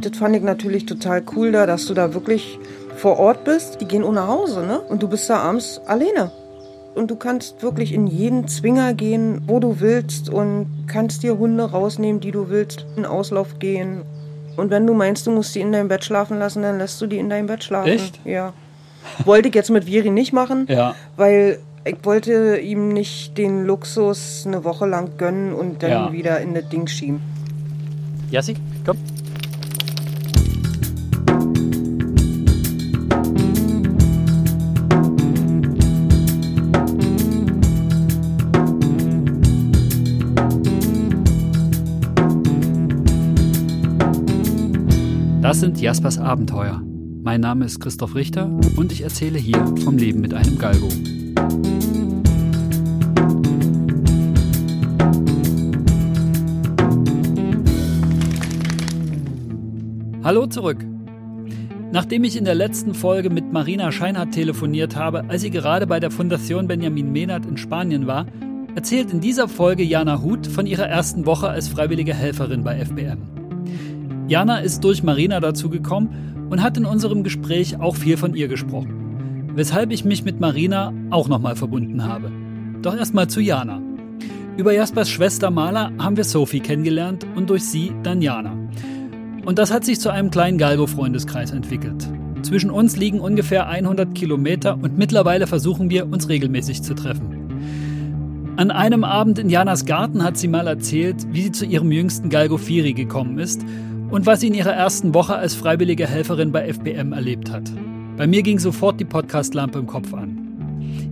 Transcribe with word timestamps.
Das 0.00 0.16
fand 0.16 0.34
ich 0.36 0.42
natürlich 0.42 0.86
total 0.86 1.22
cool 1.36 1.52
da, 1.52 1.66
dass 1.66 1.86
du 1.86 1.94
da 1.94 2.14
wirklich 2.14 2.58
vor 2.96 3.18
Ort 3.18 3.44
bist. 3.44 3.80
Die 3.80 3.86
gehen 3.86 4.02
ohne 4.04 4.26
Hause, 4.26 4.64
ne? 4.66 4.80
Und 4.80 5.02
du 5.02 5.08
bist 5.08 5.28
da 5.28 5.38
abends 5.38 5.80
alleine. 5.86 6.30
Und 6.94 7.10
du 7.10 7.16
kannst 7.16 7.62
wirklich 7.62 7.92
in 7.92 8.06
jeden 8.06 8.48
Zwinger 8.48 8.94
gehen, 8.94 9.42
wo 9.46 9.60
du 9.60 9.80
willst 9.80 10.28
und 10.28 10.66
kannst 10.88 11.22
dir 11.22 11.38
Hunde 11.38 11.70
rausnehmen, 11.70 12.20
die 12.20 12.30
du 12.32 12.48
willst, 12.48 12.84
in 12.96 13.06
Auslauf 13.06 13.58
gehen. 13.58 14.02
Und 14.56 14.70
wenn 14.70 14.86
du 14.86 14.94
meinst, 14.94 15.26
du 15.26 15.30
musst 15.30 15.54
die 15.54 15.60
in 15.60 15.70
deinem 15.72 15.88
Bett 15.88 16.04
schlafen 16.04 16.38
lassen, 16.38 16.62
dann 16.62 16.78
lässt 16.78 17.00
du 17.00 17.06
die 17.06 17.18
in 17.18 17.30
deinem 17.30 17.46
Bett 17.46 17.62
schlafen. 17.62 17.88
Echt? 17.90 18.20
Ja. 18.24 18.52
Wollte 19.24 19.48
ich 19.48 19.54
jetzt 19.54 19.70
mit 19.70 19.86
Viri 19.86 20.10
nicht 20.10 20.32
machen, 20.32 20.66
Ja. 20.68 20.94
weil 21.16 21.60
ich 21.84 21.96
wollte 22.02 22.56
ihm 22.58 22.88
nicht 22.88 23.38
den 23.38 23.64
Luxus 23.64 24.44
eine 24.46 24.64
Woche 24.64 24.86
lang 24.86 25.16
gönnen 25.16 25.54
und 25.54 25.82
dann 25.82 25.90
Ja. 25.90 26.12
wieder 26.12 26.40
in 26.40 26.54
das 26.54 26.68
Ding 26.68 26.86
schieben. 26.88 27.20
Jassi, 28.30 28.56
komm. 28.84 28.96
Das 45.50 45.58
sind 45.58 45.80
Jaspers 45.80 46.16
Abenteuer. 46.16 46.80
Mein 47.24 47.40
Name 47.40 47.64
ist 47.64 47.80
Christoph 47.80 48.14
Richter 48.14 48.48
und 48.76 48.92
ich 48.92 49.00
erzähle 49.02 49.36
hier 49.36 49.58
vom 49.82 49.98
Leben 49.98 50.20
mit 50.20 50.32
einem 50.32 50.56
Galgo. 50.56 50.88
Hallo 60.22 60.46
zurück. 60.46 60.86
Nachdem 61.90 62.22
ich 62.22 62.36
in 62.36 62.44
der 62.44 62.54
letzten 62.54 62.94
Folge 62.94 63.28
mit 63.28 63.52
Marina 63.52 63.90
Scheinhardt 63.90 64.30
telefoniert 64.30 64.94
habe, 64.94 65.24
als 65.28 65.42
sie 65.42 65.50
gerade 65.50 65.88
bei 65.88 65.98
der 65.98 66.12
Fundación 66.12 66.68
Benjamin 66.68 67.10
Menard 67.10 67.44
in 67.46 67.56
Spanien 67.56 68.06
war, 68.06 68.26
erzählt 68.76 69.12
in 69.12 69.20
dieser 69.20 69.48
Folge 69.48 69.82
Jana 69.82 70.22
Huth 70.22 70.46
von 70.46 70.66
ihrer 70.66 70.86
ersten 70.86 71.26
Woche 71.26 71.48
als 71.48 71.66
freiwillige 71.66 72.14
Helferin 72.14 72.62
bei 72.62 72.84
FBM. 72.84 73.39
Jana 74.30 74.58
ist 74.58 74.84
durch 74.84 75.02
Marina 75.02 75.40
dazu 75.40 75.68
gekommen 75.68 76.46
und 76.50 76.62
hat 76.62 76.76
in 76.76 76.86
unserem 76.86 77.24
Gespräch 77.24 77.80
auch 77.80 77.96
viel 77.96 78.16
von 78.16 78.36
ihr 78.36 78.46
gesprochen, 78.46 79.50
weshalb 79.56 79.90
ich 79.90 80.04
mich 80.04 80.24
mit 80.24 80.38
Marina 80.38 80.94
auch 81.10 81.26
nochmal 81.26 81.56
verbunden 81.56 82.04
habe. 82.04 82.30
Doch 82.80 82.96
erstmal 82.96 83.26
zu 83.26 83.40
Jana. 83.40 83.82
Über 84.56 84.72
Jaspers 84.72 85.10
Schwester 85.10 85.50
Mala 85.50 85.90
haben 85.98 86.16
wir 86.16 86.22
Sophie 86.22 86.60
kennengelernt 86.60 87.26
und 87.34 87.50
durch 87.50 87.64
sie 87.64 87.90
dann 88.04 88.22
Jana. 88.22 88.56
Und 89.46 89.58
das 89.58 89.72
hat 89.72 89.84
sich 89.84 89.98
zu 89.98 90.10
einem 90.10 90.30
kleinen 90.30 90.58
Galgo-Freundeskreis 90.58 91.50
entwickelt. 91.50 92.08
Zwischen 92.42 92.70
uns 92.70 92.96
liegen 92.96 93.18
ungefähr 93.18 93.66
100 93.66 94.14
Kilometer 94.14 94.74
und 94.80 94.96
mittlerweile 94.96 95.48
versuchen 95.48 95.90
wir, 95.90 96.06
uns 96.06 96.28
regelmäßig 96.28 96.84
zu 96.84 96.94
treffen. 96.94 98.54
An 98.56 98.70
einem 98.70 99.02
Abend 99.02 99.40
in 99.40 99.50
Janas 99.50 99.86
Garten 99.86 100.22
hat 100.22 100.36
sie 100.36 100.46
mal 100.46 100.68
erzählt, 100.68 101.16
wie 101.32 101.42
sie 101.42 101.52
zu 101.52 101.64
ihrem 101.64 101.90
jüngsten 101.90 102.28
Galgo 102.28 102.58
Firi 102.58 102.92
gekommen 102.92 103.40
ist 103.40 103.64
und 104.10 104.26
was 104.26 104.40
sie 104.40 104.48
in 104.48 104.54
ihrer 104.54 104.72
ersten 104.72 105.14
Woche 105.14 105.36
als 105.36 105.54
freiwillige 105.54 106.06
Helferin 106.06 106.52
bei 106.52 106.72
FBM 106.72 107.12
erlebt 107.12 107.50
hat. 107.50 107.70
Bei 108.16 108.26
mir 108.26 108.42
ging 108.42 108.58
sofort 108.58 109.00
die 109.00 109.04
Podcast-Lampe 109.04 109.78
im 109.78 109.86
Kopf 109.86 110.12
an. 110.12 110.36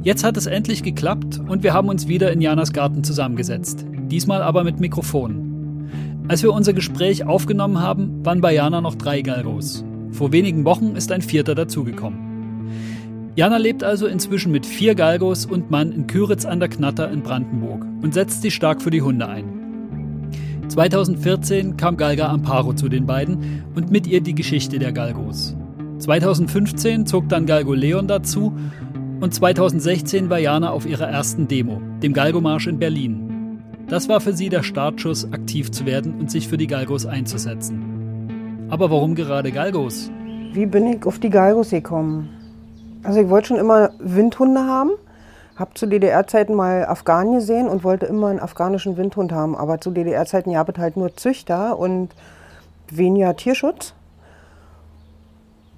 Jetzt 0.02 0.24
hat 0.24 0.36
es 0.36 0.46
endlich 0.46 0.82
geklappt 0.82 1.40
und 1.46 1.62
wir 1.62 1.72
haben 1.72 1.88
uns 1.88 2.08
wieder 2.08 2.32
in 2.32 2.40
Janas 2.40 2.72
Garten 2.72 3.04
zusammengesetzt. 3.04 3.84
Diesmal 4.10 4.42
aber 4.42 4.64
mit 4.64 4.80
Mikrofonen. 4.80 6.26
Als 6.28 6.42
wir 6.42 6.52
unser 6.52 6.72
Gespräch 6.72 7.24
aufgenommen 7.24 7.80
haben, 7.80 8.24
waren 8.24 8.40
bei 8.40 8.52
Jana 8.52 8.80
noch 8.80 8.96
drei 8.96 9.22
Galgos. 9.22 9.84
Vor 10.10 10.32
wenigen 10.32 10.64
Wochen 10.64 10.96
ist 10.96 11.12
ein 11.12 11.22
vierter 11.22 11.54
dazugekommen. 11.54 12.28
Jana 13.36 13.56
lebt 13.56 13.84
also 13.84 14.06
inzwischen 14.06 14.50
mit 14.50 14.66
vier 14.66 14.94
Galgos 14.94 15.46
und 15.46 15.70
Mann 15.70 15.92
in 15.92 16.06
Küritz 16.06 16.44
an 16.44 16.58
der 16.58 16.68
Knatter 16.68 17.10
in 17.10 17.22
Brandenburg 17.22 17.86
und 18.02 18.12
setzt 18.12 18.42
sich 18.42 18.54
stark 18.54 18.82
für 18.82 18.90
die 18.90 19.02
Hunde 19.02 19.28
ein. 19.28 19.57
2014 20.68 21.76
kam 21.76 21.96
Galga 21.96 22.28
Amparo 22.28 22.74
zu 22.74 22.88
den 22.88 23.06
beiden 23.06 23.64
und 23.74 23.90
mit 23.90 24.06
ihr 24.06 24.20
die 24.20 24.34
Geschichte 24.34 24.78
der 24.78 24.92
Galgos. 24.92 25.56
2015 25.98 27.06
zog 27.06 27.28
dann 27.28 27.46
Galgo 27.46 27.74
Leon 27.74 28.06
dazu 28.06 28.52
und 29.20 29.34
2016 29.34 30.30
war 30.30 30.38
Jana 30.38 30.70
auf 30.70 30.86
ihrer 30.86 31.08
ersten 31.08 31.48
Demo, 31.48 31.80
dem 32.02 32.12
Galgomarsch 32.12 32.66
in 32.66 32.78
Berlin. 32.78 33.60
Das 33.88 34.08
war 34.08 34.20
für 34.20 34.34
sie 34.34 34.50
der 34.50 34.62
Startschuss, 34.62 35.32
aktiv 35.32 35.70
zu 35.70 35.86
werden 35.86 36.20
und 36.20 36.30
sich 36.30 36.46
für 36.46 36.58
die 36.58 36.66
Galgos 36.66 37.06
einzusetzen. 37.06 38.68
Aber 38.68 38.90
warum 38.90 39.14
gerade 39.14 39.50
Galgos? 39.50 40.10
Wie 40.52 40.66
bin 40.66 40.86
ich 40.86 41.06
auf 41.06 41.18
die 41.18 41.30
Galgos 41.30 41.70
gekommen? 41.70 42.28
Also 43.02 43.20
ich 43.20 43.28
wollte 43.30 43.48
schon 43.48 43.56
immer 43.56 43.90
Windhunde 43.98 44.60
haben. 44.60 44.90
Hab 45.58 45.76
zu 45.76 45.86
DDR-Zeiten 45.86 46.54
mal 46.54 46.86
Afghanen 46.86 47.34
gesehen 47.34 47.68
und 47.68 47.82
wollte 47.82 48.06
immer 48.06 48.28
einen 48.28 48.38
afghanischen 48.38 48.96
Windhund 48.96 49.32
haben. 49.32 49.56
Aber 49.56 49.80
zu 49.80 49.90
DDR-Zeiten 49.90 50.52
gab 50.52 50.68
es 50.68 50.78
halt 50.78 50.96
nur 50.96 51.16
Züchter 51.16 51.78
und 51.78 52.10
weniger 52.90 53.34
Tierschutz. 53.34 53.94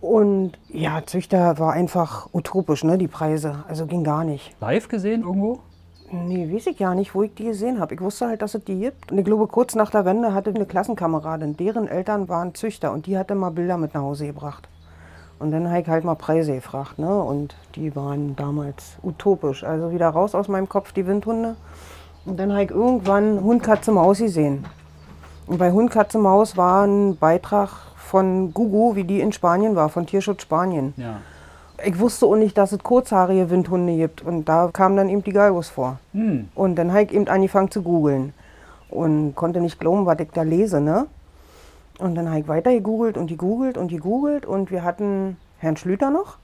Und 0.00 0.52
ja, 0.68 1.02
Züchter 1.06 1.58
war 1.58 1.72
einfach 1.72 2.28
utopisch, 2.32 2.84
ne, 2.84 2.98
die 2.98 3.08
Preise. 3.08 3.64
Also 3.68 3.86
ging 3.86 4.04
gar 4.04 4.24
nicht. 4.24 4.54
Live 4.60 4.88
gesehen 4.88 5.22
irgendwo? 5.22 5.60
Nee, 6.10 6.52
weiß 6.52 6.66
ich 6.66 6.78
ja 6.78 6.94
nicht, 6.94 7.14
wo 7.14 7.22
ich 7.22 7.34
die 7.34 7.44
gesehen 7.44 7.78
habe. 7.80 7.94
Ich 7.94 8.00
wusste 8.00 8.26
halt, 8.26 8.42
dass 8.42 8.54
es 8.54 8.64
die 8.64 8.80
gibt. 8.80 9.12
Und 9.12 9.18
ich 9.18 9.24
glaube, 9.24 9.46
kurz 9.46 9.74
nach 9.74 9.90
der 9.90 10.04
Wende 10.04 10.34
hatte 10.34 10.50
eine 10.50 10.66
Klassenkameradin, 10.66 11.56
deren 11.56 11.86
Eltern 11.86 12.28
waren 12.28 12.54
Züchter 12.54 12.92
und 12.92 13.06
die 13.06 13.16
hatte 13.16 13.34
mal 13.34 13.50
Bilder 13.50 13.76
mit 13.76 13.94
nach 13.94 14.02
Hause 14.02 14.26
gebracht. 14.26 14.68
Und 15.40 15.52
dann 15.52 15.70
habe 15.70 15.80
ich 15.80 15.88
halt 15.88 16.04
mal 16.04 16.16
Preise 16.16 16.52
gefragt, 16.52 16.98
ne? 16.98 17.18
Und 17.18 17.56
die 17.74 17.96
waren 17.96 18.36
damals 18.36 18.96
utopisch. 19.02 19.64
Also 19.64 19.90
wieder 19.90 20.10
raus 20.10 20.34
aus 20.34 20.48
meinem 20.48 20.68
Kopf 20.68 20.92
die 20.92 21.06
Windhunde. 21.06 21.56
Und 22.26 22.38
dann 22.38 22.52
habe 22.52 22.64
ich 22.64 22.70
irgendwann 22.70 23.40
Hund, 23.42 23.62
Katze, 23.62 23.90
Maus 23.90 24.18
gesehen. 24.18 24.66
Und 25.46 25.56
bei 25.56 25.72
Hund, 25.72 25.90
Katze, 25.90 26.18
Maus 26.18 26.58
war 26.58 26.86
ein 26.86 27.16
Beitrag 27.16 27.70
von 27.96 28.52
Gugu, 28.52 28.94
wie 28.96 29.04
die 29.04 29.20
in 29.20 29.32
Spanien 29.32 29.74
war, 29.76 29.88
von 29.88 30.04
Tierschutz 30.04 30.42
Spanien. 30.42 30.92
Ja. 30.98 31.16
Ich 31.86 31.98
wusste 31.98 32.26
auch 32.26 32.36
nicht, 32.36 32.58
dass 32.58 32.72
es 32.72 32.80
kurzhaarige 32.80 33.48
Windhunde 33.48 33.96
gibt. 33.96 34.20
Und 34.20 34.44
da 34.44 34.68
kamen 34.70 34.98
dann 34.98 35.08
eben 35.08 35.24
die 35.24 35.32
Galgos 35.32 35.70
vor. 35.70 35.98
Hm. 36.12 36.50
Und 36.54 36.76
dann 36.76 36.92
habe 36.92 37.04
ich 37.04 37.12
eben 37.12 37.26
angefangen 37.28 37.70
zu 37.70 37.80
googeln. 37.80 38.34
Und 38.90 39.34
konnte 39.36 39.62
nicht 39.62 39.80
glauben, 39.80 40.04
was 40.04 40.18
ich 40.18 40.28
da 40.34 40.42
lese, 40.42 40.82
ne? 40.82 41.06
Und 42.00 42.14
dann 42.14 42.28
habe 42.28 42.40
ich 42.40 42.48
weiter 42.48 42.72
gegoogelt 42.72 43.18
und 43.18 43.26
gegoogelt 43.26 43.76
und 43.76 43.88
gegoogelt. 43.88 44.46
Und 44.46 44.70
wir 44.70 44.84
hatten 44.84 45.36
Herrn 45.58 45.76
Schlüter 45.76 46.10
noch. 46.10 46.38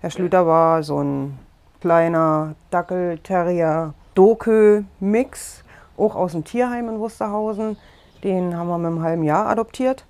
Herr 0.00 0.10
Schlüter 0.10 0.46
war 0.46 0.82
so 0.82 1.02
ein 1.02 1.38
kleiner 1.80 2.54
Dackel-Terrier-Dokö-Mix, 2.70 5.64
auch 5.96 6.16
aus 6.16 6.32
dem 6.32 6.44
Tierheim 6.44 6.88
in 6.88 6.98
Wusterhausen. 6.98 7.76
Den 8.24 8.56
haben 8.56 8.68
wir 8.68 8.78
mit 8.78 8.86
einem 8.86 9.02
halben 9.02 9.24
Jahr 9.24 9.46
adoptiert. 9.46 10.04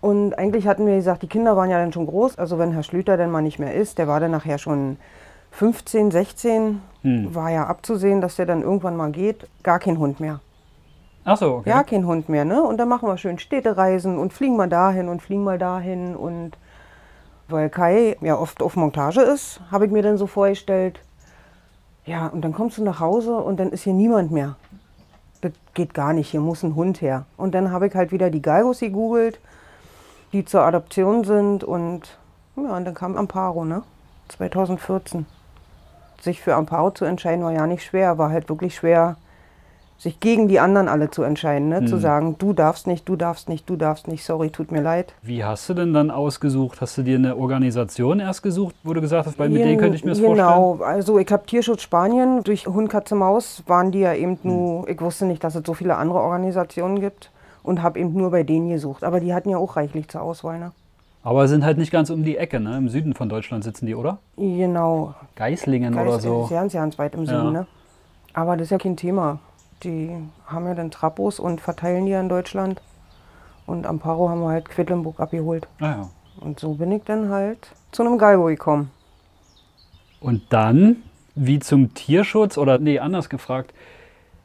Und 0.00 0.38
eigentlich 0.38 0.66
hatten 0.66 0.86
wir 0.86 0.96
gesagt, 0.96 1.22
die 1.22 1.28
Kinder 1.28 1.56
waren 1.56 1.70
ja 1.70 1.78
dann 1.78 1.92
schon 1.92 2.06
groß. 2.06 2.38
Also 2.38 2.58
wenn 2.58 2.72
Herr 2.72 2.82
Schlüter 2.82 3.16
dann 3.16 3.30
mal 3.30 3.42
nicht 3.42 3.58
mehr 3.58 3.74
ist, 3.74 3.98
der 3.98 4.08
war 4.08 4.20
dann 4.20 4.30
nachher 4.30 4.58
schon 4.58 4.96
15, 5.52 6.10
16, 6.10 6.80
Hm. 7.02 7.34
war 7.34 7.50
ja 7.50 7.66
abzusehen, 7.66 8.20
dass 8.20 8.36
der 8.36 8.46
dann 8.46 8.62
irgendwann 8.62 8.96
mal 8.96 9.12
geht. 9.12 9.48
Gar 9.62 9.78
kein 9.78 9.98
Hund 9.98 10.18
mehr. 10.18 10.40
Ach 11.28 11.36
so, 11.36 11.56
okay. 11.56 11.70
Ja, 11.70 11.82
kein 11.82 12.06
Hund 12.06 12.28
mehr, 12.28 12.44
ne? 12.44 12.62
Und 12.62 12.78
dann 12.78 12.88
machen 12.88 13.08
wir 13.08 13.18
schön 13.18 13.40
Städtereisen 13.40 14.16
und 14.16 14.32
fliegen 14.32 14.56
mal 14.56 14.68
dahin 14.68 15.08
und 15.08 15.20
fliegen 15.20 15.42
mal 15.42 15.58
dahin. 15.58 16.14
Und 16.14 16.52
weil 17.48 17.68
Kai 17.68 18.16
ja 18.20 18.38
oft 18.38 18.62
auf 18.62 18.76
Montage 18.76 19.22
ist, 19.22 19.60
habe 19.72 19.86
ich 19.86 19.90
mir 19.90 20.02
dann 20.02 20.18
so 20.18 20.28
vorgestellt, 20.28 21.00
ja, 22.04 22.28
und 22.28 22.42
dann 22.42 22.52
kommst 22.52 22.78
du 22.78 22.84
nach 22.84 23.00
Hause 23.00 23.36
und 23.38 23.58
dann 23.58 23.70
ist 23.70 23.82
hier 23.82 23.92
niemand 23.92 24.30
mehr. 24.30 24.54
Das 25.40 25.50
geht 25.74 25.94
gar 25.94 26.12
nicht, 26.12 26.30
hier 26.30 26.40
muss 26.40 26.62
ein 26.62 26.76
Hund 26.76 27.00
her. 27.00 27.24
Und 27.36 27.56
dann 27.56 27.72
habe 27.72 27.88
ich 27.88 27.94
halt 27.96 28.12
wieder 28.12 28.30
die 28.30 28.40
Galgos 28.40 28.78
gegoogelt, 28.78 29.40
die 30.32 30.44
zur 30.44 30.62
Adoption 30.62 31.24
sind 31.24 31.64
und 31.64 32.18
ja, 32.54 32.76
und 32.76 32.84
dann 32.84 32.94
kam 32.94 33.16
Amparo, 33.16 33.64
ne? 33.64 33.82
2014. 34.28 35.26
Sich 36.20 36.40
für 36.40 36.54
Amparo 36.54 36.92
zu 36.92 37.04
entscheiden 37.04 37.44
war 37.44 37.52
ja 37.52 37.66
nicht 37.66 37.82
schwer, 37.82 38.16
war 38.16 38.30
halt 38.30 38.48
wirklich 38.48 38.76
schwer, 38.76 39.16
sich 39.98 40.20
gegen 40.20 40.46
die 40.48 40.60
anderen 40.60 40.88
alle 40.88 41.10
zu 41.10 41.22
entscheiden, 41.22 41.68
ne? 41.70 41.84
Zu 41.86 41.96
sagen, 41.96 42.36
du 42.38 42.52
darfst 42.52 42.86
nicht, 42.86 43.08
du 43.08 43.16
darfst 43.16 43.48
nicht, 43.48 43.68
du 43.68 43.76
darfst 43.76 44.08
nicht, 44.08 44.24
sorry, 44.24 44.50
tut 44.50 44.70
mir 44.70 44.82
leid. 44.82 45.14
Wie 45.22 45.42
hast 45.42 45.68
du 45.70 45.74
denn 45.74 45.94
dann 45.94 46.10
ausgesucht? 46.10 46.80
Hast 46.82 46.98
du 46.98 47.02
dir 47.02 47.16
eine 47.16 47.36
Organisation 47.36 48.20
erst 48.20 48.42
gesucht, 48.42 48.74
wo 48.84 48.92
du 48.92 49.00
gesagt 49.00 49.26
hast, 49.26 49.38
weil 49.38 49.48
mit 49.48 49.62
denen 49.64 49.78
könnte 49.78 49.96
ich 49.96 50.04
mir 50.04 50.10
das 50.10 50.20
vorstellen? 50.20 50.36
Genau, 50.46 50.78
also 50.84 51.18
ich 51.18 51.30
habe 51.32 51.46
Tierschutz 51.46 51.80
Spanien, 51.82 52.42
durch 52.44 52.66
Hund, 52.66 52.90
Katze, 52.90 53.14
Maus 53.14 53.62
waren 53.66 53.90
die 53.90 54.00
ja 54.00 54.12
eben 54.12 54.32
Hm. 54.42 54.50
nur, 54.50 54.88
ich 54.88 55.00
wusste 55.00 55.24
nicht, 55.24 55.42
dass 55.42 55.54
es 55.54 55.62
so 55.66 55.72
viele 55.72 55.96
andere 55.96 56.18
Organisationen 56.20 57.00
gibt 57.00 57.30
und 57.62 57.82
habe 57.82 57.98
eben 57.98 58.12
nur 58.12 58.30
bei 58.30 58.42
denen 58.42 58.68
gesucht. 58.68 59.02
Aber 59.02 59.18
die 59.20 59.32
hatten 59.32 59.48
ja 59.48 59.56
auch 59.56 59.76
reichlich 59.76 60.08
zur 60.08 60.20
Auswahl, 60.20 60.58
ne? 60.58 60.72
Aber 61.22 61.48
sind 61.48 61.64
halt 61.64 61.78
nicht 61.78 61.90
ganz 61.90 62.10
um 62.10 62.22
die 62.22 62.36
Ecke, 62.36 62.60
ne? 62.60 62.76
Im 62.76 62.88
Süden 62.90 63.14
von 63.14 63.28
Deutschland 63.28 63.64
sitzen 63.64 63.86
die, 63.86 63.94
oder? 63.96 64.18
Genau, 64.36 65.14
Geislingen 65.34 65.94
oder 65.94 66.04
Geist- 66.04 66.22
so. 66.22 66.46
ganz, 66.50 66.72
ganz 66.74 66.98
weit 66.98 67.14
im 67.14 67.24
Ja. 67.24 67.26
Süden, 67.40 67.52
ne? 67.52 67.66
Aber 68.34 68.56
das 68.56 68.66
ist 68.66 68.70
ja 68.70 68.78
kein 68.78 68.96
Thema. 68.96 69.38
Die 69.82 70.10
haben 70.46 70.66
ja 70.66 70.74
dann 70.74 70.90
Trapos 70.90 71.38
und 71.38 71.60
verteilen 71.60 72.06
die 72.06 72.12
ja 72.12 72.20
in 72.20 72.28
Deutschland. 72.28 72.80
Und 73.66 73.86
Amparo 73.86 74.28
haben 74.28 74.40
wir 74.40 74.50
halt 74.50 74.68
Quedlinburg 74.68 75.20
abgeholt. 75.20 75.66
Ah 75.80 75.84
ja. 75.84 76.10
Und 76.40 76.60
so 76.60 76.74
bin 76.74 76.92
ich 76.92 77.02
dann 77.04 77.30
halt 77.30 77.68
zu 77.92 78.02
einem 78.02 78.18
Galgo 78.18 78.44
gekommen. 78.46 78.90
Und 80.20 80.42
dann, 80.50 81.02
wie 81.34 81.58
zum 81.58 81.94
Tierschutz, 81.94 82.58
oder 82.58 82.78
nee, 82.78 82.98
anders 82.98 83.28
gefragt, 83.28 83.72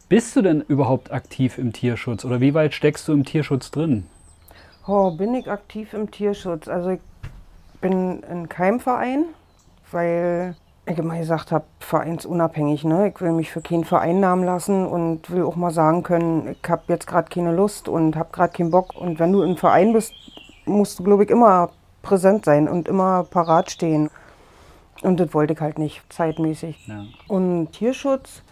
bist 0.09 0.35
du 0.35 0.41
denn 0.41 0.61
überhaupt 0.61 1.11
aktiv 1.11 1.57
im 1.57 1.71
Tierschutz 1.71 2.25
oder 2.25 2.41
wie 2.41 2.53
weit 2.53 2.73
steckst 2.73 3.07
du 3.07 3.13
im 3.13 3.23
Tierschutz 3.23 3.71
drin? 3.71 4.05
Oh, 4.85 5.11
bin 5.11 5.33
ich 5.35 5.49
aktiv 5.49 5.93
im 5.93 6.11
Tierschutz? 6.11 6.67
Also 6.67 6.89
ich 6.89 6.99
bin 7.79 8.21
in 8.23 8.49
keinem 8.49 8.79
Verein, 8.81 9.25
weil 9.91 10.55
ich 10.85 10.97
immer 10.97 11.17
gesagt 11.17 11.51
habe, 11.51 11.65
vereinsunabhängig. 11.79 12.83
Ne? 12.83 13.09
Ich 13.09 13.21
will 13.21 13.31
mich 13.31 13.51
für 13.51 13.61
keinen 13.61 13.83
vereinnahmen 13.83 14.45
lassen 14.45 14.85
und 14.85 15.29
will 15.29 15.43
auch 15.43 15.55
mal 15.55 15.71
sagen 15.71 16.03
können, 16.03 16.55
ich 16.61 16.69
habe 16.69 16.83
jetzt 16.87 17.07
gerade 17.07 17.29
keine 17.29 17.53
Lust 17.53 17.87
und 17.87 18.15
habe 18.15 18.29
gerade 18.31 18.53
keinen 18.53 18.71
Bock. 18.71 18.95
Und 18.99 19.19
wenn 19.19 19.31
du 19.31 19.43
im 19.43 19.57
Verein 19.57 19.93
bist, 19.93 20.13
musst 20.65 20.99
du, 20.99 21.03
glaube 21.03 21.23
ich, 21.23 21.29
immer 21.29 21.69
präsent 22.01 22.45
sein 22.45 22.67
und 22.67 22.87
immer 22.87 23.23
parat 23.23 23.69
stehen. 23.71 24.09
Und 25.03 25.19
das 25.19 25.33
wollte 25.33 25.53
ich 25.53 25.59
halt 25.59 25.79
nicht, 25.79 26.01
zeitmäßig. 26.09 26.87
Ja. 26.87 27.03
Und 27.27 27.71
Tierschutz, 27.71 28.43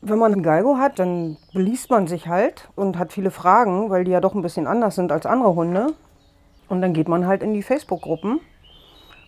wenn 0.00 0.18
man 0.18 0.32
einen 0.32 0.42
Galgo 0.42 0.76
hat, 0.76 0.98
dann 0.98 1.36
beliest 1.52 1.90
man 1.90 2.06
sich 2.06 2.28
halt 2.28 2.68
und 2.74 2.98
hat 2.98 3.12
viele 3.12 3.30
Fragen, 3.30 3.90
weil 3.90 4.04
die 4.04 4.10
ja 4.10 4.20
doch 4.20 4.34
ein 4.34 4.42
bisschen 4.42 4.66
anders 4.66 4.94
sind 4.94 5.12
als 5.12 5.26
andere 5.26 5.54
Hunde. 5.54 5.94
Und 6.68 6.82
dann 6.82 6.92
geht 6.92 7.08
man 7.08 7.26
halt 7.26 7.42
in 7.42 7.54
die 7.54 7.62
Facebook-Gruppen. 7.62 8.40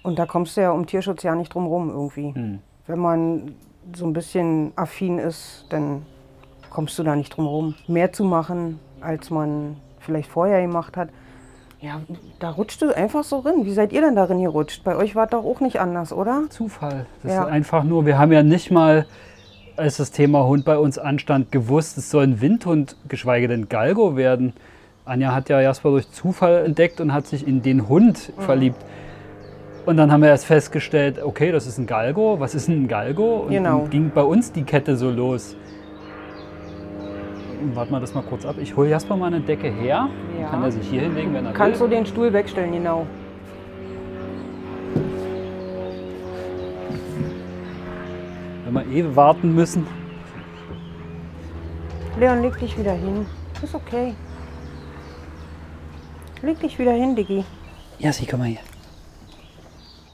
Und 0.06 0.18
da 0.20 0.24
kommst 0.26 0.56
du 0.56 0.60
ja 0.60 0.70
um 0.70 0.86
Tierschutz 0.86 1.24
ja 1.24 1.34
nicht 1.34 1.52
drum 1.52 1.66
rum 1.66 1.90
irgendwie. 1.90 2.32
Hm. 2.32 2.60
Wenn 2.86 2.98
man 3.00 3.54
so 3.92 4.06
ein 4.06 4.12
bisschen 4.12 4.72
affin 4.76 5.18
ist, 5.18 5.66
dann 5.70 6.02
kommst 6.70 6.96
du 6.98 7.02
da 7.02 7.16
nicht 7.16 7.30
drum 7.36 7.46
rum. 7.46 7.74
Mehr 7.88 8.12
zu 8.12 8.22
machen, 8.22 8.78
als 9.00 9.30
man 9.30 9.76
vielleicht 9.98 10.30
vorher 10.30 10.62
gemacht 10.62 10.96
hat. 10.96 11.08
Ja, 11.80 12.00
da 12.38 12.50
rutscht 12.50 12.80
du 12.82 12.96
einfach 12.96 13.24
so 13.24 13.40
rein. 13.40 13.64
Wie 13.64 13.72
seid 13.72 13.92
ihr 13.92 14.00
denn 14.00 14.14
darin 14.14 14.40
gerutscht? 14.40 14.84
Bei 14.84 14.94
euch 14.96 15.16
war 15.16 15.26
doch 15.26 15.44
auch 15.44 15.58
nicht 15.60 15.80
anders, 15.80 16.12
oder? 16.12 16.44
Zufall. 16.50 17.06
Das 17.24 17.32
Ja. 17.32 17.42
ist 17.42 17.48
einfach 17.50 17.82
nur, 17.82 18.06
wir 18.06 18.16
haben 18.16 18.30
ja 18.32 18.44
nicht 18.44 18.70
mal, 18.70 19.06
als 19.76 19.96
das 19.96 20.12
Thema 20.12 20.46
Hund 20.46 20.64
bei 20.64 20.78
uns 20.78 20.98
anstand, 20.98 21.50
gewusst, 21.50 21.98
es 21.98 22.10
soll 22.10 22.22
ein 22.24 22.40
Windhund, 22.40 22.96
geschweige 23.08 23.48
denn 23.48 23.68
Galgo 23.68 24.16
werden. 24.16 24.52
Anja 25.04 25.34
hat 25.34 25.48
ja 25.48 25.60
Jasper 25.60 25.90
durch 25.90 26.10
Zufall 26.12 26.64
entdeckt 26.64 27.00
und 27.00 27.12
hat 27.12 27.26
sich 27.26 27.46
in 27.46 27.60
den 27.62 27.88
Hund 27.88 28.32
Mhm. 28.36 28.42
verliebt. 28.42 28.84
Und 29.86 29.96
dann 29.96 30.10
haben 30.10 30.20
wir 30.22 30.28
erst 30.30 30.46
festgestellt, 30.46 31.22
okay, 31.22 31.52
das 31.52 31.66
ist 31.66 31.78
ein 31.78 31.86
Galgo. 31.86 32.40
Was 32.40 32.54
ist 32.56 32.66
denn 32.68 32.82
ein 32.84 32.88
Galgo? 32.88 33.42
Und 33.44 33.50
Genau. 33.50 33.82
dann 33.82 33.90
ging 33.90 34.10
bei 34.12 34.22
uns 34.22 34.50
die 34.50 34.64
Kette 34.64 34.96
so 34.96 35.10
los. 35.10 35.56
Warten 37.72 37.92
wir 37.92 38.00
das 38.00 38.12
mal 38.12 38.22
kurz 38.22 38.44
ab. 38.44 38.56
Ich 38.60 38.76
hole 38.76 38.90
Jasper 38.90 39.16
mal 39.16 39.26
eine 39.26 39.40
Decke 39.40 39.68
her. 39.70 40.08
Ja. 40.40 40.48
Kann 40.50 40.62
er 40.64 40.72
sich 40.72 40.88
hier 40.88 41.02
hinlegen, 41.02 41.32
wenn 41.34 41.46
er 41.46 41.52
Kannst 41.52 41.80
will. 41.80 41.88
du 41.88 41.94
den 41.94 42.04
Stuhl 42.06 42.32
wegstellen, 42.32 42.72
genau. 42.72 43.06
Wenn 48.64 48.74
wir 48.74 48.86
eh 48.86 49.16
warten 49.16 49.54
müssen. 49.54 49.86
Leon, 52.18 52.42
leg 52.42 52.58
dich 52.58 52.76
wieder 52.78 52.92
hin. 52.92 53.26
Ist 53.62 53.74
okay. 53.74 54.14
Leg 56.42 56.58
dich 56.60 56.78
wieder 56.78 56.92
hin, 56.92 57.14
Diggi. 57.14 57.44
Ja, 57.98 58.12
sie, 58.12 58.26
komm 58.26 58.40
mal 58.40 58.46
hier. 58.48 58.58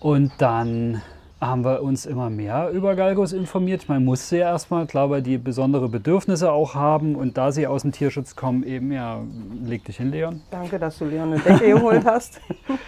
Und 0.03 0.33
dann 0.39 1.01
haben 1.41 1.65
wir 1.65 1.81
uns 1.81 2.07
immer 2.07 2.29
mehr 2.29 2.71
über 2.71 2.97
Galgos 2.97 3.33
informiert. 3.33 3.89
Man 3.89 4.05
musste 4.05 4.39
ja 4.39 4.49
erstmal, 4.49 4.87
klar, 4.87 5.11
weil 5.11 5.23
die 5.23 5.39
besondere 5.39 5.89
Bedürfnisse 5.89 6.51
auch 6.51 6.75
haben. 6.75 7.15
Und 7.15 7.39
da 7.39 7.53
sie 7.53 7.69
aus 7.69 7.83
dem 7.83 7.93
Tierschutz 7.93 8.35
kommen, 8.35 8.65
eben, 8.65 8.91
ja, 8.91 9.21
leg 9.65 9.85
dich 9.85 9.99
hin, 9.99 10.11
Leon. 10.11 10.43
Danke, 10.51 10.81
dass 10.81 10.99
du 10.99 11.05
Leon 11.05 11.33
eine 11.33 11.41
Decke 11.41 11.75
geholt 11.75 12.05
hast. 12.05 12.41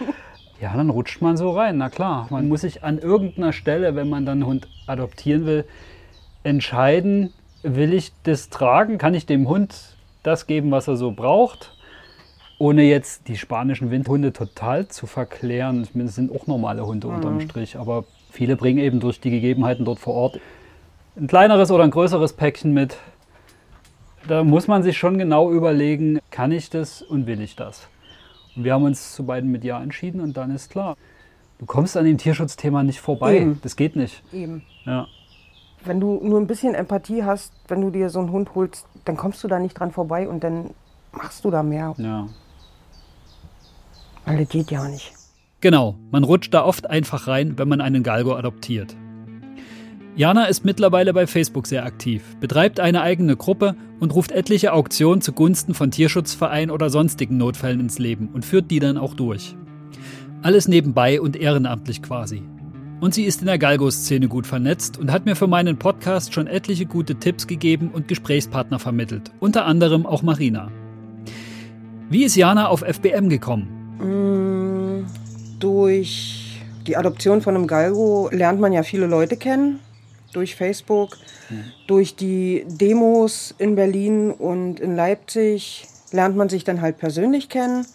Ja, 0.61 0.71
dann 0.73 0.89
rutscht 0.89 1.21
man 1.21 1.35
so 1.35 1.51
rein, 1.51 1.77
na 1.77 1.89
klar. 1.89 2.27
Man 2.29 2.47
muss 2.47 2.61
sich 2.61 2.81
an 2.81 2.97
irgendeiner 2.97 3.51
Stelle, 3.51 3.93
wenn 3.97 4.07
man 4.07 4.25
dann 4.25 4.37
einen 4.37 4.45
Hund 4.45 4.69
adoptieren 4.87 5.45
will, 5.45 5.65
entscheiden, 6.43 7.33
will 7.61 7.93
ich 7.93 8.13
das 8.23 8.49
tragen? 8.49 8.97
Kann 8.97 9.13
ich 9.13 9.25
dem 9.25 9.49
Hund 9.49 9.97
das 10.23 10.47
geben, 10.47 10.71
was 10.71 10.87
er 10.87 10.95
so 10.95 11.11
braucht? 11.11 11.75
Ohne 12.57 12.83
jetzt 12.83 13.27
die 13.27 13.37
spanischen 13.37 13.91
Windhunde 13.91 14.31
total 14.31 14.87
zu 14.87 15.07
verklären. 15.07 15.83
Ich 15.83 15.93
meine, 15.93 16.05
Das 16.05 16.15
sind 16.15 16.33
auch 16.33 16.47
normale 16.47 16.85
Hunde 16.85 17.07
unterm 17.07 17.41
Strich, 17.41 17.77
aber 17.77 18.05
viele 18.31 18.55
bringen 18.55 18.79
eben 18.79 18.99
durch 18.99 19.19
die 19.19 19.29
Gegebenheiten 19.29 19.83
dort 19.85 19.99
vor 19.99 20.13
Ort 20.13 20.39
ein 21.17 21.27
kleineres 21.27 21.71
oder 21.71 21.83
ein 21.83 21.91
größeres 21.91 22.33
Päckchen 22.33 22.73
mit. 22.73 22.97
Da 24.27 24.43
muss 24.43 24.67
man 24.67 24.83
sich 24.83 24.97
schon 24.97 25.17
genau 25.17 25.51
überlegen, 25.51 26.19
kann 26.31 26.51
ich 26.51 26.69
das 26.69 27.01
und 27.01 27.27
will 27.27 27.41
ich 27.41 27.55
das? 27.55 27.87
Und 28.55 28.63
wir 28.63 28.73
haben 28.73 28.83
uns 28.83 29.13
zu 29.13 29.25
beiden 29.25 29.51
mit 29.51 29.63
Ja 29.63 29.81
entschieden 29.81 30.19
und 30.21 30.35
dann 30.35 30.53
ist 30.53 30.71
klar, 30.71 30.95
du 31.59 31.65
kommst 31.65 31.95
an 31.95 32.05
dem 32.05 32.17
Tierschutzthema 32.17 32.83
nicht 32.83 32.99
vorbei. 33.01 33.37
Eben. 33.37 33.59
Das 33.61 33.75
geht 33.75 33.95
nicht. 33.95 34.23
Eben. 34.33 34.63
Ja. 34.85 35.07
Wenn 35.83 35.99
du 35.99 36.19
nur 36.23 36.39
ein 36.39 36.47
bisschen 36.47 36.73
Empathie 36.73 37.23
hast, 37.23 37.53
wenn 37.67 37.81
du 37.81 37.91
dir 37.91 38.09
so 38.09 38.19
einen 38.19 38.31
Hund 38.31 38.55
holst, 38.55 38.87
dann 39.05 39.17
kommst 39.17 39.43
du 39.43 39.47
da 39.47 39.59
nicht 39.59 39.79
dran 39.79 39.91
vorbei 39.91 40.27
und 40.27 40.43
dann 40.43 40.71
machst 41.11 41.45
du 41.45 41.51
da 41.51 41.63
mehr. 41.63 41.93
ja. 41.97 42.27
Weil 44.25 44.39
das 44.39 44.49
geht 44.49 44.71
ja 44.71 44.87
nicht. 44.87 45.13
Genau, 45.61 45.95
man 46.11 46.23
rutscht 46.23 46.53
da 46.53 46.63
oft 46.63 46.89
einfach 46.89 47.27
rein, 47.27 47.57
wenn 47.57 47.67
man 47.67 47.81
einen 47.81 48.03
Galgo 48.03 48.35
adoptiert. 48.35 48.95
Jana 50.17 50.45
ist 50.45 50.63
mittlerweile 50.63 51.11
bei 51.11 51.27
Facebook 51.27 51.67
sehr 51.67 51.85
aktiv, 51.85 52.37
betreibt 52.39 52.79
eine 52.79 53.01
eigene 53.01 53.35
Gruppe 53.35 53.75
und 53.99 54.15
ruft 54.15 54.31
etliche 54.31 54.71
Auktionen 54.71 55.21
zugunsten 55.21 55.73
von 55.73 55.91
Tierschutzvereinen 55.91 56.71
oder 56.71 56.89
sonstigen 56.89 57.37
Notfällen 57.37 57.81
ins 57.81 57.99
Leben 57.99 58.29
und 58.33 58.45
führt 58.45 58.71
die 58.71 58.79
dann 58.79 58.97
auch 58.97 59.13
durch. 59.13 59.57
Alles 60.41 60.69
nebenbei 60.69 61.19
und 61.19 61.35
ehrenamtlich 61.35 62.01
quasi. 62.01 62.43
Und 63.01 63.13
sie 63.13 63.25
ist 63.25 63.41
in 63.41 63.47
der 63.47 63.57
Galgo-Szene 63.57 64.29
gut 64.29 64.47
vernetzt 64.47 64.97
und 64.97 65.11
hat 65.11 65.25
mir 65.25 65.35
für 65.35 65.47
meinen 65.47 65.77
Podcast 65.77 66.33
schon 66.33 66.47
etliche 66.47 66.85
gute 66.85 67.15
Tipps 67.15 67.45
gegeben 67.45 67.89
und 67.91 68.07
Gesprächspartner 68.07 68.79
vermittelt, 68.79 69.31
unter 69.41 69.65
anderem 69.65 70.05
auch 70.05 70.21
Marina. 70.21 70.71
Wie 72.09 72.23
ist 72.23 72.35
Jana 72.35 72.67
auf 72.67 72.85
FBM 72.87 73.27
gekommen? 73.27 73.84
Mm, 73.99 75.05
Durch 75.59 76.61
die 76.85 76.97
Adoption 76.97 77.41
von 77.41 77.55
einem 77.55 77.67
Galgo 77.67 78.29
lernt 78.31 78.59
man 78.59 78.73
ja 78.73 78.83
viele 78.83 79.07
Leute 79.07 79.37
kennen. 79.37 79.79
Durch 80.33 80.55
Facebook, 80.55 81.17
durch 81.87 82.15
die 82.15 82.65
Demos 82.67 83.55
in 83.57 83.75
Berlin 83.75 84.31
und 84.31 84.81
in 84.81 84.95
Leipzig 84.95 85.87
lernt 86.11 86.35
man 86.35 86.49
sich 86.49 86.63
dann 86.63 86.81
halt 86.81 86.97
persönlich 86.97 87.47
kennen. 87.47 87.85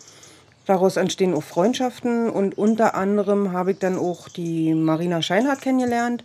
Daraus 0.67 0.97
entstehen 0.97 1.35
auch 1.35 1.43
Freundschaften 1.43 2.31
und 2.31 2.57
unter 2.57 2.95
anderem 2.95 3.53
habe 3.53 3.73
ich 3.73 3.79
dann 3.79 3.99
auch 3.99 4.29
die 4.29 4.75
Marina 4.75 5.21
Scheinhardt 5.21 5.61
kennengelernt. 5.61 6.25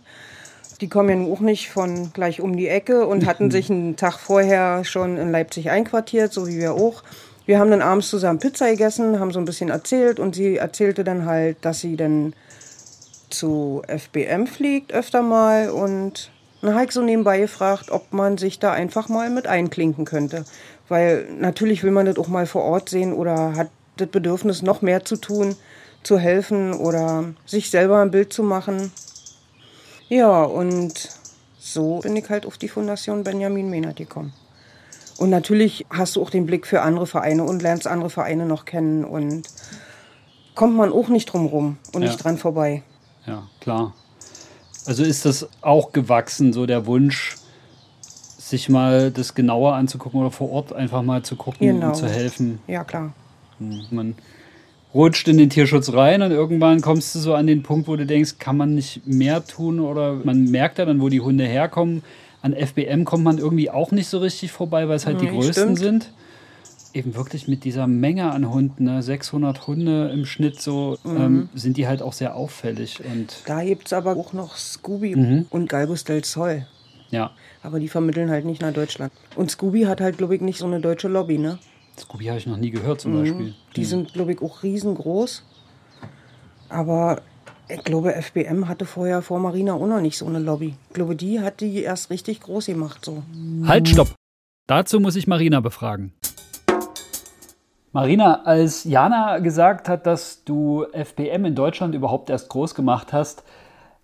Die 0.80 0.88
kommen 0.88 1.08
ja 1.08 1.16
nun 1.16 1.32
auch 1.32 1.40
nicht 1.40 1.70
von 1.70 2.12
gleich 2.12 2.40
um 2.40 2.56
die 2.56 2.68
Ecke 2.68 3.06
und 3.06 3.26
hatten 3.26 3.50
sich 3.50 3.70
einen 3.70 3.96
Tag 3.96 4.18
vorher 4.18 4.84
schon 4.84 5.16
in 5.16 5.30
Leipzig 5.30 5.70
einquartiert, 5.70 6.32
so 6.32 6.46
wie 6.46 6.58
wir 6.58 6.74
auch. 6.74 7.02
Wir 7.46 7.60
haben 7.60 7.70
dann 7.70 7.82
abends 7.82 8.10
zusammen 8.10 8.40
Pizza 8.40 8.68
gegessen, 8.70 9.20
haben 9.20 9.30
so 9.30 9.38
ein 9.38 9.44
bisschen 9.44 9.70
erzählt 9.70 10.18
und 10.18 10.34
sie 10.34 10.56
erzählte 10.56 11.04
dann 11.04 11.24
halt, 11.26 11.56
dass 11.62 11.80
sie 11.80 11.96
dann 11.96 12.34
zu 13.30 13.82
FBM 13.86 14.46
fliegt 14.46 14.92
öfter 14.92 15.22
mal 15.22 15.70
und 15.70 16.30
dann 16.60 16.74
habe 16.74 16.84
ich 16.86 16.92
so 16.92 17.02
nebenbei 17.02 17.38
gefragt, 17.38 17.90
ob 17.90 18.12
man 18.12 18.38
sich 18.38 18.58
da 18.58 18.72
einfach 18.72 19.08
mal 19.08 19.30
mit 19.30 19.46
einklinken 19.46 20.04
könnte. 20.04 20.44
Weil 20.88 21.28
natürlich 21.38 21.84
will 21.84 21.92
man 21.92 22.06
das 22.06 22.18
auch 22.18 22.28
mal 22.28 22.46
vor 22.46 22.62
Ort 22.62 22.88
sehen 22.88 23.12
oder 23.12 23.54
hat 23.54 23.68
das 23.96 24.08
Bedürfnis, 24.08 24.62
noch 24.62 24.82
mehr 24.82 25.04
zu 25.04 25.16
tun, 25.16 25.54
zu 26.02 26.18
helfen 26.18 26.72
oder 26.72 27.24
sich 27.46 27.70
selber 27.70 28.00
ein 28.00 28.10
Bild 28.10 28.32
zu 28.32 28.42
machen. 28.42 28.92
Ja, 30.08 30.42
und 30.42 31.10
so 31.58 31.98
bin 32.00 32.16
ich 32.16 32.28
halt 32.28 32.46
auf 32.46 32.58
die 32.58 32.68
Fondation 32.68 33.24
Benjamin 33.24 33.70
Mehnert 33.70 33.96
gekommen. 33.96 34.32
Und 35.18 35.30
natürlich 35.30 35.86
hast 35.90 36.16
du 36.16 36.22
auch 36.22 36.30
den 36.30 36.46
Blick 36.46 36.66
für 36.66 36.82
andere 36.82 37.06
Vereine 37.06 37.44
und 37.44 37.62
lernst 37.62 37.86
andere 37.86 38.10
Vereine 38.10 38.46
noch 38.46 38.64
kennen 38.64 39.04
und 39.04 39.42
kommt 40.54 40.76
man 40.76 40.92
auch 40.92 41.08
nicht 41.08 41.26
drum 41.32 41.46
rum 41.46 41.78
und 41.94 42.02
Ja. 42.02 42.08
nicht 42.08 42.22
dran 42.22 42.36
vorbei. 42.38 42.82
Ja, 43.26 43.42
klar. 43.60 43.94
Also 44.86 45.02
ist 45.02 45.24
das 45.24 45.48
auch 45.62 45.92
gewachsen, 45.92 46.52
so 46.52 46.66
der 46.66 46.86
Wunsch, 46.86 47.36
sich 48.38 48.68
mal 48.68 49.10
das 49.10 49.34
genauer 49.34 49.74
anzugucken 49.74 50.20
oder 50.20 50.30
vor 50.30 50.50
Ort 50.50 50.72
einfach 50.72 51.02
mal 51.02 51.22
zu 51.22 51.34
gucken 51.34 51.66
Genau. 51.66 51.88
und 51.88 51.96
zu 51.96 52.08
helfen. 52.08 52.60
Ja, 52.68 52.84
klar. 52.84 53.12
Man 53.90 54.14
rutscht 54.94 55.26
in 55.28 55.38
den 55.38 55.50
Tierschutz 55.50 55.92
rein 55.92 56.22
und 56.22 56.30
irgendwann 56.30 56.80
kommst 56.80 57.14
du 57.14 57.18
so 57.18 57.34
an 57.34 57.46
den 57.48 57.62
Punkt, 57.64 57.88
wo 57.88 57.96
du 57.96 58.06
denkst, 58.06 58.36
kann 58.38 58.56
man 58.56 58.74
nicht 58.74 59.06
mehr 59.06 59.44
tun 59.44 59.80
oder 59.80 60.12
man 60.14 60.44
merkt 60.44 60.78
ja 60.78 60.84
dann, 60.84 61.00
wo 61.00 61.08
die 61.08 61.20
Hunde 61.20 61.44
herkommen. 61.44 62.02
An 62.46 62.52
FBM 62.54 63.04
kommt 63.04 63.24
man 63.24 63.38
irgendwie 63.38 63.70
auch 63.70 63.90
nicht 63.90 64.06
so 64.06 64.18
richtig 64.18 64.52
vorbei, 64.52 64.86
weil 64.88 64.94
es 64.94 65.04
halt 65.04 65.20
die 65.20 65.24
Nee, 65.26 65.32
größten 65.32 65.76
stimmt. 65.76 65.78
sind. 65.78 66.12
Eben 66.94 67.16
wirklich 67.16 67.48
mit 67.48 67.64
dieser 67.64 67.88
Menge 67.88 68.30
an 68.30 68.48
Hunden, 68.52 68.84
ne, 68.84 69.02
600 69.02 69.66
Hunde 69.66 70.10
im 70.14 70.24
Schnitt, 70.26 70.60
so 70.60 70.96
Mhm. 71.02 71.16
ähm, 71.16 71.48
sind 71.54 71.76
die 71.76 71.88
halt 71.88 72.02
auch 72.02 72.12
sehr 72.12 72.36
auffällig. 72.36 73.00
Und 73.04 73.42
Da 73.46 73.64
gibt 73.64 73.86
es 73.86 73.92
aber 73.92 74.12
auch 74.16 74.32
noch 74.32 74.56
Scooby 74.56 75.16
Mhm. 75.16 75.46
und 75.50 75.68
Galgos 75.68 76.04
del 76.04 76.22
Sol. 76.24 76.66
ja, 77.10 77.32
Aber 77.64 77.80
die 77.80 77.88
vermitteln 77.88 78.30
halt 78.30 78.44
nicht 78.44 78.62
nach 78.62 78.72
Deutschland. 78.72 79.12
Und 79.34 79.50
Scooby 79.50 79.82
hat 79.82 80.00
halt, 80.00 80.18
glaube 80.18 80.36
ich, 80.36 80.40
nicht 80.40 80.58
so 80.58 80.66
eine 80.66 80.78
deutsche 80.80 81.08
Lobby, 81.08 81.36
ne? 81.38 81.58
Scooby 81.98 82.26
habe 82.26 82.38
ich 82.38 82.46
noch 82.46 82.58
nie 82.58 82.70
gehört 82.70 83.00
zum 83.00 83.12
mhm. 83.14 83.18
Beispiel. 83.22 83.54
Die 83.74 83.80
mhm. 83.80 83.84
sind, 83.86 84.12
glaube 84.12 84.32
ich, 84.34 84.40
auch 84.40 84.62
riesengroß. 84.62 85.42
Aber 86.68 87.22
ich 87.68 87.82
glaube, 87.84 88.14
FBM 88.14 88.68
hatte 88.68 88.84
vorher 88.84 89.22
vor 89.22 89.38
Marina 89.38 89.74
auch 89.74 89.86
noch 89.86 90.00
nicht 90.00 90.18
so 90.18 90.26
eine 90.26 90.38
Lobby. 90.38 90.74
Ich 90.88 90.94
glaube, 90.94 91.16
die 91.16 91.40
hat 91.40 91.60
die 91.60 91.82
erst 91.82 92.10
richtig 92.10 92.40
groß 92.40 92.66
gemacht. 92.66 93.04
So. 93.04 93.22
Halt, 93.66 93.88
stopp! 93.88 94.14
Dazu 94.66 95.00
muss 95.00 95.16
ich 95.16 95.26
Marina 95.26 95.60
befragen. 95.60 96.12
Marina, 97.92 98.42
als 98.44 98.84
Jana 98.84 99.38
gesagt 99.38 99.88
hat, 99.88 100.06
dass 100.06 100.44
du 100.44 100.84
FBM 100.92 101.46
in 101.46 101.54
Deutschland 101.54 101.94
überhaupt 101.94 102.30
erst 102.30 102.48
groß 102.50 102.74
gemacht 102.74 103.12
hast, 103.12 103.42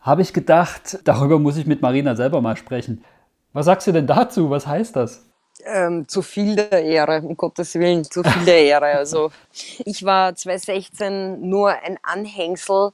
habe 0.01 0.23
ich 0.23 0.33
gedacht, 0.33 1.01
darüber 1.05 1.39
muss 1.39 1.57
ich 1.57 1.67
mit 1.67 1.83
Marina 1.83 2.15
selber 2.17 2.41
mal 2.41 2.57
sprechen. 2.57 3.05
Was 3.53 3.67
sagst 3.67 3.87
du 3.87 3.93
denn 3.93 4.07
dazu? 4.07 4.51
Was 4.51 4.67
heißt 4.67 4.97
das? 4.97 5.27
Ähm, 5.65 6.09
zu 6.09 6.23
viel 6.23 6.57
der 6.57 6.83
Ehre, 6.83 7.21
um 7.21 7.37
Gottes 7.37 7.75
Willen, 7.75 8.03
zu 8.05 8.23
viel 8.23 8.45
der 8.45 8.65
Ehre. 8.65 8.87
Also 8.87 9.31
ich 9.85 10.05
war 10.05 10.35
2016 10.35 11.49
nur 11.49 11.71
ein 11.71 11.99
Anhängsel 12.03 12.91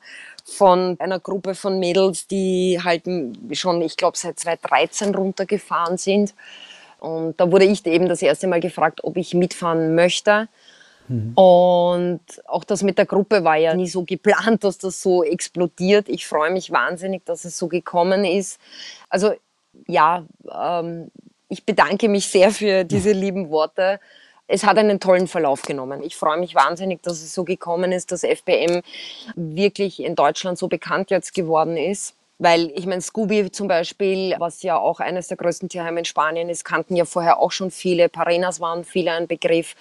von 0.48 0.96
einer 0.98 1.20
Gruppe 1.20 1.54
von 1.54 1.78
Mädels, 1.78 2.26
die 2.26 2.80
halt 2.82 3.04
schon, 3.52 3.82
ich 3.82 3.96
glaube, 3.96 4.16
seit 4.16 4.38
2013 4.38 5.14
runtergefahren 5.14 5.98
sind. 5.98 6.34
Und 6.98 7.38
da 7.38 7.50
wurde 7.52 7.64
ich 7.64 7.84
eben 7.86 8.08
das 8.08 8.22
erste 8.22 8.46
Mal 8.46 8.60
gefragt, 8.60 9.04
ob 9.04 9.16
ich 9.16 9.34
mitfahren 9.34 9.94
möchte. 9.94 10.48
Mhm. 11.08 11.32
Und 11.34 12.20
auch 12.46 12.64
das 12.64 12.82
mit 12.82 12.98
der 12.98 13.06
Gruppe 13.06 13.44
war 13.44 13.56
ja 13.56 13.74
nie 13.74 13.88
so 13.88 14.04
geplant, 14.04 14.64
dass 14.64 14.78
das 14.78 15.02
so 15.02 15.22
explodiert. 15.22 16.08
Ich 16.08 16.26
freue 16.26 16.50
mich 16.50 16.70
wahnsinnig, 16.70 17.24
dass 17.24 17.44
es 17.44 17.58
so 17.58 17.68
gekommen 17.68 18.24
ist. 18.24 18.60
Also 19.08 19.32
ja, 19.86 20.24
ähm, 20.52 21.10
ich 21.48 21.64
bedanke 21.64 22.08
mich 22.08 22.26
sehr 22.26 22.50
für 22.50 22.84
diese 22.84 23.12
lieben 23.12 23.50
Worte. 23.50 24.00
Es 24.48 24.64
hat 24.64 24.78
einen 24.78 24.98
tollen 24.98 25.28
Verlauf 25.28 25.62
genommen. 25.62 26.02
Ich 26.02 26.16
freue 26.16 26.38
mich 26.38 26.54
wahnsinnig, 26.54 27.02
dass 27.02 27.22
es 27.22 27.34
so 27.34 27.44
gekommen 27.44 27.92
ist, 27.92 28.10
dass 28.10 28.24
FBM 28.24 28.80
wirklich 29.36 30.02
in 30.02 30.14
Deutschland 30.16 30.58
so 30.58 30.68
bekannt 30.68 31.10
jetzt 31.10 31.34
geworden 31.34 31.76
ist. 31.76 32.14
Weil 32.38 32.70
ich 32.76 32.86
meine, 32.86 33.02
Scooby 33.02 33.50
zum 33.50 33.68
Beispiel, 33.68 34.34
was 34.38 34.62
ja 34.62 34.78
auch 34.78 35.00
eines 35.00 35.28
der 35.28 35.36
größten 35.36 35.68
Tierheime 35.68 35.98
in 35.98 36.04
Spanien 36.04 36.48
ist, 36.48 36.64
kannten 36.64 36.96
ja 36.96 37.04
vorher 37.04 37.40
auch 37.40 37.50
schon 37.50 37.70
viele. 37.70 38.08
Parenas 38.08 38.60
waren 38.60 38.84
viele 38.84 39.12
ein 39.12 39.26
Begriff. 39.26 39.74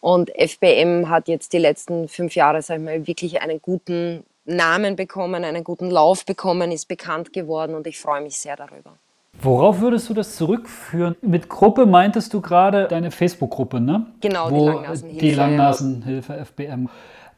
Und 0.00 0.30
FBM 0.30 1.10
hat 1.10 1.28
jetzt 1.28 1.52
die 1.52 1.58
letzten 1.58 2.08
fünf 2.08 2.34
Jahre, 2.34 2.62
sag 2.62 2.78
ich 2.78 2.84
mal, 2.84 3.06
wirklich 3.06 3.42
einen 3.42 3.60
guten 3.60 4.24
Namen 4.44 4.96
bekommen, 4.96 5.44
einen 5.44 5.64
guten 5.64 5.90
Lauf 5.90 6.24
bekommen, 6.24 6.70
ist 6.70 6.86
bekannt 6.86 7.32
geworden 7.32 7.74
und 7.74 7.86
ich 7.86 7.98
freue 7.98 8.20
mich 8.20 8.38
sehr 8.38 8.56
darüber. 8.56 8.96
Worauf 9.40 9.80
würdest 9.80 10.08
du 10.08 10.14
das 10.14 10.36
zurückführen? 10.36 11.16
Mit 11.20 11.48
Gruppe 11.48 11.86
meintest 11.86 12.32
du 12.32 12.40
gerade 12.40 12.88
deine 12.88 13.10
Facebook-Gruppe, 13.10 13.80
ne? 13.80 14.06
Genau, 14.20 14.50
Wo 14.50 14.70
die 14.70 14.72
Langnasenhilfe. 14.72 15.20
Die 15.20 15.34
Langnasenhilfe 15.34 16.44
FBM. 16.46 16.88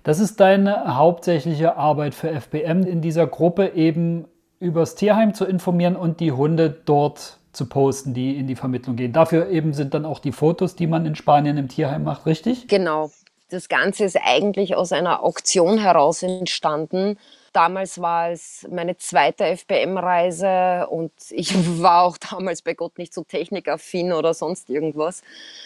Das 0.05 0.21
ist 0.21 0.39
deine 0.39 0.97
hauptsächliche 0.97 1.77
Arbeit 1.77 2.15
für 2.15 2.31
FBM, 2.31 2.85
in 2.85 3.01
dieser 3.01 3.27
Gruppe 3.27 3.73
eben 3.75 4.27
übers 4.61 4.95
Tierheim 4.95 5.35
zu 5.35 5.45
informieren 5.45 5.97
und 5.97 6.21
die 6.21 6.33
Hunde 6.33 6.71
dort 6.71 7.39
zu 7.53 7.67
posten, 7.67 8.15
die 8.15 8.37
in 8.37 8.47
die 8.47 8.55
Vermittlung 8.55 8.97
gehen. 8.97 9.13
Dafür 9.13 9.49
eben 9.49 9.73
sind 9.73 9.95
dann 9.95 10.05
auch 10.05 10.19
die 10.19 10.33
Fotos, 10.33 10.77
die 10.77 10.87
man 10.87 11.07
in 11.07 11.17
Spanien 11.17 11.57
im 11.57 11.69
Tierheim 11.69 12.05
macht, 12.05 12.27
richtig? 12.27 12.69
Genau. 12.69 13.11
Das 13.49 13.69
Ganze 13.69 14.05
ist 14.05 14.19
eigentlich 14.25 14.75
aus 14.77 14.93
einer 14.93 15.23
Auktion 15.23 15.79
heraus 15.79 16.23
entstanden. 16.23 17.17
Damals 17.57 17.99
war 18.03 18.33
es 18.33 18.67
meine 18.71 18.99
zweite 18.99 19.57
FBM-Reise 19.57 20.89
und 20.91 21.11
ich 21.31 21.55
war 21.81 22.03
auch 22.03 22.19
damals 22.19 22.61
bei 22.61 22.75
Gott 22.75 22.99
nicht 22.99 23.15
so 23.15 23.25
technikaffin 23.25 24.13
oder 24.13 24.35
sonst 24.35 24.69
irgendwas. 24.69 25.23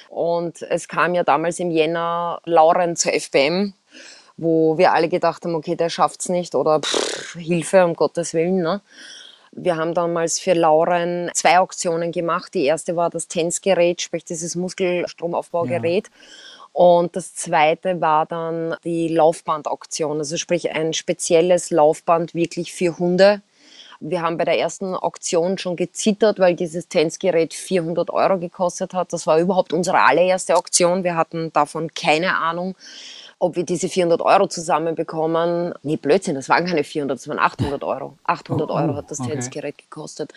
Und 0.09 0.63
es 0.63 0.87
kam 0.87 1.17
ja 1.17 1.25
damals 1.25 1.59
im 1.59 1.73
Jänner 1.73 2.41
Lauren 2.45 2.95
zur 2.95 3.13
FBM 3.13 3.75
wo 4.37 4.79
wir 4.79 4.93
alle 4.93 5.11
gedacht 5.11 5.45
haben, 5.45 5.55
okay, 5.55 5.77
der 5.77 5.91
schafft 5.91 6.21
es 6.21 6.31
nicht 6.31 6.55
oder 6.55 6.81
pff, 6.81 7.35
Hilfe, 7.35 7.85
um 7.85 7.93
Gottes 7.93 8.33
Willen. 8.33 8.63
Ne? 8.63 8.81
Wir 9.53 9.77
haben 9.77 9.93
damals 9.93 10.39
für 10.39 10.55
Lauren 10.55 11.31
zwei 11.35 11.59
Auktionen 11.59 12.11
gemacht. 12.11 12.55
Die 12.55 12.65
erste 12.65 12.97
war 12.97 13.11
das 13.11 13.29
Tänzgerät, 13.29 14.01
sprich 14.01 14.25
dieses 14.25 14.55
Muskelstromaufbaugerät. 14.55 16.07
Ja. 16.07 16.13
Und 16.81 17.15
das 17.15 17.35
zweite 17.35 18.01
war 18.01 18.25
dann 18.25 18.75
die 18.85 19.09
Laufbandauktion, 19.09 20.17
also 20.17 20.39
sprich 20.39 20.71
ein 20.75 20.95
spezielles 20.95 21.69
Laufband 21.69 22.35
wirklich 22.35 22.73
für 22.73 22.99
Hunde. 22.99 23.43
Wir 24.01 24.23
haben 24.23 24.39
bei 24.39 24.47
der 24.47 24.59
ersten 24.59 24.95
Auktion 24.95 25.59
schon 25.59 25.77
gezittert, 25.77 26.39
weil 26.39 26.55
dieses 26.57 26.89
Tänzgerät 26.89 27.53
400 27.53 28.09
Euro 28.09 28.39
gekostet 28.39 28.95
hat. 28.95 29.13
Das 29.13 29.27
war 29.27 29.39
überhaupt 29.39 29.75
unsere 29.75 30.01
allererste 30.01 30.57
Auktion. 30.57 31.05
Wir 31.05 31.17
hatten 31.17 31.53
davon 31.53 31.93
keine 31.93 32.39
Ahnung 32.39 32.75
ob 33.43 33.57
wir 33.57 33.65
diese 33.65 33.89
400 33.89 34.21
Euro 34.21 34.47
zusammenbekommen. 34.47 35.73
Nee, 35.83 35.97
Blödsinn, 35.97 36.35
das 36.35 36.51
waren 36.51 36.67
keine 36.67 36.85
400, 36.85 37.19
das 37.19 37.27
waren 37.27 37.39
800 37.39 37.83
Euro. 37.83 38.19
800 38.25 38.71
Euro 38.71 38.95
hat 38.95 39.11
das 39.11 39.19
okay. 39.19 39.33
Tanzgerät 39.33 39.79
gekostet. 39.79 40.35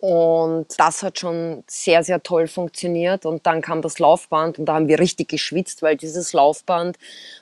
Und 0.00 0.66
das 0.78 1.02
hat 1.02 1.18
schon 1.18 1.62
sehr, 1.66 2.02
sehr 2.02 2.22
toll 2.22 2.48
funktioniert. 2.48 3.26
Und 3.26 3.46
dann 3.46 3.60
kam 3.60 3.82
das 3.82 3.98
Laufband 3.98 4.58
und 4.58 4.64
da 4.64 4.74
haben 4.74 4.88
wir 4.88 4.98
richtig 4.98 5.28
geschwitzt, 5.28 5.82
weil 5.82 5.96
dieses 5.96 6.32
Laufband 6.32 6.96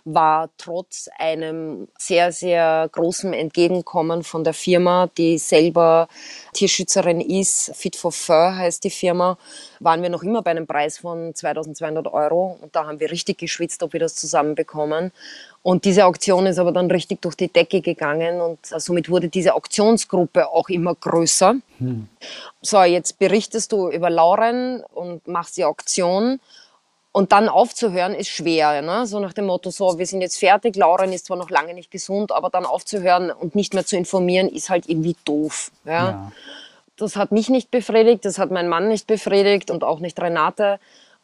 war 0.05 0.51
trotz 0.59 1.09
einem 1.19 1.87
sehr, 1.97 2.33
sehr 2.33 2.89
großen 2.91 3.33
Entgegenkommen 3.33 4.25
von 4.25 4.43
der 4.43 4.55
Firma, 4.55 5.09
die 5.17 5.39
selber 5.39 6.09
Tierschützerin 6.53 7.21
ist, 7.21 7.71
Fit 7.77 7.95
for 7.95 8.11
Fur 8.11 8.57
heißt 8.57 8.83
die 8.83 8.91
Firma, 8.91 9.39
waren 9.79 10.03
wir 10.03 10.11
noch 10.11 10.25
immer 10.25 10.43
bei 10.43 10.51
einem 10.51 10.67
Preis 10.67 10.99
von 10.99 11.35
2200 11.35 12.09
Euro. 12.09 12.59
Und 12.61 12.75
da 12.75 12.87
haben 12.87 12.99
wir 12.99 13.13
richtig 13.13 13.39
geschwitzt, 13.39 13.85
ob 13.85 13.93
wir 13.93 14.01
das 14.01 14.17
zusammenbekommen. 14.17 15.13
Und 15.63 15.85
diese 15.85 16.07
Auktion 16.07 16.47
ist 16.47 16.59
aber 16.59 16.73
dann 16.73 16.91
richtig 16.91 17.21
durch 17.21 17.35
die 17.35 17.49
Decke 17.49 17.81
gegangen 17.81 18.41
und 18.41 18.59
somit 18.65 19.11
wurde 19.11 19.29
diese 19.29 19.55
Auktionsgruppe 19.55 20.49
auch 20.49 20.69
immer 20.69 20.95
größer. 20.95 21.57
Hm. 21.79 22.09
So, 22.63 22.83
jetzt 22.83 23.19
berichtest 23.19 23.73
du 23.73 23.91
über 23.91 24.09
Lauren 24.09 24.83
und 24.95 25.27
machst 25.27 25.57
die 25.57 25.65
Auktion. 25.65 26.41
Und 27.11 27.33
dann 27.33 27.49
aufzuhören 27.49 28.15
ist 28.15 28.29
schwer, 28.29 28.81
ne? 28.83 29.07
so 29.07 29.19
nach 29.19 29.33
dem 29.33 29.47
Motto, 29.47 29.71
so, 29.71 29.99
wir 29.99 30.07
sind 30.07 30.21
jetzt 30.21 30.39
fertig, 30.39 30.77
Lauren 30.77 31.13
ist 31.13 31.27
zwar 31.27 31.37
noch 31.37 31.51
lange 31.51 31.75
nicht 31.75 31.91
gesund, 31.91 32.31
aber 32.31 32.49
dann 32.51 32.65
aufzuhören 32.65 33.31
und 33.31 33.57
nicht 33.57 33.75
mehr 33.75 33.85
zu 33.85 33.97
informieren, 33.97 34.49
ist 34.49 34.71
halt 34.71 34.89
irgendwie 34.89 35.17
doof. 35.25 35.73
Ja? 35.85 35.93
ja. 35.93 36.33
Das 36.97 37.17
hat 37.17 37.33
mich 37.33 37.49
nicht 37.49 37.71
befriedigt, 37.71 38.25
das 38.25 38.39
hat 38.39 38.51
mein 38.51 38.69
Mann 38.69 38.89
nicht 38.89 39.07
befriedigt 39.07 39.71
und 39.71 39.85
auch 39.85 39.99
nicht 40.01 40.21
Renate. 40.21 40.79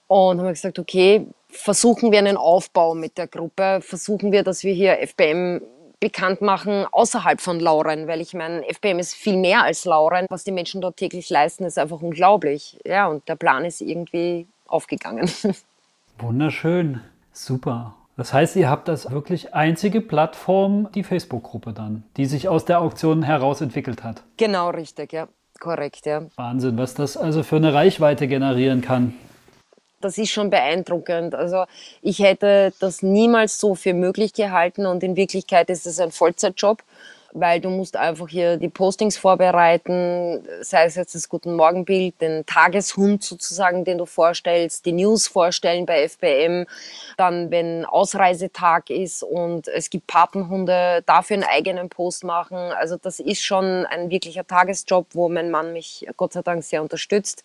Und 0.06 0.38
haben 0.38 0.46
wir 0.46 0.52
gesagt, 0.52 0.78
okay, 0.78 1.26
versuchen 1.54 2.12
wir 2.12 2.18
einen 2.18 2.36
Aufbau 2.36 2.94
mit 2.94 3.18
der 3.18 3.26
Gruppe, 3.26 3.80
versuchen 3.80 4.32
wir, 4.32 4.42
dass 4.42 4.64
wir 4.64 4.72
hier 4.72 4.98
FBM 5.06 5.60
bekannt 6.00 6.42
machen 6.42 6.86
außerhalb 6.90 7.40
von 7.40 7.60
Lauren, 7.60 8.06
weil 8.06 8.20
ich 8.20 8.34
meine, 8.34 8.62
FBM 8.68 8.98
ist 8.98 9.14
viel 9.14 9.36
mehr 9.36 9.62
als 9.62 9.84
Lauren. 9.84 10.26
Was 10.28 10.44
die 10.44 10.52
Menschen 10.52 10.80
dort 10.80 10.96
täglich 10.98 11.30
leisten, 11.30 11.64
ist 11.64 11.78
einfach 11.78 12.02
unglaublich. 12.02 12.78
Ja, 12.84 13.06
und 13.06 13.26
der 13.28 13.36
Plan 13.36 13.64
ist 13.64 13.80
irgendwie 13.80 14.46
aufgegangen. 14.66 15.30
Wunderschön, 16.18 17.00
super. 17.32 17.94
Das 18.16 18.32
heißt, 18.32 18.54
ihr 18.56 18.68
habt 18.68 18.86
das 18.86 19.10
wirklich 19.10 19.54
einzige 19.54 20.00
Plattform, 20.00 20.88
die 20.94 21.02
Facebook-Gruppe 21.02 21.72
dann, 21.72 22.04
die 22.16 22.26
sich 22.26 22.48
aus 22.48 22.64
der 22.64 22.80
Auktion 22.80 23.22
heraus 23.22 23.60
entwickelt 23.60 24.04
hat. 24.04 24.22
Genau, 24.36 24.70
richtig, 24.70 25.12
ja. 25.12 25.28
Korrekt, 25.58 26.04
ja. 26.06 26.22
Wahnsinn, 26.36 26.76
was 26.76 26.94
das 26.94 27.16
also 27.16 27.42
für 27.42 27.56
eine 27.56 27.72
Reichweite 27.72 28.28
generieren 28.28 28.82
kann 28.82 29.14
das 30.04 30.18
ist 30.18 30.30
schon 30.30 30.50
beeindruckend. 30.50 31.34
Also 31.34 31.64
ich 32.02 32.18
hätte 32.18 32.72
das 32.78 33.02
niemals 33.02 33.58
so 33.58 33.74
für 33.74 33.94
möglich 33.94 34.34
gehalten 34.34 34.86
und 34.86 35.02
in 35.02 35.16
Wirklichkeit 35.16 35.70
ist 35.70 35.86
es 35.86 35.98
ein 35.98 36.12
Vollzeitjob 36.12 36.82
weil 37.34 37.60
du 37.60 37.68
musst 37.68 37.96
einfach 37.96 38.28
hier 38.28 38.56
die 38.56 38.68
Postings 38.68 39.16
vorbereiten, 39.16 40.46
sei 40.60 40.84
es 40.84 40.94
jetzt 40.94 41.16
das 41.16 41.28
Guten 41.28 41.56
Morgenbild, 41.56 42.20
den 42.20 42.46
Tageshund 42.46 43.24
sozusagen, 43.24 43.84
den 43.84 43.98
du 43.98 44.06
vorstellst, 44.06 44.86
die 44.86 44.92
News 44.92 45.26
vorstellen 45.26 45.84
bei 45.84 46.08
FBM, 46.08 46.66
dann 47.16 47.50
wenn 47.50 47.84
Ausreisetag 47.84 48.88
ist 48.88 49.24
und 49.24 49.66
es 49.66 49.90
gibt 49.90 50.06
Patenhunde, 50.06 51.02
dafür 51.06 51.34
einen 51.34 51.44
eigenen 51.44 51.88
Post 51.88 52.22
machen. 52.22 52.56
Also 52.56 52.96
das 52.96 53.18
ist 53.18 53.42
schon 53.42 53.84
ein 53.86 54.10
wirklicher 54.10 54.46
Tagesjob, 54.46 55.08
wo 55.12 55.28
mein 55.28 55.50
Mann 55.50 55.72
mich 55.72 56.06
Gott 56.16 56.34
sei 56.34 56.42
Dank 56.42 56.62
sehr 56.62 56.82
unterstützt 56.82 57.42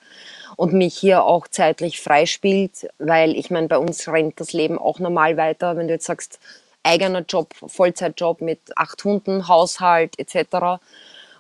und 0.56 0.72
mich 0.72 0.96
hier 0.96 1.24
auch 1.24 1.48
zeitlich 1.48 2.00
freispielt, 2.00 2.88
weil 3.00 3.32
ich 3.32 3.50
meine, 3.50 3.68
bei 3.68 3.80
uns 3.80 4.08
rennt 4.08 4.40
das 4.40 4.54
Leben 4.54 4.78
auch 4.78 5.00
normal 5.00 5.36
weiter. 5.36 5.76
Wenn 5.78 5.88
du 5.88 5.96
jetzt 5.96 6.06
sagst, 6.06 6.40
eigener 6.84 7.22
Job, 7.22 7.54
Vollzeitjob 7.54 8.42
mit 8.42 8.60
acht 8.76 9.04
Hunden, 9.04 9.48
Haushalt 9.48 10.18
etc. 10.18 10.80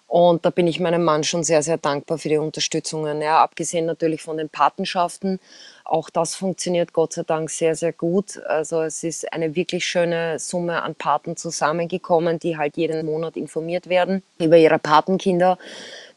Und 0.09 0.43
da 0.43 0.49
bin 0.49 0.65
ich 0.65 0.79
meinem 0.79 1.03
Mann 1.03 1.23
schon 1.23 1.43
sehr, 1.43 1.61
sehr 1.61 1.77
dankbar 1.77 2.17
für 2.17 2.29
die 2.29 2.37
Unterstützungen. 2.37 3.21
Ja, 3.21 3.43
abgesehen 3.43 3.85
natürlich 3.85 4.23
von 4.23 4.37
den 4.37 4.49
Patenschaften. 4.49 5.39
Auch 5.83 6.09
das 6.09 6.33
funktioniert 6.33 6.93
Gott 6.93 7.13
sei 7.13 7.21
Dank 7.21 7.51
sehr, 7.51 7.75
sehr 7.75 7.93
gut. 7.93 8.43
Also 8.45 8.81
es 8.81 9.03
ist 9.03 9.31
eine 9.31 9.55
wirklich 9.55 9.85
schöne 9.85 10.39
Summe 10.39 10.81
an 10.81 10.95
Paten 10.95 11.37
zusammengekommen, 11.37 12.39
die 12.39 12.57
halt 12.57 12.75
jeden 12.75 13.05
Monat 13.05 13.37
informiert 13.37 13.87
werden 13.87 14.23
über 14.39 14.57
ihre 14.57 14.79
Patenkinder. 14.79 15.59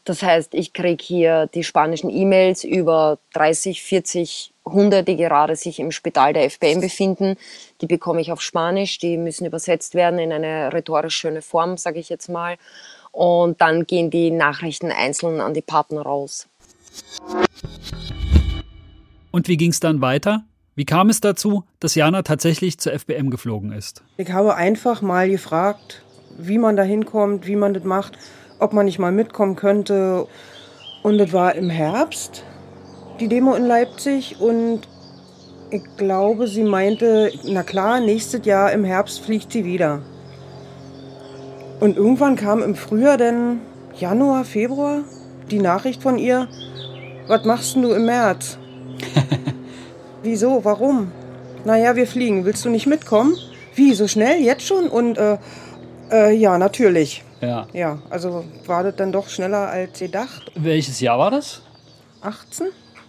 Das 0.05 0.21
heißt, 0.21 0.53
ich 0.53 0.73
kriege 0.73 1.01
hier 1.01 1.47
die 1.53 1.63
spanischen 1.63 2.09
E-Mails 2.09 2.65
über 2.65 3.19
30, 3.33 3.81
40 3.83 4.53
Hunde, 4.65 5.03
die 5.03 5.15
gerade 5.15 5.55
sich 5.55 5.79
im 5.79 5.91
Spital 5.91 6.33
der 6.33 6.49
FBM 6.49 6.81
befinden. 6.81 7.37
Die 7.79 7.87
bekomme 7.87 8.19
ich 8.19 8.31
auf 8.31 8.41
Spanisch, 8.41 8.97
die 8.97 9.17
müssen 9.17 9.45
übersetzt 9.45 9.95
werden 9.95 10.19
in 10.19 10.33
eine 10.33 10.73
rhetorisch 10.73 11.15
schöne 11.15 11.41
Form, 11.41 11.77
sage 11.77 11.99
ich 11.99 12.09
jetzt 12.09 12.27
mal. 12.27 12.57
Und 13.11 13.61
dann 13.61 13.85
gehen 13.85 14.09
die 14.09 14.31
Nachrichten 14.31 14.91
einzeln 14.91 15.39
an 15.39 15.53
die 15.53 15.61
Partner 15.61 16.01
raus. 16.01 16.49
Und 19.31 19.47
wie 19.47 19.57
ging 19.57 19.71
es 19.71 19.79
dann 19.79 20.01
weiter? 20.01 20.43
Wie 20.75 20.85
kam 20.85 21.09
es 21.09 21.21
dazu, 21.21 21.63
dass 21.79 21.95
Jana 21.95 22.23
tatsächlich 22.23 22.77
zur 22.77 22.93
FBM 22.93 23.29
geflogen 23.29 23.71
ist? 23.71 24.03
Ich 24.17 24.31
habe 24.31 24.55
einfach 24.55 25.01
mal 25.01 25.29
gefragt, 25.29 26.03
wie 26.37 26.57
man 26.57 26.75
da 26.75 26.83
hinkommt, 26.83 27.47
wie 27.47 27.55
man 27.55 27.73
das 27.73 27.83
macht 27.83 28.17
ob 28.59 28.73
man 28.73 28.85
nicht 28.85 28.99
mal 28.99 29.11
mitkommen 29.11 29.55
könnte. 29.55 30.27
Und 31.03 31.19
es 31.19 31.33
war 31.33 31.55
im 31.55 31.69
Herbst, 31.69 32.43
die 33.19 33.27
Demo 33.27 33.53
in 33.53 33.65
Leipzig. 33.65 34.39
Und 34.39 34.81
ich 35.71 35.83
glaube, 35.97 36.47
sie 36.47 36.63
meinte, 36.63 37.31
na 37.43 37.63
klar, 37.63 37.99
nächstes 37.99 38.45
Jahr 38.45 38.71
im 38.71 38.83
Herbst 38.83 39.21
fliegt 39.21 39.51
sie 39.51 39.65
wieder. 39.65 40.01
Und 41.79 41.97
irgendwann 41.97 42.35
kam 42.35 42.63
im 42.63 42.75
Frühjahr, 42.75 43.17
denn 43.17 43.59
Januar, 43.95 44.45
Februar, 44.45 45.03
die 45.51 45.59
Nachricht 45.59 46.01
von 46.01 46.17
ihr, 46.17 46.47
was 47.27 47.43
machst 47.45 47.75
du 47.75 47.91
im 47.91 48.05
März? 48.05 48.57
Wieso? 50.23 50.63
Warum? 50.63 51.11
Naja, 51.65 51.95
wir 51.95 52.07
fliegen. 52.07 52.45
Willst 52.45 52.63
du 52.65 52.69
nicht 52.69 52.87
mitkommen? 52.87 53.35
Wie, 53.75 53.93
so 53.93 54.07
schnell? 54.07 54.41
Jetzt 54.41 54.65
schon? 54.65 54.87
Und 54.87 55.17
äh, 55.17 55.37
äh, 56.11 56.33
ja, 56.35 56.57
natürlich. 56.57 57.23
Ja. 57.43 57.67
Ja, 57.73 57.99
also 58.09 58.45
war 58.65 58.83
das 58.83 58.95
dann 58.95 59.11
doch 59.11 59.27
schneller 59.27 59.69
als 59.69 59.99
gedacht. 59.99 60.51
Welches 60.55 60.99
Jahr 61.01 61.19
war 61.19 61.31
das? 61.31 61.61
18? 62.21 62.67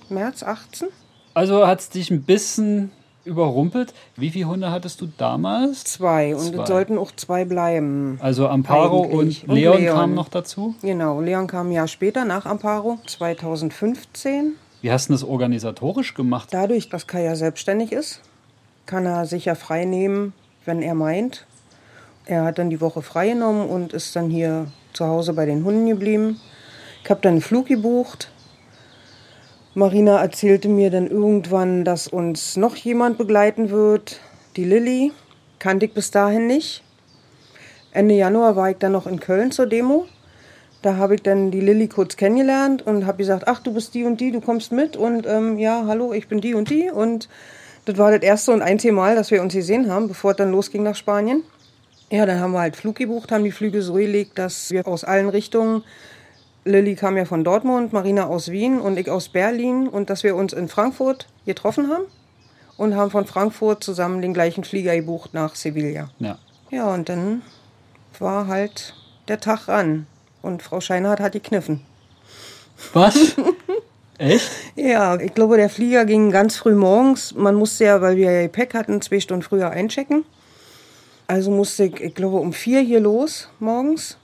März 0.09 0.43
18? 0.43 0.89
Also 1.35 1.67
hat 1.67 1.81
es 1.81 1.89
dich 1.89 2.11
ein 2.11 2.23
bisschen 2.23 2.91
überrumpelt. 3.25 3.95
Wie 4.17 4.31
viele 4.31 4.47
Hunde 4.47 4.71
hattest 4.71 5.01
du 5.01 5.07
damals? 5.07 5.85
Zwei. 5.85 6.35
Und 6.35 6.55
es 6.55 6.69
sollten 6.69 6.99
auch 6.99 7.13
zwei 7.13 7.45
bleiben. 7.45 8.19
Also 8.21 8.49
Amparo 8.49 9.01
und 9.03 9.47
Leon, 9.47 9.75
und 9.75 9.83
Leon 9.83 9.87
kamen 9.87 10.15
noch 10.15 10.29
dazu? 10.29 10.75
Genau, 10.83 11.21
Leon 11.21 11.47
kam 11.47 11.69
ein 11.69 11.73
Jahr 11.73 11.89
später 11.89 12.25
nach 12.25 12.45
Amparo, 12.45 12.99
2015. 13.07 14.55
Wie 14.83 14.91
hast 14.91 15.09
du 15.09 15.15
das 15.15 15.25
organisatorisch 15.25 16.15
gemacht? 16.15 16.49
Dadurch, 16.51 16.89
dass 16.89 17.07
Kaya 17.07 17.37
selbstständig 17.37 17.93
ist, 17.93 18.21
kann 18.85 19.07
er 19.07 19.27
sich 19.27 19.47
ja 19.47 19.55
frei 19.55 19.85
nehmen, 19.87 20.35
wenn 20.67 20.83
er 20.83 20.95
meint. 20.95 21.47
Er 22.27 22.45
hat 22.45 22.59
dann 22.59 22.71
die 22.71 22.81
Woche 22.81 23.03
freigenommen 23.03 23.69
und 23.69 23.93
ist 23.93 24.17
dann 24.17 24.31
hier 24.31 24.69
zu 24.95 25.07
Hause 25.07 25.35
bei 25.35 25.45
den 25.45 25.65
Hunden 25.65 25.87
geblieben. 25.87 26.41
Ich 27.03 27.11
habe 27.11 27.21
dann 27.21 27.33
einen 27.33 27.43
Flug 27.43 27.67
gebucht. 27.67 28.31
Marina 29.75 30.23
erzählte 30.23 30.69
mir 30.69 30.91
dann 30.91 31.09
irgendwann, 31.09 31.85
dass 31.85 32.09
uns 32.09 32.57
noch 32.57 32.77
jemand 32.77 33.19
begleiten 33.19 33.71
wird. 33.71 34.21
Die 34.57 34.65
Lilly. 34.65 35.13
Kannte 35.59 35.87
ich 35.87 35.95
bis 35.95 36.11
dahin 36.11 36.47
nicht. 36.47 36.83
Ende 37.93 38.15
Januar 38.15 38.57
war 38.57 38.71
ich 38.71 38.77
dann 38.79 38.93
noch 38.93 39.07
in 39.07 39.21
Köln 39.21 39.51
zur 39.51 39.67
Demo. 39.67 40.07
Da 40.83 40.97
habe 40.97 41.15
ich 41.15 41.23
dann 41.23 41.51
die 41.51 41.61
Lilly 41.61 41.89
kurz 41.89 42.17
kennengelernt 42.17 42.87
und 42.87 43.07
habe 43.07 43.19
gesagt, 43.19 43.49
ach, 43.49 43.61
du 43.61 43.73
bist 43.73 43.95
die 43.95 44.05
und 44.05 44.21
die, 44.21 44.31
du 44.31 44.41
kommst 44.41 44.73
mit. 44.73 44.97
Und 44.97 45.27
ähm, 45.27 45.59
ja, 45.59 45.85
hallo, 45.87 46.13
ich 46.13 46.29
bin 46.29 46.41
die 46.41 46.55
und 46.55 46.71
die. 46.71 46.91
Und 46.91 47.29
das 47.85 47.99
war 47.99 48.11
das 48.11 48.23
erste 48.23 48.53
und 48.53 48.63
einzige 48.63 48.93
Mal, 48.93 49.15
dass 49.15 49.31
wir 49.31 49.43
uns 49.43 49.55
gesehen 49.55 49.91
haben, 49.91 50.09
bevor 50.09 50.33
es 50.33 50.37
dann 50.39 50.53
losging 50.53 50.83
nach 50.83 50.97
Spanien. 50.97 51.43
Ja, 52.11 52.27
dann 52.27 52.41
haben 52.41 52.53
wir 52.53 52.61
halt 52.61 52.77
Flug 52.77 52.97
gebucht, 52.97 53.33
haben 53.33 53.45
die 53.45 53.53
Flüge 53.53 53.83
so 53.83 53.95
gelegt, 53.95 54.39
dass 54.39 54.71
wir 54.71 54.87
aus 54.87 55.05
allen 55.05 55.29
Richtungen, 55.29 55.83
Lilly 56.65 56.95
kam 56.95 57.17
ja 57.17 57.25
von 57.25 57.45
Dortmund, 57.45 57.93
Marina 57.93 58.27
aus 58.27 58.51
Wien 58.51 58.81
und 58.81 58.99
ich 58.99 59.11
aus 59.11 59.29
Berlin 59.29 59.89
und 59.89 60.11
dass 60.11 60.23
wir 60.23 60.35
uns 60.37 60.53
in 60.53 60.69
Frankfurt 60.69 61.27
getroffen 61.45 61.91
haben 61.91 62.05
und 62.77 62.95
haben 62.95 63.11
von 63.11 63.27
Frankfurt 63.27 63.85
zusammen 63.85 64.23
den 64.23 64.35
gleichen 64.35 64.65
Flieger 64.65 64.95
gebucht 64.97 65.35
nach 65.35 65.55
Sevilla. 65.55 66.11
Ja. 66.19 66.39
Ja, 66.71 66.93
und 66.93 67.09
dann 67.09 67.43
war 68.19 68.47
halt 68.47 68.95
der 69.29 69.41
Tag 69.41 69.69
ran 69.69 70.07
und 70.43 70.63
Frau 70.63 70.81
Scheinhardt 70.81 71.21
hat 71.21 71.33
gekniffen. 71.33 71.81
Was? 72.93 73.37
Echt? 74.19 74.51
Ja, 74.77 75.19
ich 75.19 75.35
glaube, 75.35 75.57
der 75.57 75.69
Flieger 75.69 76.05
ging 76.05 76.31
ganz 76.31 76.57
früh 76.57 76.75
morgens. 76.75 77.35
Man 77.35 77.55
musste 77.55 77.85
ja, 77.85 78.01
weil 78.01 78.17
wir 78.17 78.31
ja 78.31 78.43
Gepäck 78.43 78.75
hatten, 78.75 79.03
zwei 79.03 79.21
Stunden 79.21 79.43
früher 79.43 79.71
einchecken. 79.71 80.25
Also 81.27 81.51
musste 81.51 81.85
ich, 81.85 82.01
ich 82.01 82.15
glaube, 82.15 82.37
um 82.37 82.53
vier 82.53 82.81
hier 82.81 83.01
los 83.01 83.49
morgens. 83.59 84.19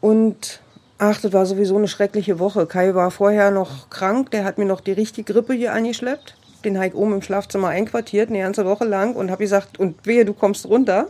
Und 0.00 0.60
ach, 0.98 1.20
das 1.20 1.32
war 1.32 1.46
sowieso 1.46 1.76
eine 1.76 1.88
schreckliche 1.88 2.38
Woche. 2.38 2.66
Kai 2.66 2.94
war 2.94 3.10
vorher 3.10 3.50
noch 3.50 3.90
krank, 3.90 4.30
der 4.30 4.44
hat 4.44 4.58
mir 4.58 4.66
noch 4.66 4.80
die 4.80 4.92
richtige 4.92 5.32
Grippe 5.32 5.54
hier 5.54 5.72
angeschleppt. 5.72 6.36
Den 6.64 6.76
habe 6.76 6.88
ich 6.88 6.94
oben 6.94 7.14
im 7.14 7.22
Schlafzimmer 7.22 7.68
einquartiert, 7.68 8.30
eine 8.30 8.40
ganze 8.40 8.66
Woche 8.66 8.84
lang 8.84 9.14
und 9.14 9.30
habe 9.30 9.44
gesagt, 9.44 9.78
und 9.78 10.06
wehe, 10.06 10.24
du 10.24 10.34
kommst 10.34 10.66
runter 10.66 11.08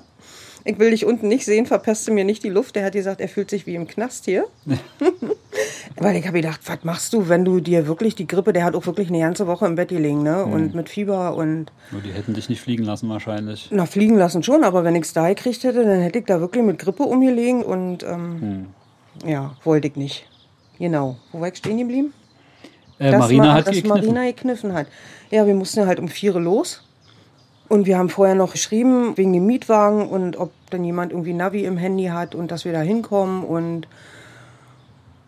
ich 0.64 0.78
will 0.78 0.90
dich 0.90 1.04
unten 1.04 1.28
nicht 1.28 1.44
sehen, 1.44 1.66
verpeste 1.66 2.10
mir 2.10 2.24
nicht 2.24 2.44
die 2.44 2.48
Luft. 2.48 2.76
Der 2.76 2.84
hat 2.84 2.92
gesagt, 2.92 3.20
er 3.20 3.28
fühlt 3.28 3.50
sich 3.50 3.66
wie 3.66 3.74
im 3.74 3.86
Knast 3.86 4.24
hier. 4.24 4.46
Weil 5.96 6.16
ich 6.16 6.26
habe 6.26 6.40
gedacht, 6.40 6.60
was 6.66 6.84
machst 6.84 7.12
du, 7.12 7.28
wenn 7.28 7.44
du 7.44 7.60
dir 7.60 7.86
wirklich 7.86 8.14
die 8.14 8.26
Grippe, 8.26 8.52
der 8.52 8.64
hat 8.64 8.74
auch 8.74 8.86
wirklich 8.86 9.08
eine 9.08 9.20
ganze 9.20 9.46
Woche 9.46 9.66
im 9.66 9.74
Bett 9.74 9.88
gelegen, 9.88 10.22
ne? 10.22 10.44
Mhm. 10.46 10.52
Und 10.52 10.74
mit 10.74 10.88
Fieber 10.88 11.34
und. 11.34 11.72
Nur 11.90 12.02
die 12.02 12.12
hätten 12.12 12.34
dich 12.34 12.48
nicht 12.48 12.60
fliegen 12.60 12.84
lassen 12.84 13.08
wahrscheinlich. 13.08 13.68
Na, 13.70 13.86
fliegen 13.86 14.16
lassen 14.16 14.42
schon, 14.42 14.64
aber 14.64 14.84
wenn 14.84 14.94
ich 14.94 15.02
es 15.02 15.12
da 15.12 15.28
gekriegt 15.28 15.64
hätte, 15.64 15.84
dann 15.84 16.00
hätte 16.00 16.18
ich 16.20 16.26
da 16.26 16.40
wirklich 16.40 16.64
mit 16.64 16.78
Grippe 16.78 17.02
umgelegen 17.02 17.62
und 17.62 18.02
ähm, 18.02 18.40
mhm. 18.40 18.66
ja, 19.28 19.56
wollte 19.64 19.88
ich 19.88 19.96
nicht. 19.96 20.28
Genau. 20.78 21.16
Wo 21.32 21.40
war 21.40 21.48
ich 21.48 21.56
stehen 21.56 21.78
geblieben? 21.78 22.12
Äh, 23.00 23.16
Marina 23.16 23.54
hat 23.54 23.66
dass 23.66 23.76
gekniffen. 23.76 24.06
Marina 24.06 24.24
gekniffen 24.26 24.72
hat. 24.72 24.86
Ja, 25.30 25.46
wir 25.46 25.54
mussten 25.54 25.86
halt 25.86 25.98
um 25.98 26.08
vier 26.08 26.34
los. 26.34 26.82
Und 27.68 27.86
wir 27.86 27.98
haben 27.98 28.08
vorher 28.08 28.34
noch 28.34 28.52
geschrieben 28.52 29.16
wegen 29.16 29.32
dem 29.32 29.44
Mietwagen 29.44 30.08
und 30.08 30.36
ob 30.38 30.52
dann 30.70 30.84
jemand 30.84 31.12
irgendwie 31.12 31.34
Navi 31.34 31.64
im 31.64 31.76
Handy 31.76 32.06
hat 32.06 32.34
und 32.34 32.50
dass 32.50 32.64
wir 32.64 32.72
da 32.72 32.80
hinkommen 32.80 33.44
und 33.44 33.86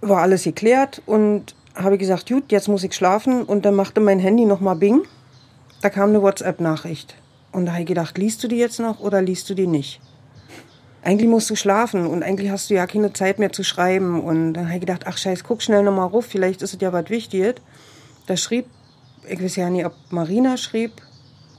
war 0.00 0.22
alles 0.22 0.44
geklärt 0.44 1.03
und 1.05 1.55
habe 1.74 1.98
gesagt, 1.98 2.29
gut, 2.29 2.50
jetzt 2.50 2.68
muss 2.68 2.85
ich 2.85 2.94
schlafen 2.94 3.42
und 3.42 3.64
dann 3.64 3.74
machte 3.74 4.00
mein 4.00 4.18
Handy 4.18 4.46
nochmal 4.46 4.76
Bing. 4.76 5.03
Da 5.83 5.90
kam 5.90 6.11
eine 6.11 6.22
WhatsApp-Nachricht 6.22 7.14
und 7.53 7.66
da 7.66 7.72
habe 7.72 7.83
ich 7.83 7.88
gedacht, 7.88 8.16
liest 8.16 8.42
du 8.42 8.48
die 8.48 8.57
jetzt 8.57 8.81
noch 8.81 9.00
oder 9.00 9.20
liest 9.20 9.48
du 9.50 9.55
die 9.55 9.66
nicht? 9.66 10.00
Eigentlich 11.03 11.29
musst 11.29 11.48
du 11.48 11.57
schlafen 11.57 12.07
und 12.07 12.22
eigentlich 12.22 12.50
hast 12.50 12.68
du 12.68 12.74
ja 12.74 12.87
keine 12.87 13.12
Zeit 13.12 13.38
mehr 13.38 13.53
zu 13.53 13.64
schreiben 13.64 14.22
und 14.22 14.55
dann 14.55 14.66
habe 14.66 14.74
ich 14.74 14.81
gedacht, 14.81 15.03
ach 15.07 15.16
scheiß, 15.16 15.44
guck 15.44 15.62
schnell 15.62 15.83
nochmal 15.83 16.09
ruf, 16.09 16.26
vielleicht 16.26 16.61
ist 16.61 16.74
es 16.74 16.81
ja 16.81 16.92
was 16.92 17.09
Wichtiges. 17.09 17.55
Da 18.26 18.37
schrieb, 18.37 18.66
ich 19.26 19.42
weiß 19.42 19.57
ja 19.57 19.70
nicht, 19.70 19.87
ob 19.87 19.94
Marina 20.11 20.59
schrieb, 20.59 20.92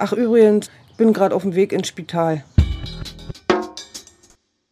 Ach 0.04 0.14
übrigens, 0.14 0.72
ich 0.90 0.98
bin 0.98 1.14
gerade 1.14 1.36
auf 1.36 1.44
dem 1.44 1.54
Weg 1.54 1.72
ins 1.72 1.88
Spital. 1.88 2.44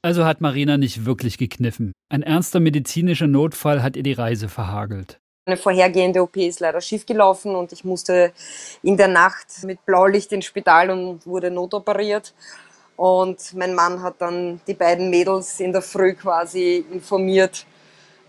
Also 0.01 0.25
hat 0.25 0.41
Marina 0.41 0.77
nicht 0.77 1.05
wirklich 1.05 1.37
gekniffen. 1.37 1.91
Ein 2.09 2.23
ernster 2.23 2.59
medizinischer 2.59 3.27
Notfall 3.27 3.83
hat 3.83 3.95
ihr 3.95 4.01
die 4.01 4.13
Reise 4.13 4.49
verhagelt. 4.49 5.19
Eine 5.45 5.57
vorhergehende 5.57 6.23
OP 6.23 6.35
ist 6.37 6.61
leider 6.61 6.81
schiefgelaufen 6.81 7.55
und 7.55 7.71
ich 7.73 7.83
musste 7.83 8.33
in 8.81 8.97
der 8.97 9.07
Nacht 9.07 9.63
mit 9.65 9.85
Blaulicht 9.85 10.31
ins 10.31 10.45
Spital 10.45 10.89
und 10.89 11.27
wurde 11.27 11.51
notoperiert. 11.51 12.33
Und 12.95 13.53
mein 13.53 13.75
Mann 13.75 14.01
hat 14.01 14.15
dann 14.17 14.61
die 14.65 14.73
beiden 14.73 15.11
Mädels 15.11 15.59
in 15.59 15.71
der 15.71 15.83
Früh 15.83 16.15
quasi 16.15 16.83
informiert. 16.91 17.67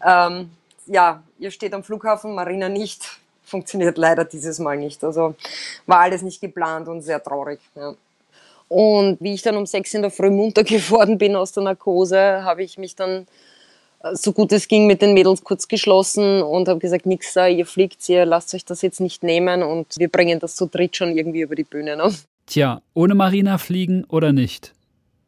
Ähm, 0.07 0.51
ja, 0.85 1.23
ihr 1.39 1.51
steht 1.51 1.73
am 1.73 1.83
Flughafen, 1.83 2.35
Marina 2.35 2.69
nicht 2.69 3.21
funktioniert 3.51 3.99
leider 3.99 4.25
dieses 4.25 4.59
Mal 4.59 4.79
nicht. 4.79 5.03
Also 5.05 5.35
war 5.87 6.01
alles 6.01 6.23
nicht 6.23 6.41
geplant 6.41 6.89
und 6.89 7.03
sehr 7.03 7.23
traurig. 7.23 7.61
Ja. 7.75 7.95
Und 8.69 9.21
wie 9.21 9.35
ich 9.35 9.43
dann 9.43 9.57
um 9.57 9.67
sechs 9.67 9.93
in 9.95 10.03
der 10.03 10.13
Früh 10.13 10.31
munter 10.31 10.65
geworden 10.75 11.19
bin 11.19 11.37
aus 11.37 11.53
der 11.53 11.65
Narkose, 11.65 12.45
habe 12.45 12.63
ich 12.63 12.79
mich 12.79 12.95
dann 12.95 13.27
äh, 14.03 14.15
so 14.15 14.33
gut 14.33 14.53
es 14.53 14.69
ging 14.69 14.87
mit 14.87 15.03
den 15.03 15.13
Mädels 15.13 15.43
kurz 15.43 15.67
geschlossen 15.67 16.43
und 16.43 16.69
habe 16.69 16.79
gesagt, 16.79 17.05
nix 17.05 17.35
da, 17.35 17.49
ihr 17.49 17.67
fliegt, 17.67 18.09
ihr 18.09 18.25
lasst 18.25 18.55
euch 18.55 18.65
das 18.65 18.81
jetzt 18.83 19.01
nicht 19.01 19.23
nehmen 19.23 19.63
und 19.63 19.87
wir 19.99 20.09
bringen 20.09 20.39
das 20.39 20.55
zu 20.55 20.67
dritt 20.67 20.97
schon 20.97 21.17
irgendwie 21.17 21.41
über 21.41 21.57
die 21.57 21.65
Bühne. 21.65 21.97
Ne? 21.97 22.15
Tja, 22.47 22.81
ohne 22.95 23.15
Marina 23.15 23.59
fliegen 23.59 24.05
oder 24.05 24.33
nicht? 24.33 24.73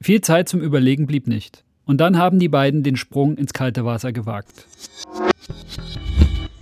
Viel 0.00 0.20
Zeit 0.20 0.48
zum 0.48 0.60
Überlegen 0.60 1.06
blieb 1.06 1.26
nicht. 1.26 1.64
Und 1.84 1.98
dann 1.98 2.18
haben 2.18 2.38
die 2.38 2.48
beiden 2.48 2.84
den 2.84 2.96
Sprung 2.96 3.36
ins 3.36 3.52
kalte 3.52 3.84
Wasser 3.84 4.12
gewagt. 4.12 4.66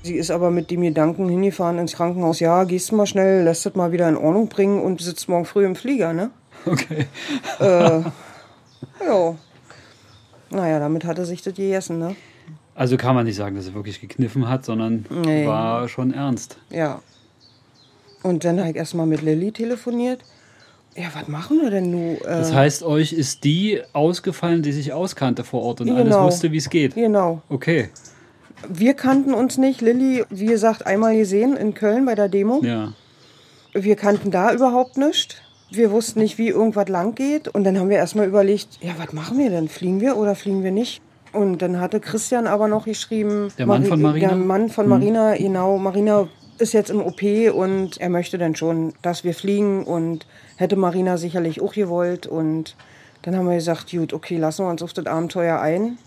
Sie 0.02 0.16
ist 0.16 0.30
aber 0.30 0.50
mit 0.50 0.70
dem 0.70 0.80
Gedanken 0.80 1.28
hingefahren 1.28 1.78
ins 1.78 1.94
Krankenhaus, 1.94 2.40
ja, 2.40 2.64
gehst 2.64 2.90
du 2.90 2.96
mal 2.96 3.06
schnell, 3.06 3.44
lässt 3.44 3.66
das 3.66 3.74
mal 3.74 3.92
wieder 3.92 4.08
in 4.08 4.16
Ordnung 4.16 4.48
bringen 4.48 4.82
und 4.82 5.00
sitzt 5.00 5.28
morgen 5.28 5.44
früh 5.44 5.66
im 5.66 5.76
Flieger, 5.76 6.12
ne? 6.12 6.30
Okay. 6.66 7.06
äh, 7.60 8.00
ja. 9.06 9.34
Naja, 10.50 10.78
damit 10.78 11.04
hatte 11.04 11.24
sich 11.24 11.42
das 11.42 11.54
gegessen, 11.54 11.98
ne? 11.98 12.16
Also 12.74 12.96
kann 12.96 13.14
man 13.14 13.26
nicht 13.26 13.36
sagen, 13.36 13.56
dass 13.56 13.66
er 13.66 13.74
wirklich 13.74 14.00
gekniffen 14.00 14.48
hat, 14.48 14.64
sondern 14.64 15.04
nee. 15.10 15.46
war 15.46 15.86
schon 15.88 16.14
ernst. 16.14 16.56
Ja. 16.70 17.02
Und 18.22 18.44
dann 18.44 18.58
habe 18.58 18.70
ich 18.70 18.76
erstmal 18.76 19.06
mit 19.06 19.22
Lilly 19.22 19.52
telefoniert. 19.52 20.20
Ja, 20.96 21.08
was 21.14 21.28
machen 21.28 21.60
wir 21.60 21.70
denn 21.70 21.90
nun? 21.90 22.16
Äh, 22.16 22.24
das 22.24 22.52
heißt, 22.52 22.82
euch 22.82 23.12
ist 23.12 23.44
die 23.44 23.80
ausgefallen, 23.92 24.62
die 24.62 24.72
sich 24.72 24.92
auskannte 24.92 25.44
vor 25.44 25.62
Ort 25.62 25.82
und 25.82 25.88
genau. 25.88 26.00
alles 26.00 26.16
wusste, 26.16 26.52
wie 26.52 26.56
es 26.56 26.68
geht. 26.68 26.94
Genau. 26.94 27.42
Okay. 27.48 27.90
Wir 28.68 28.94
kannten 28.94 29.34
uns 29.34 29.58
nicht. 29.58 29.80
Lilly, 29.80 30.24
wie 30.30 30.46
gesagt, 30.46 30.86
einmal 30.86 31.16
gesehen 31.16 31.56
in 31.56 31.74
Köln 31.74 32.04
bei 32.04 32.14
der 32.14 32.28
Demo. 32.28 32.60
Ja. 32.62 32.92
Wir 33.72 33.96
kannten 33.96 34.30
da 34.30 34.52
überhaupt 34.52 34.96
nichts. 34.96 35.36
Wir 35.70 35.92
wussten 35.92 36.18
nicht, 36.18 36.38
wie 36.38 36.48
irgendwas 36.48 36.88
lang 36.88 37.14
geht. 37.14 37.48
Und 37.48 37.64
dann 37.64 37.78
haben 37.78 37.88
wir 37.88 37.96
erstmal 37.96 38.26
überlegt, 38.26 38.78
ja, 38.80 38.92
was 38.98 39.12
machen 39.12 39.38
wir 39.38 39.50
denn? 39.50 39.68
Fliegen 39.68 40.00
wir 40.00 40.16
oder 40.16 40.34
fliegen 40.34 40.64
wir 40.64 40.72
nicht? 40.72 41.00
Und 41.32 41.62
dann 41.62 41.80
hatte 41.80 42.00
Christian 42.00 42.46
aber 42.46 42.66
noch 42.66 42.86
geschrieben, 42.86 43.52
Der 43.56 43.66
Mann 43.66 43.84
von 43.84 44.02
Marina? 44.02 44.28
Der 44.28 44.36
Mann 44.36 44.68
von 44.68 44.88
Marina, 44.88 45.36
genau. 45.36 45.78
Marina 45.78 46.28
ist 46.58 46.72
jetzt 46.72 46.90
im 46.90 47.00
OP 47.00 47.22
und 47.54 48.00
er 48.00 48.08
möchte 48.10 48.36
dann 48.36 48.56
schon, 48.56 48.92
dass 49.02 49.24
wir 49.24 49.34
fliegen 49.34 49.84
und 49.84 50.26
hätte 50.56 50.76
Marina 50.76 51.16
sicherlich 51.16 51.62
auch 51.62 51.72
gewollt. 51.72 52.26
Und 52.26 52.76
dann 53.22 53.36
haben 53.36 53.48
wir 53.48 53.54
gesagt, 53.54 53.90
gut, 53.90 54.12
okay, 54.12 54.36
lassen 54.36 54.64
wir 54.64 54.70
uns 54.70 54.82
auf 54.82 54.92
das 54.92 55.06
Abenteuer 55.06 55.60
ein. 55.60 55.98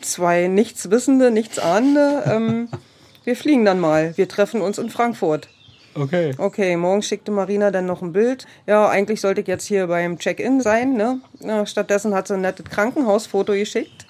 Zwei 0.00 0.48
Nichtswissende, 0.48 1.30
Nichtsahnende. 1.30 2.24
Ähm, 2.26 2.68
wir 3.24 3.36
fliegen 3.36 3.64
dann 3.64 3.80
mal. 3.80 4.16
Wir 4.16 4.28
treffen 4.28 4.60
uns 4.60 4.78
in 4.78 4.90
Frankfurt. 4.90 5.48
Okay. 5.94 6.32
Okay, 6.36 6.76
morgen 6.76 7.02
schickte 7.02 7.30
Marina 7.30 7.70
dann 7.70 7.86
noch 7.86 8.02
ein 8.02 8.12
Bild. 8.12 8.46
Ja, 8.66 8.88
eigentlich 8.88 9.20
sollte 9.20 9.40
ich 9.40 9.46
jetzt 9.46 9.64
hier 9.64 9.86
beim 9.86 10.18
Check-in 10.18 10.60
sein, 10.60 10.92
ne? 10.92 11.20
Ja, 11.40 11.64
stattdessen 11.64 12.14
hat 12.14 12.28
sie 12.28 12.34
ein 12.34 12.42
nettes 12.42 12.66
Krankenhausfoto 12.66 13.54
geschickt, 13.54 14.06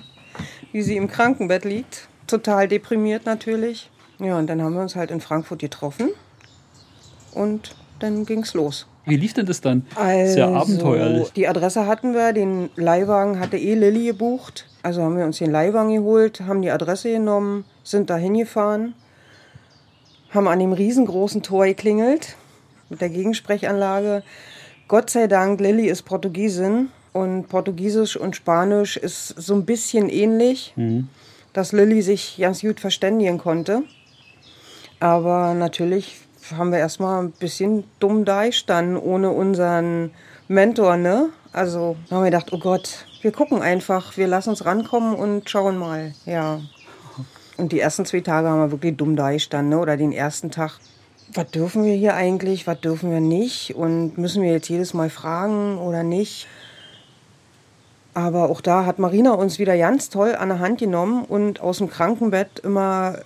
wie 0.72 0.82
sie 0.82 0.96
im 0.96 1.08
Krankenbett 1.08 1.64
liegt. 1.64 2.08
Total 2.26 2.66
deprimiert 2.66 3.24
natürlich. 3.24 3.90
Ja, 4.18 4.36
und 4.38 4.48
dann 4.48 4.62
haben 4.62 4.74
wir 4.74 4.82
uns 4.82 4.96
halt 4.96 5.10
in 5.10 5.20
Frankfurt 5.20 5.60
getroffen 5.60 6.10
und 7.32 7.76
dann 8.00 8.26
ging's 8.26 8.54
los. 8.54 8.86
Wie 9.04 9.16
lief 9.16 9.34
denn 9.34 9.46
das 9.46 9.60
dann? 9.60 9.86
Also, 9.94 10.32
Sehr 10.34 10.48
abenteuerlich. 10.48 11.32
Die 11.32 11.46
Adresse 11.46 11.86
hatten 11.86 12.12
wir, 12.14 12.32
den 12.32 12.70
Leihwagen 12.74 13.38
hatte 13.38 13.56
eh 13.56 13.74
Lilly 13.74 14.06
gebucht. 14.06 14.66
Also 14.86 15.02
haben 15.02 15.18
wir 15.18 15.24
uns 15.24 15.38
den 15.38 15.50
Leihwagen 15.50 15.92
geholt, 15.92 16.42
haben 16.42 16.62
die 16.62 16.70
Adresse 16.70 17.10
genommen, 17.10 17.64
sind 17.82 18.08
da 18.08 18.14
hingefahren, 18.14 18.94
haben 20.30 20.46
an 20.46 20.60
dem 20.60 20.72
riesengroßen 20.72 21.42
Tor 21.42 21.66
geklingelt 21.66 22.36
mit 22.88 23.00
der 23.00 23.08
Gegensprechanlage. 23.08 24.22
Gott 24.86 25.10
sei 25.10 25.26
Dank, 25.26 25.60
Lilly 25.60 25.88
ist 25.88 26.04
Portugiesin 26.04 26.90
und 27.12 27.48
Portugiesisch 27.48 28.16
und 28.16 28.36
Spanisch 28.36 28.96
ist 28.96 29.26
so 29.30 29.54
ein 29.54 29.66
bisschen 29.66 30.08
ähnlich, 30.08 30.72
dass 31.52 31.72
Lilly 31.72 32.00
sich 32.00 32.36
ganz 32.38 32.60
gut 32.60 32.78
verständigen 32.78 33.38
konnte. 33.38 33.82
Aber 35.00 35.54
natürlich 35.54 36.20
haben 36.56 36.70
wir 36.70 36.78
erstmal 36.78 37.24
ein 37.24 37.32
bisschen 37.32 37.82
dumm 37.98 38.24
dagestanden 38.24 38.96
ohne 38.96 39.30
unseren 39.30 40.12
Mentor, 40.46 40.96
ne? 40.96 41.30
Also 41.52 41.96
haben 42.08 42.22
wir 42.22 42.30
gedacht, 42.30 42.52
oh 42.52 42.58
Gott, 42.60 43.04
wir 43.26 43.32
gucken 43.32 43.60
einfach, 43.60 44.16
wir 44.16 44.28
lassen 44.28 44.50
uns 44.50 44.64
rankommen 44.64 45.16
und 45.16 45.50
schauen 45.50 45.76
mal, 45.78 46.14
ja. 46.26 46.60
Und 47.56 47.72
die 47.72 47.80
ersten 47.80 48.06
zwei 48.06 48.20
Tage 48.20 48.48
haben 48.48 48.60
wir 48.60 48.70
wirklich 48.70 48.96
dumm 48.96 49.16
dagestanden, 49.16 49.70
ne? 49.70 49.80
Oder 49.80 49.96
den 49.96 50.12
ersten 50.12 50.52
Tag. 50.52 50.78
Was 51.34 51.50
dürfen 51.50 51.82
wir 51.82 51.94
hier 51.94 52.14
eigentlich, 52.14 52.68
was 52.68 52.80
dürfen 52.80 53.10
wir 53.10 53.18
nicht? 53.18 53.74
Und 53.74 54.16
müssen 54.16 54.44
wir 54.44 54.52
jetzt 54.52 54.68
jedes 54.68 54.94
Mal 54.94 55.10
fragen 55.10 55.76
oder 55.78 56.04
nicht? 56.04 56.46
Aber 58.14 58.48
auch 58.48 58.60
da 58.60 58.86
hat 58.86 59.00
Marina 59.00 59.32
uns 59.32 59.58
wieder 59.58 59.76
ganz 59.76 60.08
toll 60.08 60.36
an 60.36 60.50
der 60.50 60.60
Hand 60.60 60.78
genommen 60.78 61.24
und 61.24 61.60
aus 61.60 61.78
dem 61.78 61.90
Krankenbett 61.90 62.60
immer 62.60 63.18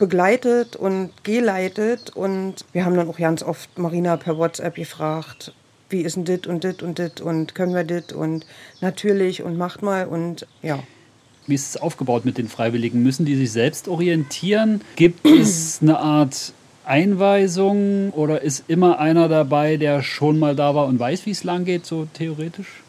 begleitet 0.00 0.74
und 0.74 1.12
geleitet. 1.22 2.10
Und 2.10 2.64
wir 2.72 2.84
haben 2.84 2.96
dann 2.96 3.08
auch 3.08 3.18
ganz 3.18 3.44
oft 3.44 3.78
Marina 3.78 4.16
per 4.16 4.36
WhatsApp 4.36 4.74
gefragt, 4.74 5.52
wie 5.90 6.02
ist 6.02 6.16
denn 6.16 6.24
dit 6.24 6.46
und 6.46 6.64
dit 6.64 6.82
und 6.82 6.98
dit 6.98 7.20
und 7.20 7.54
können 7.54 7.74
wir 7.74 7.84
dit 7.84 8.12
und 8.12 8.44
natürlich 8.80 9.42
und 9.42 9.56
macht 9.56 9.82
mal 9.82 10.06
und 10.06 10.46
ja. 10.62 10.78
Wie 11.46 11.54
ist 11.54 11.68
es 11.70 11.76
aufgebaut 11.80 12.24
mit 12.26 12.36
den 12.36 12.48
Freiwilligen? 12.48 13.02
Müssen 13.02 13.24
die 13.24 13.34
sich 13.36 13.52
selbst 13.52 13.88
orientieren? 13.88 14.82
Gibt 14.96 15.26
es 15.26 15.78
eine 15.82 15.98
Art 15.98 16.52
Einweisung 16.84 18.10
oder 18.10 18.42
ist 18.42 18.64
immer 18.68 18.98
einer 18.98 19.28
dabei, 19.28 19.76
der 19.76 20.02
schon 20.02 20.38
mal 20.38 20.54
da 20.56 20.74
war 20.74 20.86
und 20.86 20.98
weiß, 20.98 21.26
wie 21.26 21.30
es 21.30 21.44
lang 21.44 21.64
geht, 21.64 21.86
so 21.86 22.06
theoretisch? 22.14 22.82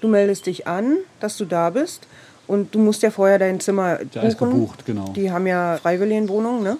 Du 0.00 0.08
meldest 0.08 0.46
dich 0.46 0.66
an, 0.66 0.96
dass 1.20 1.36
du 1.36 1.44
da 1.44 1.70
bist 1.70 2.06
und 2.46 2.74
du 2.74 2.78
musst 2.78 3.02
ja 3.02 3.10
vorher 3.10 3.38
dein 3.38 3.60
Zimmer 3.60 3.98
Der 4.14 4.24
ist 4.24 4.38
buchen. 4.38 4.52
gebucht, 4.52 4.84
genau. 4.84 5.12
Die 5.14 5.30
haben 5.30 5.46
ja 5.46 5.78
Freiwilligenwohnungen, 5.80 6.62
ne? 6.62 6.76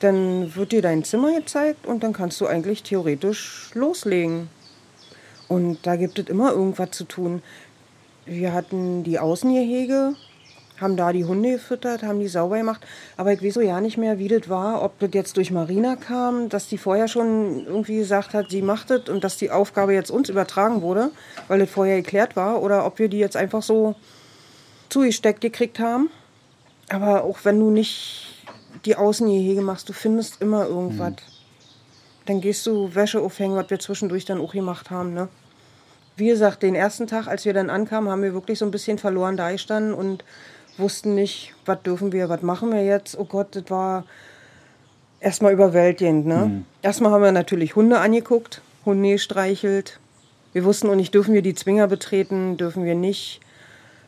Dann 0.00 0.54
wird 0.54 0.72
dir 0.72 0.82
dein 0.82 1.04
Zimmer 1.04 1.32
gezeigt 1.34 1.86
und 1.86 2.02
dann 2.02 2.12
kannst 2.12 2.40
du 2.40 2.46
eigentlich 2.46 2.82
theoretisch 2.82 3.70
loslegen. 3.74 4.48
Und 5.48 5.78
da 5.82 5.96
gibt 5.96 6.18
es 6.18 6.28
immer 6.28 6.52
irgendwas 6.52 6.90
zu 6.90 7.04
tun. 7.04 7.42
Wir 8.26 8.52
hatten 8.52 9.04
die 9.04 9.18
Außengehege, 9.18 10.14
haben 10.80 10.96
da 10.96 11.12
die 11.12 11.24
Hunde 11.24 11.52
gefüttert, 11.52 12.02
haben 12.02 12.20
die 12.20 12.28
sauber 12.28 12.56
gemacht. 12.58 12.84
Aber 13.16 13.32
ich 13.32 13.42
weiß 13.42 13.54
so 13.54 13.60
ja 13.60 13.80
nicht 13.80 13.96
mehr, 13.96 14.18
wie 14.18 14.28
das 14.28 14.48
war, 14.48 14.82
ob 14.82 14.98
das 14.98 15.10
jetzt 15.12 15.36
durch 15.36 15.50
Marina 15.50 15.96
kam, 15.96 16.48
dass 16.48 16.68
die 16.68 16.78
vorher 16.78 17.08
schon 17.08 17.64
irgendwie 17.66 17.98
gesagt 17.98 18.34
hat, 18.34 18.50
sie 18.50 18.62
macht 18.62 18.90
das 18.90 19.08
und 19.08 19.22
dass 19.22 19.36
die 19.36 19.50
Aufgabe 19.50 19.94
jetzt 19.94 20.10
uns 20.10 20.28
übertragen 20.28 20.82
wurde, 20.82 21.10
weil 21.48 21.60
das 21.60 21.70
vorher 21.70 21.96
geklärt 21.96 22.34
war, 22.34 22.62
oder 22.62 22.86
ob 22.86 22.98
wir 22.98 23.08
die 23.08 23.18
jetzt 23.18 23.36
einfach 23.36 23.62
so 23.62 23.94
zugesteckt 24.88 25.40
gekriegt 25.40 25.78
haben. 25.78 26.10
Aber 26.88 27.24
auch 27.24 27.38
wenn 27.44 27.60
du 27.60 27.70
nicht 27.70 28.33
die 28.84 28.96
Außengehege 28.96 29.62
machst, 29.62 29.88
du 29.88 29.92
findest 29.92 30.40
immer 30.40 30.66
irgendwas. 30.66 31.14
Dann 32.26 32.40
gehst 32.40 32.66
du 32.66 32.94
Wäsche 32.94 33.20
aufhängen, 33.20 33.56
was 33.56 33.70
wir 33.70 33.78
zwischendurch 33.78 34.24
dann 34.24 34.40
auch 34.40 34.52
gemacht 34.52 34.90
haben. 34.90 35.14
Ne? 35.14 35.28
Wie 36.16 36.28
gesagt, 36.28 36.62
den 36.62 36.74
ersten 36.74 37.06
Tag, 37.06 37.26
als 37.26 37.44
wir 37.44 37.52
dann 37.52 37.70
ankamen, 37.70 38.10
haben 38.10 38.22
wir 38.22 38.34
wirklich 38.34 38.58
so 38.58 38.64
ein 38.64 38.70
bisschen 38.70 38.98
verloren 38.98 39.36
dagestanden 39.36 39.94
und 39.94 40.24
wussten 40.78 41.14
nicht, 41.14 41.54
was 41.66 41.82
dürfen 41.82 42.12
wir, 42.12 42.28
was 42.28 42.42
machen 42.42 42.72
wir 42.72 42.84
jetzt. 42.84 43.18
Oh 43.18 43.24
Gott, 43.24 43.54
das 43.56 43.64
war 43.68 44.04
erstmal 45.20 45.52
überwältigend. 45.52 46.26
Ne? 46.26 46.64
Erstmal 46.82 47.12
haben 47.12 47.22
wir 47.22 47.32
natürlich 47.32 47.76
Hunde 47.76 47.98
angeguckt, 47.98 48.62
Hunde 48.84 49.12
gestreichelt. 49.12 49.98
Wir 50.52 50.64
wussten 50.64 50.88
auch 50.88 50.94
nicht, 50.94 51.14
dürfen 51.14 51.34
wir 51.34 51.42
die 51.42 51.54
Zwinger 51.54 51.88
betreten, 51.88 52.56
dürfen 52.56 52.84
wir 52.84 52.94
nicht. 52.94 53.40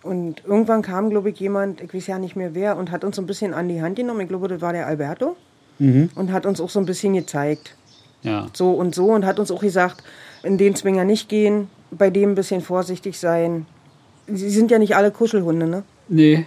Und 0.06 0.42
irgendwann 0.46 0.82
kam, 0.82 1.10
glaube 1.10 1.30
ich, 1.30 1.40
jemand, 1.40 1.80
ich 1.80 1.92
weiß 1.92 2.06
ja 2.06 2.18
nicht 2.18 2.36
mehr 2.36 2.54
wer, 2.54 2.76
und 2.76 2.90
hat 2.90 3.04
uns 3.04 3.16
so 3.16 3.22
ein 3.22 3.26
bisschen 3.26 3.52
an 3.52 3.68
die 3.68 3.82
Hand 3.82 3.96
genommen. 3.96 4.20
Ich 4.20 4.28
glaube, 4.28 4.48
das 4.48 4.60
war 4.60 4.72
der 4.72 4.86
Alberto. 4.86 5.36
Und 5.78 6.32
hat 6.32 6.46
uns 6.46 6.58
auch 6.58 6.70
so 6.70 6.78
ein 6.78 6.86
bisschen 6.86 7.12
gezeigt. 7.12 7.76
Ja. 8.22 8.46
So 8.54 8.70
und 8.70 8.94
so. 8.94 9.12
Und 9.12 9.26
hat 9.26 9.38
uns 9.38 9.50
auch 9.50 9.60
gesagt, 9.60 10.02
in 10.42 10.56
den 10.56 10.74
Zwinger 10.74 11.04
nicht 11.04 11.28
gehen, 11.28 11.68
bei 11.90 12.08
dem 12.08 12.30
ein 12.30 12.34
bisschen 12.34 12.62
vorsichtig 12.62 13.18
sein. 13.18 13.66
Sie 14.26 14.48
sind 14.48 14.70
ja 14.70 14.78
nicht 14.78 14.96
alle 14.96 15.10
Kuschelhunde, 15.10 15.66
ne? 15.66 15.82
Nee. 16.08 16.46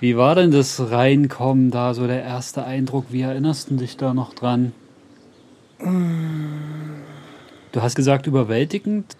Wie 0.00 0.16
war 0.16 0.34
denn 0.34 0.50
das 0.50 0.90
Reinkommen 0.90 1.70
da, 1.70 1.94
so 1.94 2.06
der 2.06 2.22
erste 2.22 2.64
Eindruck? 2.64 3.06
Wie 3.10 3.20
erinnerst 3.20 3.70
du 3.70 3.76
dich 3.76 3.96
da 3.96 4.14
noch 4.14 4.34
dran? 4.34 4.72
Du 5.78 7.82
hast 7.82 7.94
gesagt, 7.94 8.26
überwältigend. 8.26 9.16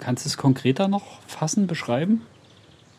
Kannst 0.00 0.24
du 0.24 0.28
es 0.28 0.36
konkreter 0.36 0.88
noch 0.88 1.20
fassen, 1.26 1.66
beschreiben? 1.66 2.22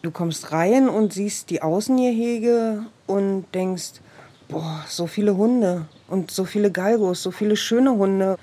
Du 0.05 0.11
kommst 0.11 0.51
rein 0.51 0.87
und 0.87 1.13
siehst 1.13 1.49
die 1.49 1.63
Außengehege 1.63 2.83
und 3.07 3.45
denkst, 3.55 4.01
boah, 4.47 4.83
so 4.87 5.07
viele 5.07 5.35
Hunde 5.35 5.87
und 6.07 6.29
so 6.29 6.45
viele 6.45 6.69
Galgos, 6.69 7.23
so 7.23 7.31
viele 7.31 7.55
schöne 7.55 7.89
Hunde. 7.95 8.37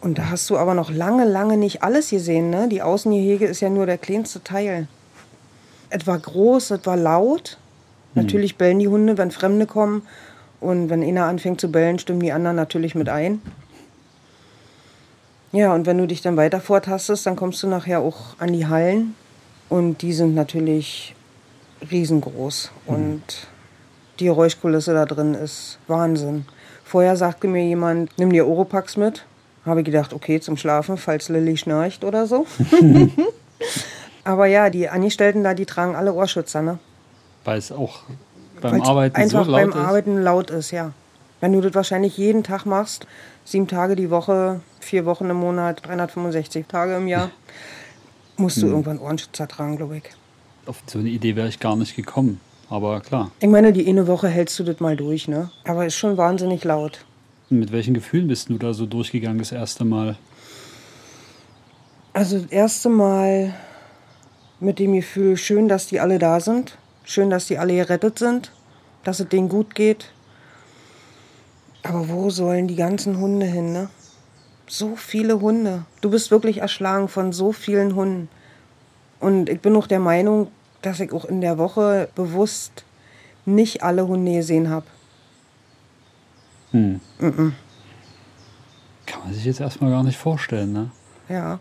Und 0.00 0.18
da 0.18 0.30
hast 0.30 0.48
du 0.50 0.56
aber 0.56 0.74
noch 0.74 0.92
lange, 0.92 1.24
lange 1.24 1.56
nicht 1.56 1.82
alles 1.82 2.10
gesehen. 2.10 2.50
Ne? 2.50 2.68
Die 2.68 2.80
Außengehege 2.80 3.44
ist 3.44 3.60
ja 3.60 3.70
nur 3.70 3.86
der 3.86 3.98
kleinste 3.98 4.40
Teil. 4.44 4.86
Es 5.88 6.06
war 6.06 6.20
groß, 6.20 6.70
es 6.70 6.86
war 6.86 6.96
laut. 6.96 7.58
Natürlich 8.14 8.56
bellen 8.56 8.78
die 8.78 8.86
Hunde, 8.86 9.18
wenn 9.18 9.32
Fremde 9.32 9.66
kommen. 9.66 10.02
Und 10.60 10.90
wenn 10.90 11.02
einer 11.02 11.24
anfängt 11.24 11.60
zu 11.60 11.72
bellen, 11.72 11.98
stimmen 11.98 12.20
die 12.20 12.30
anderen 12.30 12.54
natürlich 12.54 12.94
mit 12.94 13.08
ein. 13.08 13.42
Ja, 15.50 15.74
und 15.74 15.86
wenn 15.86 15.98
du 15.98 16.06
dich 16.06 16.22
dann 16.22 16.36
weiter 16.36 16.60
vortastest, 16.60 17.26
dann 17.26 17.34
kommst 17.34 17.64
du 17.64 17.66
nachher 17.66 17.98
auch 17.98 18.38
an 18.38 18.52
die 18.52 18.68
Hallen. 18.68 19.16
Und 19.70 20.02
die 20.02 20.12
sind 20.12 20.34
natürlich 20.34 21.14
riesengroß. 21.90 22.70
Und 22.86 23.22
die 24.18 24.26
Geräuschkulisse 24.26 24.92
da 24.92 25.06
drin 25.06 25.34
ist 25.34 25.78
Wahnsinn. 25.86 26.44
Vorher 26.84 27.16
sagte 27.16 27.48
mir 27.48 27.64
jemand, 27.64 28.10
nimm 28.18 28.30
dir 28.30 28.46
Oropax 28.46 28.96
mit. 28.98 29.24
Habe 29.64 29.80
ich 29.80 29.86
gedacht, 29.86 30.12
okay, 30.12 30.40
zum 30.40 30.56
Schlafen, 30.56 30.96
falls 30.96 31.28
Lilly 31.28 31.56
schnarcht 31.56 32.04
oder 32.04 32.26
so. 32.26 32.46
Aber 34.24 34.46
ja, 34.46 34.70
die 34.70 34.88
Angestellten 34.88 35.44
da, 35.44 35.54
die 35.54 35.66
tragen 35.66 35.94
alle 35.94 36.12
Ohrschützer, 36.12 36.62
ne? 36.62 36.78
Weil 37.44 37.58
es 37.58 37.72
auch 37.72 38.02
beim 38.60 38.72
Weil's 38.72 38.88
Arbeiten 38.88 39.16
einfach 39.16 39.44
so 39.44 39.50
laut 39.50 39.60
beim 39.60 39.70
ist. 39.70 39.76
Arbeiten 39.76 40.22
laut 40.22 40.50
ist, 40.50 40.70
ja. 40.70 40.92
Wenn 41.40 41.52
du 41.52 41.60
das 41.60 41.74
wahrscheinlich 41.74 42.18
jeden 42.18 42.42
Tag 42.42 42.66
machst, 42.66 43.06
sieben 43.44 43.66
Tage 43.66 43.96
die 43.96 44.10
Woche, 44.10 44.60
vier 44.80 45.06
Wochen 45.06 45.30
im 45.30 45.38
Monat, 45.38 45.86
365 45.86 46.66
Tage 46.66 46.96
im 46.96 47.08
Jahr, 47.08 47.30
musst 48.40 48.60
du 48.60 48.66
irgendwann 48.66 48.98
Ohrenschützer 48.98 49.46
tragen, 49.46 49.76
glaube 49.76 49.98
ich. 49.98 50.04
Auf 50.66 50.82
so 50.86 50.98
eine 50.98 51.08
Idee 51.08 51.36
wäre 51.36 51.48
ich 51.48 51.60
gar 51.60 51.76
nicht 51.76 51.96
gekommen. 51.96 52.40
Aber 52.68 53.00
klar. 53.00 53.32
Ich 53.40 53.48
meine, 53.48 53.72
die 53.72 53.88
eine 53.88 54.06
Woche 54.06 54.28
hältst 54.28 54.58
du 54.58 54.64
das 54.64 54.78
mal 54.78 54.96
durch, 54.96 55.26
ne? 55.26 55.50
Aber 55.64 55.86
ist 55.86 55.96
schon 55.96 56.16
wahnsinnig 56.16 56.62
laut. 56.64 57.04
Mit 57.48 57.72
welchen 57.72 57.94
Gefühlen 57.94 58.28
bist 58.28 58.48
du 58.48 58.58
da 58.58 58.72
so 58.72 58.86
durchgegangen 58.86 59.38
das 59.38 59.50
erste 59.50 59.84
Mal? 59.84 60.16
Also 62.12 62.38
das 62.38 62.50
erste 62.50 62.88
Mal 62.88 63.54
mit 64.60 64.78
dem 64.78 64.92
Gefühl, 64.92 65.36
schön, 65.36 65.68
dass 65.68 65.88
die 65.88 65.98
alle 65.98 66.18
da 66.18 66.38
sind. 66.38 66.76
Schön, 67.04 67.30
dass 67.30 67.46
die 67.46 67.58
alle 67.58 67.74
gerettet 67.74 68.20
sind, 68.20 68.52
dass 69.02 69.18
es 69.18 69.28
denen 69.28 69.48
gut 69.48 69.74
geht. 69.74 70.12
Aber 71.82 72.08
wo 72.08 72.30
sollen 72.30 72.68
die 72.68 72.76
ganzen 72.76 73.18
Hunde 73.18 73.46
hin, 73.46 73.72
ne? 73.72 73.88
So 74.70 74.94
viele 74.94 75.40
Hunde. 75.40 75.82
Du 76.00 76.10
bist 76.10 76.30
wirklich 76.30 76.58
erschlagen 76.58 77.08
von 77.08 77.32
so 77.32 77.50
vielen 77.50 77.96
Hunden. 77.96 78.28
Und 79.18 79.48
ich 79.48 79.60
bin 79.60 79.74
auch 79.74 79.88
der 79.88 79.98
Meinung, 79.98 80.46
dass 80.80 81.00
ich 81.00 81.12
auch 81.12 81.24
in 81.24 81.40
der 81.40 81.58
Woche 81.58 82.08
bewusst 82.14 82.84
nicht 83.44 83.82
alle 83.82 84.06
Hunde 84.06 84.32
gesehen 84.32 84.70
habe. 84.70 84.86
Hm. 86.70 87.00
Mm 87.18 87.26
-mm. 87.26 87.52
Kann 89.06 89.22
man 89.24 89.34
sich 89.34 89.44
jetzt 89.44 89.58
erstmal 89.58 89.90
gar 89.90 90.04
nicht 90.04 90.18
vorstellen, 90.18 90.72
ne? 90.72 90.90
Ja. 91.28 91.58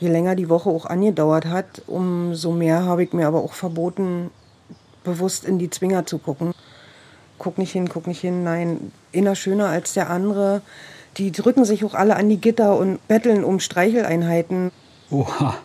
Je 0.00 0.08
länger 0.08 0.34
die 0.34 0.48
Woche 0.48 0.68
auch 0.68 0.86
angedauert 0.86 1.46
hat, 1.46 1.82
umso 1.86 2.50
mehr 2.50 2.84
habe 2.84 3.04
ich 3.04 3.12
mir 3.12 3.28
aber 3.28 3.38
auch 3.38 3.52
verboten, 3.52 4.32
bewusst 5.04 5.44
in 5.44 5.60
die 5.60 5.70
Zwinger 5.70 6.06
zu 6.06 6.18
gucken. 6.18 6.52
Guck 7.38 7.56
nicht 7.56 7.70
hin, 7.70 7.88
guck 7.88 8.08
nicht 8.08 8.20
hin, 8.20 8.42
nein. 8.42 8.90
Einer 9.14 9.36
schöner 9.36 9.68
als 9.68 9.94
der 9.94 10.10
andere. 10.10 10.62
Die 11.18 11.32
drücken 11.32 11.64
sich 11.64 11.84
auch 11.84 11.94
alle 11.94 12.14
an 12.14 12.28
die 12.28 12.40
Gitter 12.40 12.78
und 12.78 13.06
betteln 13.08 13.42
um 13.42 13.58
Streicheleinheiten. 13.58 14.70
Oha. 15.10 15.56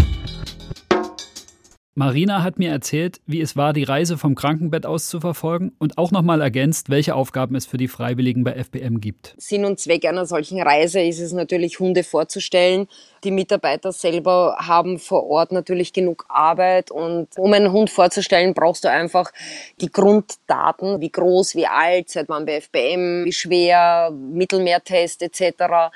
Marina 1.96 2.42
hat 2.42 2.58
mir 2.58 2.72
erzählt, 2.72 3.22
wie 3.28 3.40
es 3.40 3.56
war, 3.56 3.72
die 3.72 3.84
Reise 3.84 4.18
vom 4.18 4.34
Krankenbett 4.34 4.88
aus 4.88 5.10
zu 5.10 5.20
verfolgen 5.20 5.74
und 5.78 6.00
auch 6.00 6.10
nochmal 6.10 6.42
ergänzt, 6.42 6.90
welche 6.90 7.14
Aufgaben 7.14 7.56
es 7.56 7.68
für 7.68 7.78
die 7.78 7.88
Freiwilligen 7.88 8.44
bei 8.44 8.54
FBM 8.54 9.00
gibt. 9.00 9.36
Sinn 9.38 9.64
und 9.64 9.80
Zweck 9.80 10.04
einer 10.06 10.26
solchen 10.26 10.60
Reise 10.60 11.02
ist 11.02 11.20
es 11.20 11.34
natürlich, 11.34 11.80
Hunde 11.80 12.04
vorzustellen. 12.04 12.88
Die 13.24 13.30
Mitarbeiter 13.30 13.92
selber 13.92 14.58
haben 14.58 14.98
vor 14.98 15.28
Ort 15.28 15.52
natürlich 15.52 15.94
genug 15.94 16.26
Arbeit 16.30 16.90
und 16.90 17.28
um 17.38 17.54
einen 17.54 17.72
Hund 17.72 17.92
vorzustellen, 17.92 18.56
brauchst 18.56 18.86
du 18.86 18.90
einfach 18.90 19.32
die 19.80 19.92
Grunddaten, 19.92 21.00
wie 21.00 21.12
groß, 21.12 21.54
wie 21.54 21.68
alt, 21.68 22.10
seit 22.10 22.28
wann 22.28 22.48
bei 22.48 22.60
FBM, 22.60 23.26
wie 23.26 23.34
schwer, 23.34 24.12
Mittelmeertest 24.12 25.22
etc. 25.22 25.92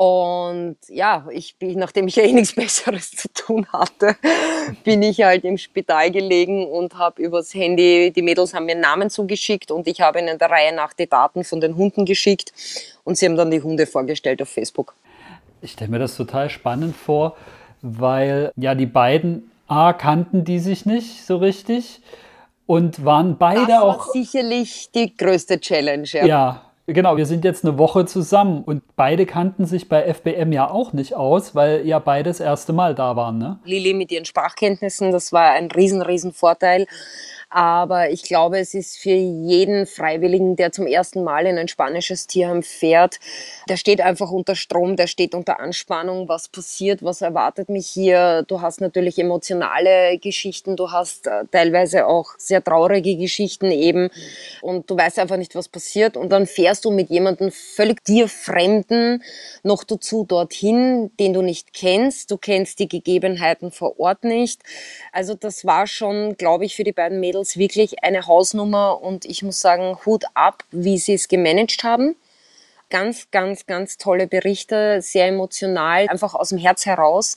Und 0.00 0.78
ja, 0.88 1.26
ich 1.30 1.56
bin, 1.56 1.78
nachdem 1.78 2.08
ich 2.08 2.16
ja 2.16 2.22
eh 2.22 2.32
nichts 2.32 2.54
Besseres 2.56 3.10
zu 3.10 3.28
tun 3.34 3.66
hatte, 3.70 4.16
bin 4.82 5.02
ich 5.02 5.20
halt 5.20 5.44
im 5.44 5.58
Spital 5.58 6.10
gelegen 6.10 6.66
und 6.66 6.96
habe 6.96 7.20
übers 7.20 7.52
Handy, 7.52 8.10
die 8.10 8.22
Mädels 8.22 8.54
haben 8.54 8.64
mir 8.64 8.76
Namen 8.76 9.10
zugeschickt 9.10 9.70
und 9.70 9.86
ich 9.86 10.00
habe 10.00 10.20
ihnen 10.20 10.38
der 10.38 10.50
Reihe 10.50 10.74
nach 10.74 10.94
die 10.94 11.06
Daten 11.06 11.44
von 11.44 11.60
den 11.60 11.76
Hunden 11.76 12.06
geschickt 12.06 12.50
und 13.04 13.18
sie 13.18 13.26
haben 13.26 13.36
dann 13.36 13.50
die 13.50 13.60
Hunde 13.60 13.86
vorgestellt 13.86 14.40
auf 14.40 14.48
Facebook. 14.48 14.94
Ich 15.60 15.72
stelle 15.72 15.90
mir 15.90 15.98
das 15.98 16.16
total 16.16 16.48
spannend 16.48 16.96
vor, 16.96 17.36
weil 17.82 18.52
ja 18.56 18.74
die 18.74 18.86
beiden 18.86 19.50
A 19.68 19.92
kannten 19.92 20.44
die 20.44 20.60
sich 20.60 20.86
nicht 20.86 21.26
so 21.26 21.36
richtig 21.36 22.00
und 22.64 23.04
waren 23.04 23.36
beide 23.36 23.66
das 23.66 23.68
war 23.68 23.82
auch 23.82 24.12
sicherlich 24.14 24.88
die 24.94 25.14
größte 25.14 25.60
Challenge. 25.60 26.08
Ja. 26.10 26.24
ja 26.24 26.69
Genau, 26.92 27.16
wir 27.16 27.26
sind 27.26 27.44
jetzt 27.44 27.64
eine 27.64 27.78
Woche 27.78 28.04
zusammen 28.04 28.64
und 28.64 28.82
beide 28.96 29.24
kannten 29.24 29.64
sich 29.64 29.88
bei 29.88 30.12
FBM 30.12 30.50
ja 30.50 30.68
auch 30.68 30.92
nicht 30.92 31.14
aus, 31.14 31.54
weil 31.54 31.86
ja 31.86 32.00
beide 32.00 32.30
das 32.30 32.40
erste 32.40 32.72
Mal 32.72 32.96
da 32.96 33.14
waren. 33.14 33.38
Ne? 33.38 33.60
Lili 33.64 33.94
mit 33.94 34.10
ihren 34.10 34.24
Sprachkenntnissen, 34.24 35.12
das 35.12 35.32
war 35.32 35.52
ein 35.52 35.70
riesen, 35.70 36.02
riesen 36.02 36.32
Vorteil. 36.32 36.86
Aber 37.52 38.10
ich 38.10 38.22
glaube, 38.22 38.60
es 38.60 38.74
ist 38.74 38.96
für 38.96 39.10
jeden 39.10 39.84
Freiwilligen, 39.84 40.54
der 40.54 40.70
zum 40.70 40.86
ersten 40.86 41.24
Mal 41.24 41.46
in 41.46 41.58
ein 41.58 41.66
spanisches 41.66 42.28
Tierheim 42.28 42.62
fährt, 42.62 43.18
der 43.68 43.76
steht 43.76 44.00
einfach 44.00 44.30
unter 44.30 44.54
Strom, 44.54 44.94
der 44.94 45.08
steht 45.08 45.34
unter 45.34 45.58
Anspannung. 45.58 46.28
Was 46.28 46.48
passiert? 46.48 47.02
Was 47.02 47.22
erwartet 47.22 47.68
mich 47.68 47.88
hier? 47.88 48.44
Du 48.46 48.60
hast 48.60 48.80
natürlich 48.80 49.18
emotionale 49.18 50.16
Geschichten, 50.18 50.76
du 50.76 50.92
hast 50.92 51.26
äh, 51.26 51.44
teilweise 51.50 52.06
auch 52.06 52.34
sehr 52.38 52.62
traurige 52.62 53.16
Geschichten 53.16 53.72
eben 53.72 54.10
und 54.62 54.88
du 54.88 54.96
weißt 54.96 55.18
einfach 55.18 55.36
nicht, 55.36 55.56
was 55.56 55.66
passiert. 55.68 56.16
Und 56.16 56.30
dann 56.30 56.46
fährst 56.46 56.84
du 56.84 56.92
mit 56.92 57.10
jemandem 57.10 57.50
völlig 57.50 58.04
dir 58.04 58.28
Fremden 58.28 59.24
noch 59.64 59.82
dazu 59.82 60.24
dorthin, 60.24 61.10
den 61.18 61.32
du 61.32 61.42
nicht 61.42 61.72
kennst. 61.72 62.30
Du 62.30 62.36
kennst 62.36 62.78
die 62.78 62.88
Gegebenheiten 62.88 63.72
vor 63.72 63.98
Ort 63.98 64.22
nicht. 64.22 64.62
Also 65.10 65.34
das 65.34 65.64
war 65.64 65.88
schon, 65.88 66.36
glaube 66.36 66.64
ich, 66.64 66.76
für 66.76 66.84
die 66.84 66.92
beiden 66.92 67.18
Mädels 67.18 67.39
Mädels 67.40 67.56
wirklich 67.56 68.04
eine 68.04 68.26
Hausnummer 68.26 69.00
und 69.00 69.24
ich 69.24 69.42
muss 69.42 69.60
sagen, 69.60 69.96
Hut 70.04 70.24
ab, 70.34 70.62
wie 70.70 70.98
sie 70.98 71.14
es 71.14 71.28
gemanagt 71.28 71.84
haben. 71.84 72.16
Ganz, 72.90 73.30
ganz, 73.30 73.66
ganz 73.66 73.96
tolle 73.96 74.26
Berichte, 74.26 75.00
sehr 75.00 75.28
emotional, 75.28 76.06
einfach 76.08 76.34
aus 76.34 76.50
dem 76.50 76.58
Herz 76.58 76.84
heraus. 76.84 77.36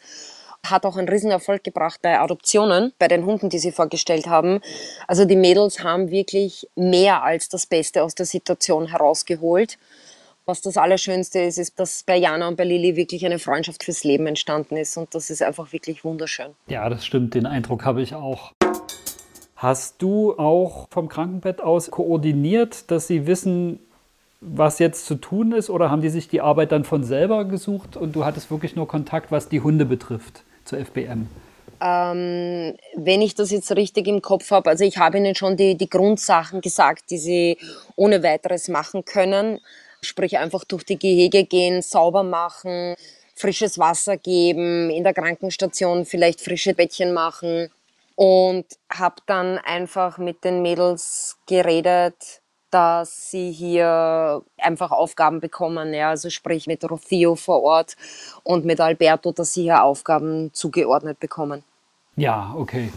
Hat 0.65 0.85
auch 0.85 0.97
einen 0.97 1.07
Riesenerfolg 1.07 1.63
gebracht 1.63 2.01
bei 2.01 2.19
Adoptionen, 2.19 2.91
bei 2.99 3.07
den 3.07 3.25
Hunden, 3.25 3.49
die 3.49 3.59
sie 3.59 3.71
vorgestellt 3.71 4.27
haben. 4.27 4.61
Also 5.07 5.25
die 5.25 5.35
Mädels 5.35 5.83
haben 5.83 6.09
wirklich 6.09 6.67
mehr 6.75 7.23
als 7.23 7.49
das 7.49 7.65
Beste 7.65 8.03
aus 8.03 8.15
der 8.15 8.25
Situation 8.25 8.87
herausgeholt. 8.87 9.77
Was 10.45 10.61
das 10.61 10.75
Allerschönste 10.75 11.39
ist, 11.39 11.57
ist, 11.57 11.79
dass 11.79 12.03
bei 12.03 12.17
Jana 12.17 12.49
und 12.49 12.57
bei 12.57 12.65
Lili 12.65 12.97
wirklich 12.97 13.25
eine 13.25 13.39
Freundschaft 13.39 13.83
fürs 13.83 14.03
Leben 14.03 14.27
entstanden 14.27 14.75
ist. 14.75 14.97
Und 14.97 15.15
das 15.15 15.29
ist 15.29 15.41
einfach 15.41 15.71
wirklich 15.71 16.03
wunderschön. 16.03 16.51
Ja, 16.67 16.89
das 16.89 17.05
stimmt. 17.05 17.33
Den 17.33 17.45
Eindruck 17.45 17.85
habe 17.85 18.01
ich 18.01 18.13
auch. 18.13 18.51
Hast 19.63 20.01
du 20.01 20.37
auch 20.37 20.89
vom 20.89 21.07
Krankenbett 21.07 21.61
aus 21.61 21.89
koordiniert, 21.89 22.91
dass 22.91 23.07
sie 23.07 23.27
wissen, 23.27 23.79
was 24.41 24.77
jetzt 24.77 25.05
zu 25.05 25.15
tun 25.15 25.53
ist? 25.53 25.69
Oder 25.69 25.89
haben 25.89 26.01
die 26.01 26.09
sich 26.09 26.27
die 26.27 26.41
Arbeit 26.41 26.73
dann 26.73 26.83
von 26.83 27.05
selber 27.05 27.45
gesucht 27.45 27.95
und 27.95 28.13
du 28.13 28.25
hattest 28.25 28.51
wirklich 28.51 28.75
nur 28.75 28.89
Kontakt, 28.89 29.31
was 29.31 29.47
die 29.47 29.61
Hunde 29.61 29.85
betrifft, 29.85 30.43
zur 30.65 30.79
FBM? 30.79 31.29
Ähm, 31.79 32.75
wenn 32.97 33.21
ich 33.21 33.35
das 33.35 33.51
jetzt 33.51 33.73
richtig 33.73 34.05
im 34.07 34.21
Kopf 34.21 34.51
habe, 34.51 34.69
also 34.69 34.83
ich 34.83 34.97
habe 34.97 35.17
ihnen 35.17 35.33
schon 35.33 35.55
die, 35.55 35.77
die 35.77 35.89
Grundsachen 35.89 36.59
gesagt, 36.59 37.09
die 37.09 37.17
sie 37.17 37.57
ohne 37.95 38.21
weiteres 38.21 38.67
machen 38.67 39.05
können. 39.05 39.61
Sprich 40.01 40.37
einfach 40.39 40.65
durch 40.65 40.83
die 40.83 40.99
Gehege 40.99 41.45
gehen, 41.45 41.81
sauber 41.81 42.23
machen, 42.23 42.95
frisches 43.33 43.79
Wasser 43.79 44.17
geben, 44.17 44.89
in 44.89 45.05
der 45.05 45.13
Krankenstation 45.13 46.03
vielleicht 46.03 46.41
frische 46.41 46.73
Bettchen 46.73 47.13
machen 47.13 47.69
und 48.15 48.65
habe 48.91 49.15
dann 49.25 49.57
einfach 49.57 50.17
mit 50.17 50.43
den 50.43 50.61
Mädels 50.61 51.37
geredet, 51.47 52.41
dass 52.69 53.29
sie 53.29 53.51
hier 53.51 54.41
einfach 54.57 54.91
Aufgaben 54.91 55.39
bekommen, 55.39 55.93
ja, 55.93 56.09
also 56.09 56.29
sprich 56.29 56.65
mit 56.65 56.89
Rothio 56.89 57.35
vor 57.35 57.61
Ort 57.61 57.95
und 58.43 58.65
mit 58.65 58.81
Alberto, 58.81 59.31
dass 59.31 59.53
sie 59.53 59.63
hier 59.63 59.83
Aufgaben 59.83 60.51
zugeordnet 60.53 61.19
bekommen. 61.19 61.63
Ja, 62.15 62.53
okay. 62.57 62.91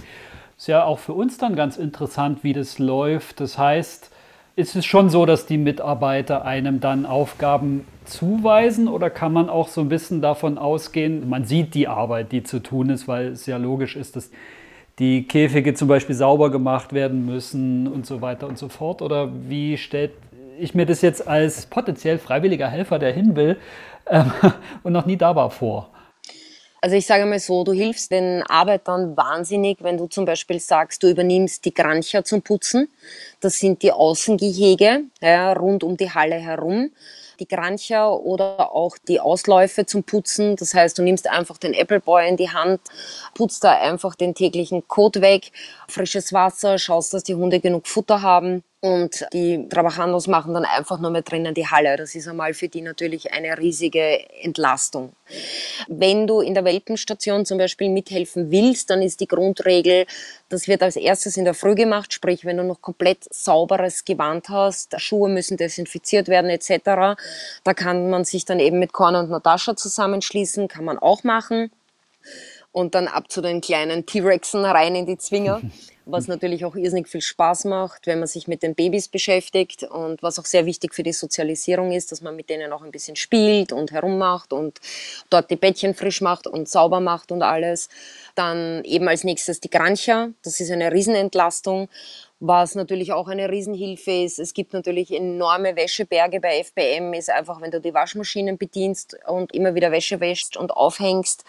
Ist 0.57 0.69
ja 0.69 0.85
auch 0.85 0.99
für 0.99 1.13
uns 1.13 1.37
dann 1.37 1.57
ganz 1.57 1.77
interessant, 1.77 2.43
wie 2.43 2.55
das 2.55 2.79
läuft. 2.79 3.41
Das 3.41 3.59
heißt, 3.59 4.11
ist 4.57 4.75
es 4.75 4.87
schon 4.87 5.11
so, 5.11 5.27
dass 5.27 5.45
die 5.45 5.59
Mitarbeiter 5.59 6.47
einem 6.47 6.81
dann 6.81 7.05
Aufgaben 7.05 7.87
zuweisen 8.07 8.89
oder 8.89 9.11
kann 9.11 9.33
man 9.35 9.51
auch 9.51 9.69
so 9.69 9.83
ein 9.83 9.91
bisschen 9.91 10.23
davon 10.23 10.57
ausgehen, 10.57 11.29
man 11.29 11.45
sieht 11.45 11.75
die 11.75 11.89
Arbeit, 11.89 12.33
die 12.33 12.43
zu 12.43 12.61
tun 12.61 12.89
ist, 12.89 13.07
weil 13.07 13.29
es 13.29 13.45
ja 13.45 13.59
logisch 13.59 13.97
ist, 13.97 14.17
dass 14.17 14.31
die 14.99 15.27
Käfige 15.27 15.75
zum 15.75 15.89
Beispiel 15.89 16.15
sauber 16.15 16.51
gemacht 16.51 16.93
werden 16.93 17.27
müssen 17.27 17.87
und 17.87 18.07
so 18.07 18.21
weiter 18.23 18.47
und 18.47 18.59
so 18.59 18.69
fort? 18.69 19.03
Oder 19.03 19.31
wie 19.49 19.77
stellt 19.77 20.13
ich 20.59 20.75
mir 20.75 20.87
das 20.87 21.03
jetzt 21.03 21.27
als 21.27 21.67
potenziell 21.67 22.19
freiwilliger 22.19 22.69
Helfer, 22.69 22.99
der 22.99 23.13
hin 23.13 23.37
will 23.37 23.59
ähm, 24.09 24.33
und 24.83 24.93
noch 24.93 25.07
nie 25.07 25.17
da 25.17 25.37
war, 25.37 25.51
vor? 25.51 25.91
Also 26.81 26.97
ich 26.97 27.07
sage 27.07 27.27
mal 27.27 27.39
so, 27.39 27.65
du 27.65 27.73
hilfst 27.73 28.11
den 28.13 28.43
Arbeitern 28.43 29.17
wahnsinnig, 29.17 29.79
wenn 29.81 29.97
du 29.97 30.07
zum 30.07 30.25
Beispiel 30.25 30.61
sagst, 30.61 31.03
du 31.03 31.09
übernimmst 31.09 31.65
die 31.65 31.75
Grancher 31.75 32.23
zum 32.23 32.43
Putzen. 32.43 32.89
Das 33.41 33.59
sind 33.59 33.83
die 33.83 33.93
Außengehege 33.93 35.05
ja, 35.21 35.53
rund 35.53 35.83
um 35.83 35.97
die 35.97 36.11
Halle 36.11 36.37
herum 36.37 36.91
die 37.37 37.49
Grancher 37.49 38.21
oder 38.21 38.73
auch 38.73 38.97
die 39.09 39.21
Ausläufe 39.21 39.87
zum 39.87 40.05
Putzen. 40.05 40.57
Das 40.57 40.75
heißt, 40.75 40.99
du 40.99 41.03
nimmst 41.03 41.29
einfach 41.29 41.59
den 41.59 41.75
Appleboy 41.75 42.29
in 42.29 42.37
die 42.37 42.51
Hand, 42.51 42.81
putzt 43.35 43.65
da 43.65 43.73
einfach 43.73 44.15
den 44.15 44.35
täglichen 44.35 44.87
Kot 44.89 45.21
weg, 45.21 45.53
frisches 45.89 46.33
Wasser, 46.33 46.79
schaust, 46.79 47.15
dass 47.15 47.23
die 47.23 47.35
Hunde 47.35 47.61
genug 47.61 47.87
Futter 47.87 48.23
haben. 48.23 48.63
Und 48.81 49.27
die 49.33 49.69
Trabajandos 49.69 50.27
machen 50.27 50.53
dann 50.53 50.67
einfach 50.67 51.01
nur 51.01 51.11
mehr 51.11 51.23
drinnen 51.23 51.55
die 51.55 51.67
Halle. 51.67 51.97
Das 51.97 52.15
ist 52.15 52.29
einmal 52.29 52.53
für 52.53 52.69
die 52.69 52.83
natürlich 52.83 53.33
eine 53.33 53.57
riesige 53.57 54.29
Entlastung. 54.43 55.13
Wenn 55.89 56.27
du 56.27 56.41
in 56.41 56.53
der 56.55 56.65
Welpenstation 56.65 57.47
zum 57.47 57.57
Beispiel 57.57 57.89
mithelfen 57.89 58.51
willst, 58.51 58.91
dann 58.91 59.01
ist 59.01 59.21
die 59.21 59.27
Grundregel, 59.27 60.07
das 60.51 60.69
wird 60.69 60.83
als 60.83 60.97
erstes 60.97 61.39
in 61.39 61.47
der 61.47 61.55
Früh 61.55 61.75
gemacht, 61.75 62.13
sprich 62.13 62.45
wenn 62.45 62.59
du 62.59 62.65
noch 62.65 62.83
komplett 62.83 63.25
sauberes 63.31 64.05
Gewand 64.05 64.51
hast, 64.51 65.01
Schuhe 65.01 65.31
müssen 65.31 65.57
desinfiziert 65.57 66.29
werden 66.29 66.51
etc. 66.51 67.19
Da 67.65 67.75
kann 67.75 68.11
man 68.11 68.25
sich 68.25 68.45
dann 68.45 68.61
eben 68.61 68.79
mit 68.79 68.93
Corner 68.93 69.21
und 69.21 69.31
Natascha 69.31 69.75
zusammenschließen, 69.75 70.69
kann 70.69 70.85
man 70.85 70.99
auch 70.99 71.25
machen. 71.25 71.71
Und 72.77 72.95
dann 72.95 73.09
ab 73.09 73.33
zu 73.33 73.41
den 73.41 73.63
kleinen 73.63 74.05
T-Rexen 74.05 74.63
rein 74.67 74.95
in 74.97 75.07
die 75.07 75.17
Zwinger. 75.17 75.63
was 76.07 76.29
natürlich 76.29 76.65
auch 76.65 76.77
irrsinnig 76.77 77.09
viel 77.09 77.21
Spaß 77.21 77.65
macht, 77.65 78.07
wenn 78.07 78.21
man 78.21 78.29
sich 78.29 78.47
mit 78.47 78.63
den 78.63 78.77
Babys 78.77 79.09
beschäftigt 79.09 79.83
und 79.83 80.23
was 80.23 80.39
auch 80.39 80.45
sehr 80.45 80.65
wichtig 80.65 80.95
für 80.95 81.03
die 81.03 81.13
Sozialisierung 81.13 81.91
ist, 81.91 82.13
dass 82.13 82.21
man 82.21 82.37
mit 82.37 82.49
denen 82.49 82.73
auch 82.73 82.83
ein 82.83 82.93
bisschen 82.93 83.17
spielt 83.17 83.73
und 83.73 83.91
herummacht 83.91 84.53
und 84.53 84.81
dort 85.31 85.51
die 85.51 85.57
Bettchen 85.57 85.95
frisch 85.95 86.21
macht 86.21 86.47
und 86.47 86.69
sauber 86.69 87.01
macht 87.01 87.33
und 87.33 87.43
alles. 87.43 87.89
Dann 88.37 88.85
eben 88.85 89.09
als 89.09 89.25
nächstes 89.25 89.61
die 89.61 89.69
Grancha, 89.69 90.29
das 90.45 90.61
ist 90.61 90.71
eine 90.71 90.93
Riesenentlastung 90.93 91.89
was 92.39 92.75
natürlich 92.75 93.13
auch 93.13 93.29
eine 93.29 93.51
Riesenhilfe 93.51 94.11
ist. 94.11 94.39
Es 94.39 94.53
gibt 94.53 94.75
natürlich 94.75 95.11
enorme 95.11 95.75
Wäscheberge 95.75 96.41
bei 96.41 96.63
FBM, 96.63 97.15
ist 97.15 97.31
einfach, 97.31 97.61
wenn 97.63 97.71
du 97.71 97.81
die 97.81 97.95
Waschmaschinen 97.95 98.59
bedienst 98.59 99.17
und 99.27 99.55
immer 99.55 99.75
wieder 99.75 99.91
Wäsche 99.91 100.21
wäschst 100.21 100.57
und 100.57 100.71
aufhängst, 100.71 101.45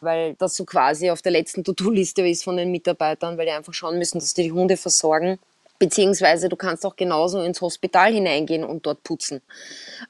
weil 0.00 0.34
das 0.34 0.56
so 0.56 0.64
quasi 0.64 1.10
auf 1.10 1.20
der 1.20 1.32
letzten 1.32 1.62
To-Do-Liste 1.62 2.26
ist 2.26 2.44
von 2.44 2.56
den 2.56 2.70
Mitarbeitern, 2.70 3.36
weil 3.36 3.46
die 3.46 3.52
einfach 3.52 3.74
schauen 3.74 3.98
müssen, 3.98 4.18
dass 4.18 4.34
die 4.34 4.44
die 4.44 4.52
Hunde 4.52 4.76
versorgen. 4.78 5.38
Beziehungsweise 5.78 6.50
du 6.50 6.56
kannst 6.56 6.84
auch 6.84 6.96
genauso 6.96 7.40
ins 7.42 7.62
Hospital 7.62 8.12
hineingehen 8.12 8.64
und 8.64 8.84
dort 8.84 9.02
putzen. 9.02 9.40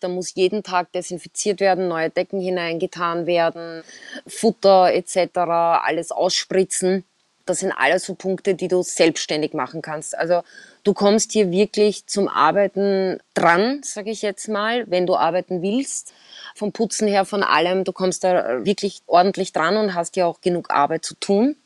Da 0.00 0.08
muss 0.08 0.34
jeden 0.34 0.64
Tag 0.64 0.90
desinfiziert 0.92 1.60
werden, 1.60 1.86
neue 1.86 2.10
Decken 2.10 2.40
hineingetan 2.40 3.26
werden, 3.26 3.84
Futter 4.26 4.92
etc., 4.92 5.38
alles 5.38 6.10
ausspritzen 6.10 7.04
das 7.50 7.60
sind 7.60 7.72
alles 7.72 8.04
so 8.04 8.14
Punkte, 8.14 8.54
die 8.54 8.68
du 8.68 8.82
selbstständig 8.82 9.52
machen 9.52 9.82
kannst. 9.82 10.16
Also 10.16 10.42
du 10.84 10.94
kommst 10.94 11.32
hier 11.32 11.50
wirklich 11.50 12.06
zum 12.06 12.28
Arbeiten 12.28 13.18
dran, 13.34 13.80
sage 13.82 14.10
ich 14.10 14.22
jetzt 14.22 14.48
mal, 14.48 14.90
wenn 14.90 15.06
du 15.06 15.16
arbeiten 15.16 15.60
willst. 15.60 16.12
Vom 16.54 16.72
Putzen 16.72 17.08
her, 17.08 17.24
von 17.24 17.42
allem, 17.42 17.84
du 17.84 17.92
kommst 17.92 18.24
da 18.24 18.64
wirklich 18.64 19.02
ordentlich 19.06 19.52
dran 19.52 19.76
und 19.76 19.94
hast 19.94 20.16
ja 20.16 20.26
auch 20.26 20.40
genug 20.40 20.70
Arbeit 20.70 21.04
zu 21.04 21.14
tun. 21.14 21.56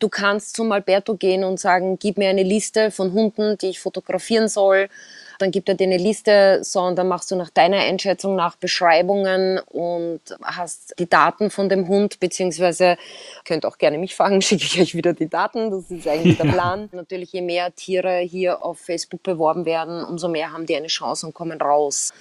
Du 0.00 0.08
kannst 0.08 0.56
zum 0.56 0.72
Alberto 0.72 1.14
gehen 1.14 1.44
und 1.44 1.58
sagen, 1.58 1.98
gib 1.98 2.18
mir 2.18 2.28
eine 2.28 2.42
Liste 2.42 2.90
von 2.90 3.12
Hunden, 3.12 3.58
die 3.58 3.68
ich 3.68 3.80
fotografieren 3.80 4.48
soll 4.48 4.88
dann 5.38 5.50
gibt 5.50 5.68
er 5.68 5.74
dir 5.74 5.84
eine 5.84 5.98
Liste, 5.98 6.60
so, 6.62 6.80
und 6.80 6.96
dann 6.96 7.08
machst 7.08 7.30
du 7.30 7.36
nach 7.36 7.50
deiner 7.50 7.78
Einschätzung 7.78 8.36
nach 8.36 8.56
Beschreibungen 8.56 9.58
und 9.58 10.20
hast 10.42 10.94
die 10.98 11.08
Daten 11.08 11.50
von 11.50 11.68
dem 11.68 11.88
Hund, 11.88 12.20
beziehungsweise 12.20 12.96
könnt 13.44 13.66
auch 13.66 13.78
gerne 13.78 13.98
mich 13.98 14.14
fragen, 14.14 14.40
schicke 14.42 14.64
ich 14.64 14.80
euch 14.80 14.94
wieder 14.94 15.12
die 15.12 15.28
Daten, 15.28 15.70
das 15.70 15.90
ist 15.90 16.08
eigentlich 16.08 16.38
der 16.38 16.44
Plan. 16.44 16.88
Natürlich, 16.92 17.32
je 17.32 17.42
mehr 17.42 17.74
Tiere 17.74 18.18
hier 18.18 18.64
auf 18.64 18.78
Facebook 18.78 19.22
beworben 19.22 19.64
werden, 19.64 20.04
umso 20.04 20.28
mehr 20.28 20.52
haben 20.52 20.66
die 20.66 20.76
eine 20.76 20.88
Chance 20.88 21.26
und 21.26 21.34
kommen 21.34 21.60
raus. 21.60 22.12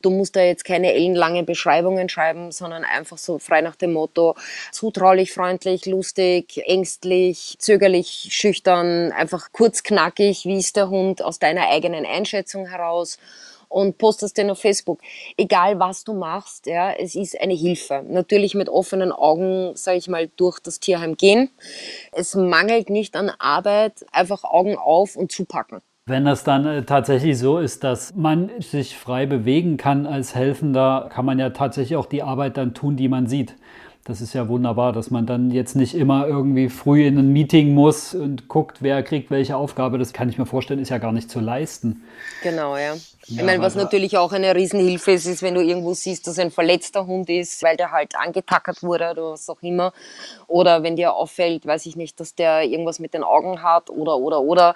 Du 0.00 0.10
musst 0.10 0.36
da 0.36 0.42
jetzt 0.42 0.64
keine 0.64 0.92
ellenlange 0.92 1.42
Beschreibungen 1.42 2.08
schreiben, 2.08 2.52
sondern 2.52 2.84
einfach 2.84 3.18
so 3.18 3.40
frei 3.40 3.62
nach 3.62 3.74
dem 3.74 3.94
Motto 3.94 4.36
zutraulich, 4.70 5.32
freundlich, 5.32 5.86
lustig, 5.86 6.62
ängstlich, 6.66 7.56
zögerlich, 7.58 8.28
schüchtern, 8.30 9.10
einfach 9.10 9.50
kurz 9.50 9.82
knackig, 9.82 10.44
wie 10.44 10.58
ist 10.58 10.76
der 10.76 10.88
Hund 10.88 11.20
aus 11.20 11.40
deiner 11.40 11.68
eigenen 11.68 12.06
Einschätzung 12.06 12.66
heraus 12.66 13.18
und 13.68 13.98
postest 13.98 14.38
den 14.38 14.50
auf 14.50 14.60
Facebook. 14.60 15.00
Egal 15.36 15.80
was 15.80 16.04
du 16.04 16.14
machst, 16.14 16.66
ja, 16.66 16.92
es 16.92 17.16
ist 17.16 17.40
eine 17.40 17.54
Hilfe. 17.54 18.04
Natürlich 18.06 18.54
mit 18.54 18.68
offenen 18.68 19.10
Augen, 19.10 19.76
sage 19.76 19.98
ich 19.98 20.08
mal, 20.08 20.28
durch 20.36 20.60
das 20.60 20.78
Tierheim 20.78 21.16
gehen. 21.16 21.50
Es 22.12 22.36
mangelt 22.36 22.88
nicht 22.88 23.16
an 23.16 23.30
Arbeit, 23.38 24.06
einfach 24.12 24.44
Augen 24.44 24.76
auf 24.76 25.16
und 25.16 25.32
zupacken. 25.32 25.80
Wenn 26.08 26.24
das 26.24 26.42
dann 26.42 26.64
äh, 26.64 26.84
tatsächlich 26.84 27.38
so 27.38 27.58
ist, 27.58 27.84
dass 27.84 28.14
man 28.14 28.50
sich 28.60 28.96
frei 28.96 29.26
bewegen 29.26 29.76
kann 29.76 30.06
als 30.06 30.34
Helfender, 30.34 31.10
kann 31.12 31.26
man 31.26 31.38
ja 31.38 31.50
tatsächlich 31.50 31.96
auch 31.96 32.06
die 32.06 32.22
Arbeit 32.22 32.56
dann 32.56 32.72
tun, 32.72 32.96
die 32.96 33.08
man 33.08 33.26
sieht. 33.26 33.54
Das 34.04 34.22
ist 34.22 34.32
ja 34.32 34.48
wunderbar, 34.48 34.94
dass 34.94 35.10
man 35.10 35.26
dann 35.26 35.50
jetzt 35.50 35.76
nicht 35.76 35.94
immer 35.94 36.26
irgendwie 36.26 36.70
früh 36.70 37.06
in 37.06 37.18
ein 37.18 37.30
Meeting 37.30 37.74
muss 37.74 38.14
und 38.14 38.48
guckt, 38.48 38.78
wer 38.80 39.02
kriegt 39.02 39.30
welche 39.30 39.54
Aufgabe. 39.54 39.98
Das 39.98 40.14
kann 40.14 40.30
ich 40.30 40.38
mir 40.38 40.46
vorstellen, 40.46 40.80
ist 40.80 40.88
ja 40.88 40.96
gar 40.96 41.12
nicht 41.12 41.30
zu 41.30 41.40
leisten. 41.40 42.02
Genau, 42.42 42.78
ja. 42.78 42.94
Ich 43.26 43.42
meine, 43.42 43.62
was 43.62 43.74
natürlich 43.74 44.16
auch 44.16 44.32
eine 44.32 44.54
Riesenhilfe 44.54 45.12
ist, 45.12 45.26
ist, 45.26 45.42
wenn 45.42 45.54
du 45.54 45.62
irgendwo 45.62 45.92
siehst, 45.92 46.26
dass 46.26 46.38
ein 46.38 46.50
verletzter 46.50 47.06
Hund 47.06 47.28
ist, 47.28 47.62
weil 47.62 47.76
der 47.76 47.92
halt 47.92 48.16
angetackert 48.16 48.82
wurde 48.82 49.10
oder 49.10 49.32
was 49.32 49.50
auch 49.50 49.60
immer. 49.60 49.92
Oder 50.46 50.82
wenn 50.82 50.96
dir 50.96 51.12
auffällt, 51.12 51.66
weiß 51.66 51.84
ich 51.84 51.94
nicht, 51.94 52.18
dass 52.18 52.34
der 52.34 52.62
irgendwas 52.62 53.00
mit 53.00 53.12
den 53.12 53.22
Augen 53.22 53.62
hat 53.62 53.90
oder, 53.90 54.16
oder, 54.16 54.40
oder. 54.40 54.74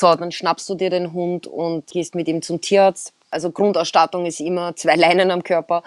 So, 0.00 0.14
dann 0.14 0.30
schnappst 0.30 0.68
du 0.68 0.76
dir 0.76 0.90
den 0.90 1.12
Hund 1.12 1.48
und 1.48 1.88
gehst 1.88 2.14
mit 2.14 2.28
ihm 2.28 2.40
zum 2.40 2.60
Tierarzt. 2.60 3.12
Also 3.30 3.50
Grundausstattung 3.50 4.26
ist 4.26 4.38
immer 4.38 4.76
zwei 4.76 4.94
Leinen 4.94 5.32
am 5.32 5.42
Körper 5.42 5.82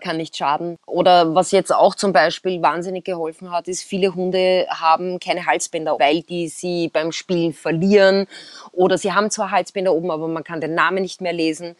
kann 0.00 0.16
nicht 0.16 0.36
schaden. 0.36 0.78
Oder 0.84 1.36
was 1.36 1.52
jetzt 1.52 1.72
auch 1.72 1.94
zum 1.94 2.12
Beispiel 2.12 2.60
wahnsinnig 2.60 3.04
geholfen 3.04 3.52
hat, 3.52 3.68
ist, 3.68 3.84
viele 3.84 4.12
Hunde 4.16 4.66
haben 4.68 5.20
keine 5.20 5.46
Halsbänder, 5.46 5.96
weil 6.00 6.22
die 6.22 6.48
sie 6.48 6.88
beim 6.88 7.12
Spielen 7.12 7.52
verlieren. 7.52 8.26
Oder 8.72 8.98
sie 8.98 9.12
haben 9.12 9.30
zwar 9.30 9.52
Halsbänder 9.52 9.94
oben, 9.94 10.10
aber 10.10 10.26
man 10.26 10.42
kann 10.42 10.60
den 10.60 10.74
Namen 10.74 11.02
nicht 11.02 11.20
mehr 11.20 11.32
lesen 11.32 11.76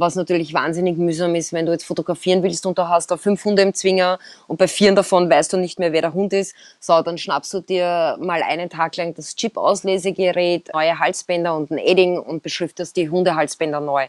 was 0.00 0.16
natürlich 0.16 0.54
wahnsinnig 0.54 0.96
mühsam 0.96 1.34
ist, 1.34 1.52
wenn 1.52 1.66
du 1.66 1.72
jetzt 1.72 1.84
fotografieren 1.84 2.42
willst 2.42 2.66
und 2.66 2.78
du 2.78 2.88
hast 2.88 3.10
da 3.10 3.16
fünf 3.16 3.44
Hunde 3.44 3.62
im 3.62 3.74
Zwinger 3.74 4.18
und 4.46 4.56
bei 4.56 4.66
vier 4.66 4.94
davon 4.94 5.30
weißt 5.30 5.52
du 5.52 5.56
nicht 5.56 5.78
mehr, 5.78 5.92
wer 5.92 6.00
der 6.00 6.14
Hund 6.14 6.32
ist. 6.32 6.54
So, 6.80 7.00
dann 7.02 7.18
schnappst 7.18 7.52
du 7.54 7.60
dir 7.60 8.16
mal 8.20 8.42
einen 8.42 8.70
Tag 8.70 8.96
lang 8.96 9.14
das 9.14 9.36
Chip-Auslesegerät, 9.36 10.70
neue 10.72 10.98
Halsbänder 10.98 11.54
und 11.54 11.70
ein 11.70 11.78
Edding 11.78 12.18
und 12.18 12.42
beschriftest 12.42 12.96
die 12.96 13.10
Hundehalsbänder 13.10 13.80
neu 13.80 14.08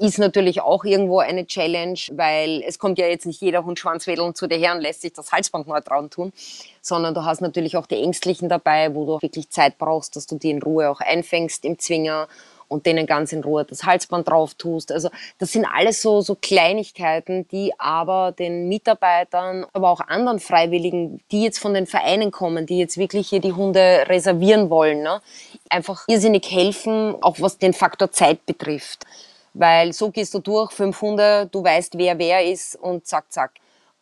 ist 0.00 0.18
natürlich 0.18 0.62
auch 0.62 0.84
irgendwo 0.84 1.18
eine 1.18 1.46
Challenge, 1.46 1.98
weil 2.12 2.62
es 2.66 2.78
kommt 2.78 2.98
ja 2.98 3.06
jetzt 3.06 3.26
nicht 3.26 3.40
jeder 3.42 3.64
Hund 3.64 3.78
schwanzwedeln 3.78 4.34
zu 4.34 4.46
dir 4.46 4.56
her 4.56 4.72
und 4.74 4.80
lässt 4.80 5.02
sich 5.02 5.12
das 5.12 5.30
Halsband 5.30 5.68
neu 5.68 5.80
trauen 5.80 6.08
tun, 6.08 6.32
sondern 6.80 7.12
du 7.12 7.24
hast 7.24 7.42
natürlich 7.42 7.76
auch 7.76 7.86
die 7.86 8.02
Ängstlichen 8.02 8.48
dabei, 8.48 8.94
wo 8.94 9.04
du 9.04 9.22
wirklich 9.22 9.50
Zeit 9.50 9.76
brauchst, 9.76 10.16
dass 10.16 10.26
du 10.26 10.36
die 10.36 10.50
in 10.50 10.62
Ruhe 10.62 10.88
auch 10.88 11.00
einfängst 11.00 11.66
im 11.66 11.78
Zwinger 11.78 12.28
und 12.70 12.86
denen 12.86 13.06
ganz 13.06 13.32
in 13.32 13.42
Ruhe 13.42 13.64
das 13.64 13.84
Halsband 13.84 14.28
drauf 14.28 14.54
tust. 14.54 14.92
Also 14.92 15.10
das 15.38 15.52
sind 15.52 15.66
alles 15.66 16.00
so, 16.00 16.20
so 16.20 16.36
Kleinigkeiten, 16.36 17.46
die 17.48 17.72
aber 17.78 18.32
den 18.32 18.68
Mitarbeitern, 18.68 19.66
aber 19.72 19.90
auch 19.90 20.00
anderen 20.00 20.38
Freiwilligen, 20.38 21.20
die 21.32 21.42
jetzt 21.42 21.58
von 21.58 21.74
den 21.74 21.86
Vereinen 21.86 22.30
kommen, 22.30 22.66
die 22.66 22.78
jetzt 22.78 22.96
wirklich 22.96 23.28
hier 23.28 23.40
die 23.40 23.52
Hunde 23.52 24.04
reservieren 24.08 24.70
wollen, 24.70 25.02
ne, 25.02 25.20
einfach 25.68 26.04
irrsinnig 26.06 26.48
helfen, 26.50 27.16
auch 27.20 27.36
was 27.40 27.58
den 27.58 27.72
Faktor 27.72 28.12
Zeit 28.12 28.46
betrifft. 28.46 29.04
Weil 29.52 29.92
so 29.92 30.10
gehst 30.10 30.32
du 30.34 30.38
durch, 30.38 30.70
fünf 30.70 31.02
Hunde, 31.02 31.48
du 31.50 31.64
weißt, 31.64 31.98
wer 31.98 32.18
wer 32.18 32.44
ist 32.44 32.76
und 32.76 33.04
zack, 33.04 33.24
zack. 33.32 33.50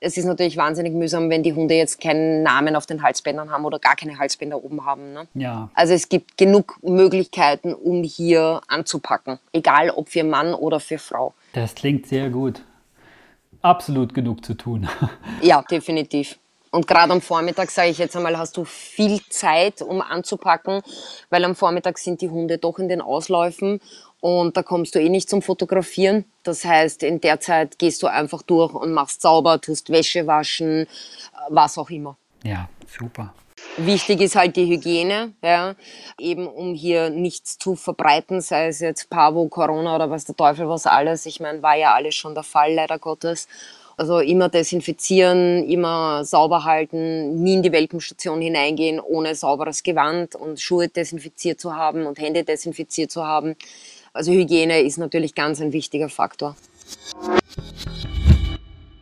Es 0.00 0.16
ist 0.16 0.26
natürlich 0.26 0.56
wahnsinnig 0.56 0.92
mühsam, 0.92 1.28
wenn 1.28 1.42
die 1.42 1.54
Hunde 1.54 1.74
jetzt 1.74 2.00
keinen 2.00 2.44
Namen 2.44 2.76
auf 2.76 2.86
den 2.86 3.02
Halsbändern 3.02 3.50
haben 3.50 3.64
oder 3.64 3.80
gar 3.80 3.96
keine 3.96 4.18
Halsbänder 4.18 4.62
oben 4.62 4.84
haben. 4.84 5.12
Ne? 5.12 5.26
Ja. 5.34 5.70
Also 5.74 5.92
es 5.92 6.08
gibt 6.08 6.36
genug 6.36 6.78
Möglichkeiten, 6.82 7.74
um 7.74 8.04
hier 8.04 8.60
anzupacken. 8.68 9.40
Egal 9.52 9.90
ob 9.90 10.08
für 10.08 10.22
Mann 10.22 10.54
oder 10.54 10.78
für 10.78 10.98
Frau. 10.98 11.34
Das 11.52 11.74
klingt 11.74 12.06
sehr 12.06 12.30
gut. 12.30 12.62
Absolut 13.60 14.14
genug 14.14 14.44
zu 14.44 14.54
tun. 14.54 14.88
ja, 15.42 15.62
definitiv. 15.62 16.38
Und 16.70 16.86
gerade 16.86 17.12
am 17.12 17.20
Vormittag, 17.20 17.70
sage 17.70 17.88
ich 17.88 17.98
jetzt 17.98 18.14
einmal, 18.14 18.36
hast 18.36 18.56
du 18.56 18.64
viel 18.64 19.20
Zeit, 19.30 19.80
um 19.80 20.02
anzupacken, 20.02 20.82
weil 21.30 21.44
am 21.44 21.56
Vormittag 21.56 21.98
sind 21.98 22.20
die 22.20 22.28
Hunde 22.28 22.58
doch 22.58 22.78
in 22.78 22.88
den 22.88 23.00
Ausläufen 23.00 23.80
und 24.20 24.56
da 24.56 24.62
kommst 24.62 24.94
du 24.94 25.00
eh 25.00 25.08
nicht 25.08 25.30
zum 25.30 25.42
Fotografieren. 25.42 26.24
Das 26.42 26.64
heißt, 26.64 27.02
in 27.02 27.20
der 27.20 27.40
Zeit 27.40 27.78
gehst 27.78 28.02
du 28.02 28.06
einfach 28.06 28.42
durch 28.42 28.74
und 28.74 28.92
machst 28.92 29.22
sauber, 29.22 29.60
tust 29.60 29.90
Wäsche 29.90 30.26
waschen, 30.26 30.86
was 31.48 31.78
auch 31.78 31.90
immer. 31.90 32.16
Ja, 32.42 32.68
super. 32.86 33.34
Wichtig 33.76 34.20
ist 34.20 34.34
halt 34.34 34.56
die 34.56 34.66
Hygiene, 34.66 35.34
ja, 35.42 35.74
eben 36.18 36.46
um 36.46 36.74
hier 36.74 37.10
nichts 37.10 37.58
zu 37.58 37.76
verbreiten, 37.76 38.40
sei 38.40 38.68
es 38.68 38.80
jetzt 38.80 39.10
Pavo, 39.10 39.46
Corona 39.48 39.94
oder 39.94 40.10
was 40.10 40.24
der 40.24 40.36
Teufel 40.36 40.68
was 40.68 40.86
alles. 40.86 41.26
Ich 41.26 41.38
meine, 41.38 41.62
war 41.62 41.76
ja 41.76 41.94
alles 41.94 42.14
schon 42.14 42.34
der 42.34 42.42
Fall, 42.42 42.74
leider 42.74 42.98
Gottes. 42.98 43.46
Also 43.96 44.20
immer 44.20 44.48
desinfizieren, 44.48 45.68
immer 45.68 46.24
sauber 46.24 46.64
halten, 46.64 47.42
nie 47.42 47.54
in 47.54 47.62
die 47.62 47.72
Welpenstation 47.72 48.40
hineingehen 48.40 49.00
ohne 49.00 49.34
sauberes 49.34 49.82
Gewand 49.82 50.36
und 50.36 50.60
Schuhe 50.60 50.88
desinfiziert 50.88 51.60
zu 51.60 51.74
haben 51.74 52.06
und 52.06 52.18
Hände 52.20 52.44
desinfiziert 52.44 53.10
zu 53.10 53.26
haben. 53.26 53.56
Also 54.18 54.32
Hygiene 54.32 54.80
ist 54.80 54.98
natürlich 54.98 55.36
ganz 55.36 55.60
ein 55.60 55.72
wichtiger 55.72 56.08
Faktor. 56.08 56.56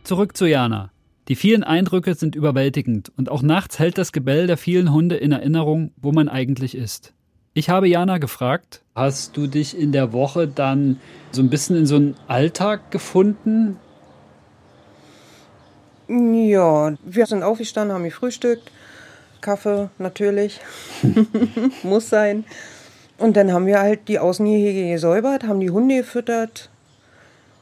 Zurück 0.03 0.37
zu 0.37 0.45
Jana. 0.45 0.91
Die 1.27 1.35
vielen 1.35 1.63
Eindrücke 1.63 2.13
sind 2.13 2.35
überwältigend 2.35 3.11
und 3.17 3.31
auch 3.31 3.41
nachts 3.41 3.79
hält 3.79 3.97
das 3.97 4.11
Gebell 4.11 4.45
der 4.45 4.57
vielen 4.57 4.93
Hunde 4.93 5.15
in 5.15 5.31
Erinnerung, 5.31 5.89
wo 5.97 6.11
man 6.11 6.29
eigentlich 6.29 6.75
ist. 6.75 7.13
Ich 7.55 7.67
habe 7.71 7.87
Jana 7.87 8.19
gefragt, 8.19 8.83
hast 8.93 9.35
du 9.35 9.47
dich 9.47 9.75
in 9.75 9.91
der 9.91 10.13
Woche 10.13 10.47
dann 10.47 10.99
so 11.31 11.41
ein 11.41 11.49
bisschen 11.49 11.77
in 11.77 11.87
so 11.87 11.95
einen 11.95 12.15
Alltag 12.27 12.91
gefunden? 12.91 13.77
Ja, 16.07 16.93
wir 17.03 17.25
sind 17.25 17.41
aufgestanden, 17.41 17.95
haben 17.95 18.03
gefrühstückt. 18.03 18.71
Kaffee 19.41 19.89
natürlich. 19.97 20.59
Muss 21.81 22.07
sein. 22.07 22.45
Und 23.17 23.35
dann 23.35 23.51
haben 23.51 23.65
wir 23.65 23.79
halt 23.79 24.07
die 24.07 24.19
Außengehege 24.19 24.91
gesäubert, 24.91 25.43
haben 25.43 25.59
die 25.59 25.71
Hunde 25.71 25.97
gefüttert 25.97 26.69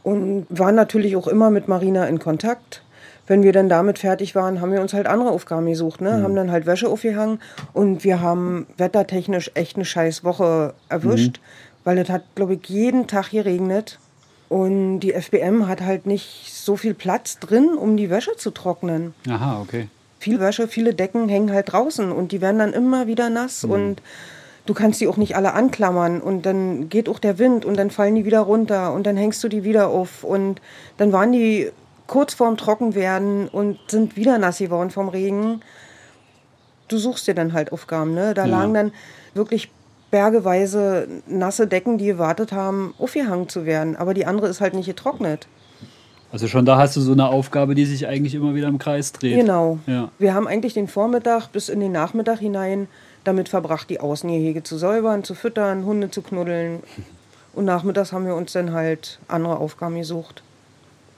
und 0.03 0.45
waren 0.49 0.75
natürlich 0.75 1.15
auch 1.15 1.27
immer 1.27 1.49
mit 1.49 1.67
Marina 1.67 2.05
in 2.07 2.19
Kontakt. 2.19 2.83
wenn 3.27 3.43
wir 3.43 3.53
dann 3.53 3.69
damit 3.69 3.99
fertig 3.99 4.35
waren, 4.35 4.61
haben 4.61 4.71
wir 4.71 4.81
uns 4.81 4.93
halt 4.93 5.07
andere 5.07 5.31
Aufgaben 5.31 5.65
gesucht, 5.65 6.01
ne? 6.01 6.21
Haben 6.21 6.35
dann 6.35 6.51
halt 6.51 6.65
Wäsche 6.65 6.87
aufgehangen 6.87 7.39
und 7.73 8.03
wir 8.03 8.21
haben 8.21 8.67
wettertechnisch 8.77 9.51
echt 9.55 9.75
eine 9.75 9.85
scheiß 9.85 10.23
Woche 10.23 10.73
erwischt, 10.89 11.39
weil 11.83 11.97
es 11.97 12.09
hat, 12.09 12.23
glaube 12.35 12.55
ich, 12.55 12.67
jeden 12.67 13.07
Tag 13.07 13.31
geregnet. 13.31 13.99
Und 14.47 14.99
die 14.99 15.13
FBM 15.13 15.67
hat 15.67 15.81
halt 15.81 16.05
nicht 16.05 16.53
so 16.53 16.77
viel 16.77 16.93
Platz 16.93 17.39
drin, 17.39 17.69
um 17.75 17.97
die 17.97 18.11
Wäsche 18.11 18.35
zu 18.37 18.51
trocknen. 18.51 19.15
Aha, 19.27 19.59
okay. 19.59 19.87
Viel 20.19 20.39
Wäsche, 20.39 20.67
viele 20.67 20.93
Decken 20.93 21.27
hängen 21.29 21.51
halt 21.51 21.71
draußen 21.71 22.11
und 22.11 22.31
die 22.31 22.41
werden 22.41 22.59
dann 22.59 22.73
immer 22.73 23.07
wieder 23.07 23.29
nass 23.31 23.63
und 23.63 24.01
du 24.65 24.73
kannst 24.73 24.99
die 25.01 25.07
auch 25.07 25.17
nicht 25.17 25.35
alle 25.35 25.53
anklammern 25.53 26.21
und 26.21 26.45
dann 26.45 26.89
geht 26.89 27.07
auch 27.09 27.19
der 27.19 27.37
Wind 27.39 27.65
und 27.65 27.77
dann 27.77 27.91
fallen 27.91 28.15
die 28.15 28.25
wieder 28.25 28.39
runter 28.41 28.93
und 28.93 29.05
dann 29.05 29.17
hängst 29.17 29.43
du 29.43 29.47
die 29.47 29.63
wieder 29.63 29.89
auf 29.89 30.23
und 30.23 30.61
dann 30.97 31.11
waren 31.11 31.31
die 31.31 31.69
kurz 32.07 32.33
vorm 32.33 32.57
Trockenwerden 32.57 33.47
und 33.47 33.79
sind 33.87 34.15
wieder 34.15 34.37
nass 34.37 34.59
geworden 34.59 34.89
vom 34.91 35.09
Regen. 35.09 35.61
Du 36.87 36.97
suchst 36.97 37.27
dir 37.27 37.33
dann 37.33 37.53
halt 37.53 37.71
Aufgaben, 37.71 38.13
ne? 38.13 38.33
Da 38.33 38.45
Ja. 38.45 38.51
lagen 38.59 38.73
dann 38.73 38.91
wirklich 39.33 39.71
bergeweise 40.11 41.07
nasse 41.27 41.67
Decken, 41.67 41.97
die 41.97 42.05
gewartet 42.05 42.51
haben, 42.51 42.93
aufgehangen 42.99 43.49
zu 43.49 43.65
werden. 43.65 43.95
Aber 43.95 44.13
die 44.13 44.25
andere 44.25 44.47
ist 44.47 44.61
halt 44.61 44.73
nicht 44.73 44.85
getrocknet. 44.85 45.47
Also 46.31 46.47
schon 46.47 46.65
da 46.65 46.77
hast 46.77 46.95
du 46.95 47.01
so 47.01 47.11
eine 47.11 47.27
Aufgabe, 47.27 47.75
die 47.75 47.85
sich 47.85 48.07
eigentlich 48.07 48.35
immer 48.35 48.55
wieder 48.55 48.67
im 48.67 48.77
Kreis 48.77 49.11
dreht. 49.13 49.39
Genau. 49.39 49.79
Ja. 49.87 50.09
Wir 50.19 50.33
haben 50.33 50.47
eigentlich 50.47 50.73
den 50.73 50.87
Vormittag 50.87 51.47
bis 51.51 51.69
in 51.69 51.79
den 51.79 51.91
Nachmittag 51.91 52.39
hinein 52.39 52.87
damit 53.25 53.49
verbracht, 53.49 53.89
die 53.89 53.99
Außengehege 53.99 54.63
zu 54.63 54.77
säubern, 54.77 55.23
zu 55.23 55.35
füttern, 55.35 55.85
Hunde 55.85 56.09
zu 56.09 56.21
knuddeln. 56.21 56.83
Und 57.53 57.65
nachmittags 57.65 58.11
haben 58.11 58.25
wir 58.25 58.35
uns 58.35 58.53
dann 58.53 58.73
halt 58.73 59.19
andere 59.27 59.57
Aufgaben 59.57 59.95
gesucht. 59.97 60.43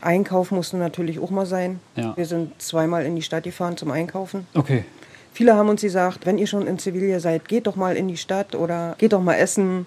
Einkauf 0.01 0.51
musste 0.51 0.77
natürlich 0.77 1.19
auch 1.19 1.31
mal 1.31 1.45
sein. 1.45 1.79
Ja. 1.95 2.15
Wir 2.15 2.25
sind 2.25 2.61
zweimal 2.61 3.05
in 3.05 3.15
die 3.15 3.23
Stadt 3.23 3.43
gefahren 3.43 3.77
zum 3.77 3.91
Einkaufen. 3.91 4.45
Okay. 4.53 4.85
Viele 5.33 5.55
haben 5.55 5.69
uns 5.69 5.81
gesagt, 5.81 6.25
wenn 6.25 6.37
ihr 6.37 6.47
schon 6.47 6.65
in 6.65 6.79
Sevilla 6.79 7.19
seid, 7.19 7.47
geht 7.47 7.67
doch 7.67 7.75
mal 7.75 7.95
in 7.95 8.07
die 8.07 8.17
Stadt 8.17 8.55
oder 8.55 8.95
geht 8.97 9.13
doch 9.13 9.21
mal 9.21 9.35
essen. 9.35 9.85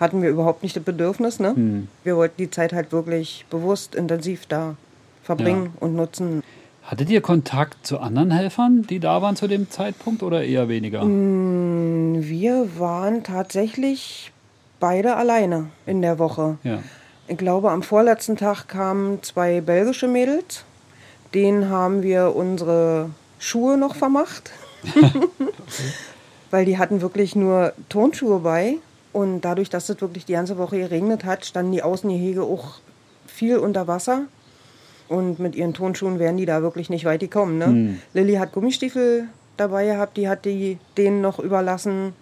Hatten 0.00 0.22
wir 0.22 0.30
überhaupt 0.30 0.62
nicht 0.62 0.76
das 0.76 0.84
Bedürfnis. 0.84 1.40
Ne? 1.40 1.54
Hm. 1.54 1.88
Wir 2.04 2.16
wollten 2.16 2.36
die 2.38 2.50
Zeit 2.50 2.72
halt 2.72 2.92
wirklich 2.92 3.44
bewusst, 3.50 3.94
intensiv 3.94 4.46
da 4.46 4.76
verbringen 5.22 5.74
und 5.80 5.94
nutzen. 5.94 6.42
Hattet 6.88 7.10
ihr 7.10 7.20
Kontakt 7.20 7.86
zu 7.86 7.98
anderen 7.98 8.30
Helfern, 8.30 8.86
die 8.88 8.98
da 8.98 9.20
waren 9.20 9.36
zu 9.36 9.46
dem 9.46 9.68
Zeitpunkt 9.68 10.22
oder 10.22 10.42
eher 10.42 10.70
weniger? 10.70 11.04
Mm. 11.04 12.22
Wir 12.22 12.78
waren 12.78 13.24
tatsächlich 13.24 14.32
beide 14.80 15.16
alleine 15.16 15.66
in 15.84 16.00
der 16.00 16.18
Woche. 16.18 16.56
Ja. 16.64 16.78
Ich 17.26 17.36
glaube, 17.36 17.72
am 17.72 17.82
vorletzten 17.82 18.38
Tag 18.38 18.68
kamen 18.68 19.22
zwei 19.22 19.60
belgische 19.60 20.08
Mädels. 20.08 20.64
Denen 21.34 21.68
haben 21.68 22.02
wir 22.02 22.34
unsere 22.34 23.10
Schuhe 23.38 23.76
noch 23.76 23.94
vermacht. 23.94 24.50
Weil 26.50 26.64
die 26.64 26.78
hatten 26.78 27.02
wirklich 27.02 27.36
nur 27.36 27.74
Turnschuhe 27.90 28.38
bei. 28.38 28.76
Und 29.12 29.42
dadurch, 29.42 29.68
dass 29.68 29.90
es 29.90 30.00
wirklich 30.00 30.24
die 30.24 30.32
ganze 30.32 30.56
Woche 30.56 30.78
geregnet 30.78 31.26
hat, 31.26 31.44
standen 31.44 31.72
die 31.72 31.82
Außengehege 31.82 32.42
auch 32.44 32.76
viel 33.26 33.58
unter 33.58 33.86
Wasser. 33.86 34.22
Und 35.08 35.38
mit 35.38 35.56
ihren 35.56 35.74
Turnschuhen 35.74 36.18
wären 36.18 36.36
die 36.36 36.46
da 36.46 36.62
wirklich 36.62 36.90
nicht 36.90 37.04
weit 37.04 37.20
gekommen. 37.20 37.58
Ne? 37.58 37.98
Lilly 38.12 38.34
hat 38.34 38.52
Gummistiefel 38.52 39.28
dabei 39.56 39.86
gehabt, 39.86 40.16
die 40.16 40.28
hat 40.28 40.44
die 40.44 40.78
denen 40.96 41.20
noch 41.20 41.38
überlassen. 41.38 42.12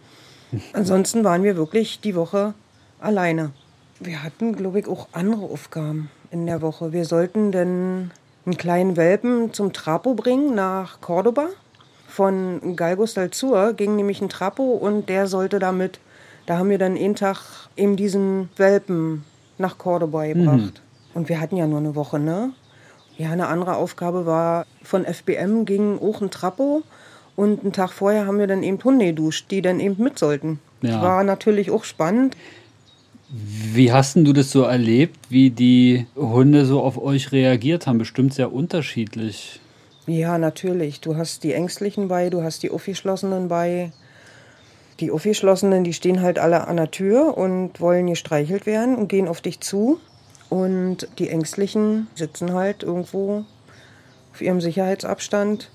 Ansonsten 0.72 1.24
waren 1.24 1.42
wir 1.42 1.56
wirklich 1.56 2.00
die 2.00 2.14
Woche 2.14 2.54
alleine. 3.00 3.50
Wir 3.98 4.22
hatten, 4.22 4.54
glaube 4.54 4.80
ich, 4.80 4.88
auch 4.88 5.08
andere 5.12 5.42
Aufgaben 5.44 6.10
in 6.30 6.46
der 6.46 6.62
Woche. 6.62 6.92
Wir 6.92 7.04
sollten 7.04 7.50
dann 7.50 8.10
einen 8.44 8.56
kleinen 8.56 8.96
Welpen 8.96 9.52
zum 9.52 9.72
Trapo 9.72 10.14
bringen 10.14 10.54
nach 10.54 11.00
Cordoba. 11.00 11.48
Von 12.06 12.76
Galgos 12.76 13.14
del 13.14 13.32
Sur 13.34 13.72
ging 13.74 13.96
nämlich 13.96 14.20
ein 14.20 14.28
Trapo 14.28 14.62
und 14.74 15.08
der 15.08 15.26
sollte 15.26 15.58
damit, 15.58 15.98
da 16.46 16.58
haben 16.58 16.70
wir 16.70 16.78
dann 16.78 16.96
einen 16.96 17.16
Tag 17.16 17.68
eben 17.76 17.96
diesen 17.96 18.48
Welpen 18.56 19.24
nach 19.58 19.76
Cordoba 19.76 20.26
gebracht. 20.26 20.82
Und 21.14 21.28
wir 21.28 21.40
hatten 21.40 21.56
ja 21.56 21.66
nur 21.66 21.78
eine 21.78 21.94
Woche, 21.94 22.18
ne? 22.18 22.52
Ja, 23.18 23.30
eine 23.30 23.48
andere 23.48 23.76
Aufgabe 23.76 24.26
war, 24.26 24.66
von 24.82 25.04
FBM 25.04 25.64
ging 25.64 25.98
auch 25.98 26.20
ein 26.20 26.30
Trapo 26.30 26.82
und 27.34 27.62
einen 27.62 27.72
Tag 27.72 27.92
vorher 27.92 28.26
haben 28.26 28.38
wir 28.38 28.46
dann 28.46 28.62
eben 28.62 28.82
Hunde 28.82 29.06
geduscht, 29.06 29.50
die 29.50 29.62
dann 29.62 29.80
eben 29.80 30.02
mit 30.02 30.18
sollten. 30.18 30.58
Ja. 30.82 31.00
War 31.02 31.24
natürlich 31.24 31.70
auch 31.70 31.84
spannend. 31.84 32.36
Wie 33.28 33.92
hast 33.92 34.16
denn 34.16 34.24
du 34.24 34.32
das 34.32 34.50
so 34.50 34.62
erlebt, 34.62 35.18
wie 35.30 35.50
die 35.50 36.06
Hunde 36.14 36.64
so 36.64 36.80
auf 36.82 36.96
euch 36.96 37.32
reagiert 37.32 37.86
haben? 37.86 37.98
Bestimmt 37.98 38.34
sehr 38.34 38.52
unterschiedlich. 38.52 39.60
Ja, 40.06 40.38
natürlich. 40.38 41.00
Du 41.00 41.16
hast 41.16 41.42
die 41.42 41.52
Ängstlichen 41.52 42.08
bei, 42.08 42.30
du 42.30 42.42
hast 42.42 42.62
die 42.62 42.70
Aufgeschlossenen 42.70 43.48
bei. 43.48 43.92
Die 45.00 45.10
Aufgeschlossenen, 45.10 45.84
die 45.84 45.92
stehen 45.92 46.22
halt 46.22 46.38
alle 46.38 46.68
an 46.68 46.76
der 46.76 46.90
Tür 46.90 47.36
und 47.36 47.80
wollen 47.80 48.06
gestreichelt 48.06 48.64
werden 48.64 48.94
und 48.96 49.08
gehen 49.08 49.28
auf 49.28 49.40
dich 49.40 49.60
zu. 49.60 49.98
Und 50.48 51.08
die 51.18 51.28
Ängstlichen 51.28 52.06
sitzen 52.14 52.52
halt 52.52 52.82
irgendwo 52.82 53.44
auf 54.32 54.40
ihrem 54.40 54.60
Sicherheitsabstand. 54.60 55.70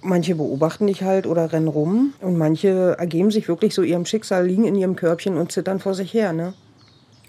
Manche 0.00 0.34
beobachten 0.34 0.88
dich 0.88 1.02
halt 1.02 1.26
oder 1.26 1.52
rennen 1.52 1.68
rum 1.68 2.14
und 2.20 2.36
manche 2.36 2.96
ergeben 2.98 3.30
sich 3.30 3.46
wirklich 3.46 3.74
so 3.74 3.82
ihrem 3.82 4.04
Schicksal, 4.04 4.46
liegen 4.46 4.64
in 4.64 4.74
ihrem 4.74 4.96
Körbchen 4.96 5.36
und 5.36 5.52
zittern 5.52 5.78
vor 5.78 5.94
sich 5.94 6.12
her, 6.12 6.32
ne? 6.32 6.54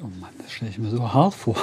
Oh 0.01 0.07
Mann, 0.19 0.32
das 0.41 0.51
stelle 0.51 0.71
ich 0.71 0.80
mir 0.80 0.89
so 0.89 1.13
hart 1.13 1.36
vor. 1.36 1.55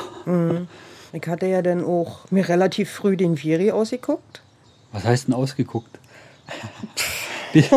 Ich 1.13 1.27
hatte 1.27 1.47
ja 1.47 1.63
dann 1.63 1.85
auch 1.85 2.31
mir 2.31 2.49
relativ 2.49 2.91
früh 2.91 3.17
den 3.17 3.43
Viri 3.43 3.73
ausgeguckt. 3.73 4.43
Was 4.93 5.05
heißt 5.05 5.27
denn 5.27 5.35
ausgeguckt? 5.35 5.99
ich 7.53 7.69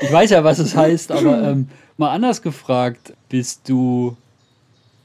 ich 0.00 0.12
weiß 0.12 0.30
ja, 0.30 0.44
was 0.44 0.58
es 0.60 0.76
heißt, 0.76 1.10
aber 1.10 1.42
ähm, 1.42 1.68
mal 1.96 2.10
anders 2.10 2.42
gefragt, 2.42 3.14
bist 3.28 3.68
du 3.68 4.16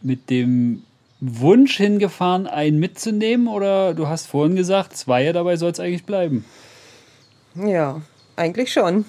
mit 0.01 0.29
dem 0.29 0.84
Wunsch 1.26 1.78
hingefahren, 1.78 2.47
einen 2.47 2.80
mitzunehmen 2.80 3.47
oder 3.47 3.93
du 3.93 4.09
hast 4.09 4.28
vorhin 4.28 4.57
gesagt, 4.57 4.97
zwei, 4.97 5.32
dabei 5.32 5.55
soll 5.55 5.71
es 5.71 5.80
eigentlich 5.80 6.05
bleiben? 6.05 6.43
Ja, 7.55 8.01
eigentlich 8.36 8.74
schon. 8.74 9.05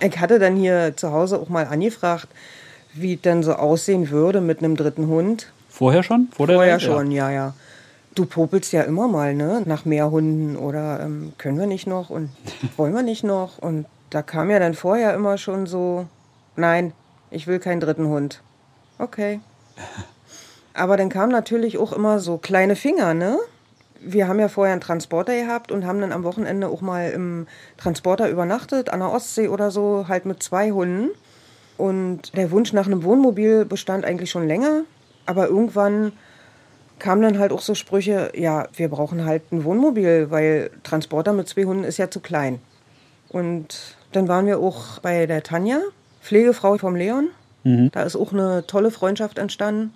Ich 0.00 0.18
hatte 0.18 0.38
dann 0.38 0.56
hier 0.56 0.96
zu 0.96 1.12
Hause 1.12 1.38
auch 1.38 1.50
mal 1.50 1.66
angefragt, 1.66 2.28
wie 2.94 3.14
es 3.14 3.20
denn 3.20 3.42
so 3.42 3.52
aussehen 3.52 4.08
würde 4.08 4.40
mit 4.40 4.60
einem 4.60 4.76
dritten 4.76 5.08
Hund. 5.08 5.52
Vorher 5.68 6.02
schon? 6.02 6.28
Vor 6.34 6.46
Vorher 6.46 6.72
Welt? 6.72 6.82
schon, 6.82 7.10
ja, 7.10 7.30
ja. 7.30 7.54
Du 8.14 8.24
popelst 8.24 8.72
ja 8.72 8.82
immer 8.82 9.06
mal, 9.06 9.34
ne? 9.34 9.62
Nach 9.66 9.84
mehr 9.84 10.10
Hunden 10.10 10.56
oder 10.56 11.00
ähm, 11.00 11.34
können 11.36 11.58
wir 11.58 11.66
nicht 11.66 11.86
noch 11.86 12.08
und 12.08 12.30
wollen 12.78 12.94
wir 12.94 13.02
nicht 13.02 13.24
noch. 13.24 13.58
Und 13.58 13.84
da 14.08 14.22
kam 14.22 14.50
ja 14.50 14.58
dann 14.58 14.72
vorher 14.72 15.12
immer 15.12 15.36
schon 15.36 15.66
so, 15.66 16.06
nein, 16.56 16.94
ich 17.30 17.46
will 17.46 17.58
keinen 17.58 17.80
dritten 17.80 18.06
Hund. 18.06 18.40
Okay. 18.98 19.40
Aber 20.76 20.96
dann 20.98 21.08
kamen 21.08 21.32
natürlich 21.32 21.78
auch 21.78 21.92
immer 21.92 22.18
so 22.18 22.36
kleine 22.36 22.76
Finger, 22.76 23.14
ne? 23.14 23.38
Wir 24.00 24.28
haben 24.28 24.38
ja 24.38 24.48
vorher 24.48 24.72
einen 24.72 24.82
Transporter 24.82 25.34
gehabt 25.34 25.72
und 25.72 25.86
haben 25.86 26.00
dann 26.00 26.12
am 26.12 26.22
Wochenende 26.22 26.68
auch 26.68 26.82
mal 26.82 27.10
im 27.10 27.46
Transporter 27.78 28.28
übernachtet, 28.28 28.90
an 28.90 29.00
der 29.00 29.10
Ostsee 29.10 29.48
oder 29.48 29.70
so, 29.70 30.04
halt 30.06 30.26
mit 30.26 30.42
zwei 30.42 30.70
Hunden. 30.70 31.10
Und 31.78 32.36
der 32.36 32.50
Wunsch 32.50 32.74
nach 32.74 32.86
einem 32.86 33.04
Wohnmobil 33.04 33.64
bestand 33.64 34.04
eigentlich 34.04 34.30
schon 34.30 34.46
länger. 34.46 34.82
Aber 35.24 35.48
irgendwann 35.48 36.12
kamen 36.98 37.22
dann 37.22 37.38
halt 37.38 37.52
auch 37.52 37.62
so 37.62 37.74
Sprüche, 37.74 38.32
ja, 38.34 38.68
wir 38.74 38.88
brauchen 38.88 39.24
halt 39.24 39.50
ein 39.52 39.64
Wohnmobil, 39.64 40.30
weil 40.30 40.70
Transporter 40.82 41.32
mit 41.32 41.48
zwei 41.48 41.64
Hunden 41.64 41.84
ist 41.84 41.96
ja 41.96 42.10
zu 42.10 42.20
klein. 42.20 42.60
Und 43.30 43.96
dann 44.12 44.28
waren 44.28 44.46
wir 44.46 44.58
auch 44.58 44.98
bei 45.00 45.26
der 45.26 45.42
Tanja, 45.42 45.80
Pflegefrau 46.22 46.76
vom 46.76 46.96
Leon. 46.96 47.28
Da 47.92 48.02
ist 48.02 48.14
auch 48.14 48.32
eine 48.32 48.64
tolle 48.66 48.90
Freundschaft 48.90 49.38
entstanden. 49.38 49.92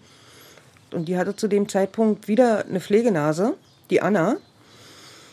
Und 0.93 1.07
die 1.09 1.17
hatte 1.17 1.37
zu 1.37 1.49
dem 1.49 1.69
Zeitpunkt 1.69 2.29
wieder 2.29 2.65
eine 2.67 2.81
Pflegenase, 2.81 3.55
die 3.91 4.03
Anna. 4.03 4.37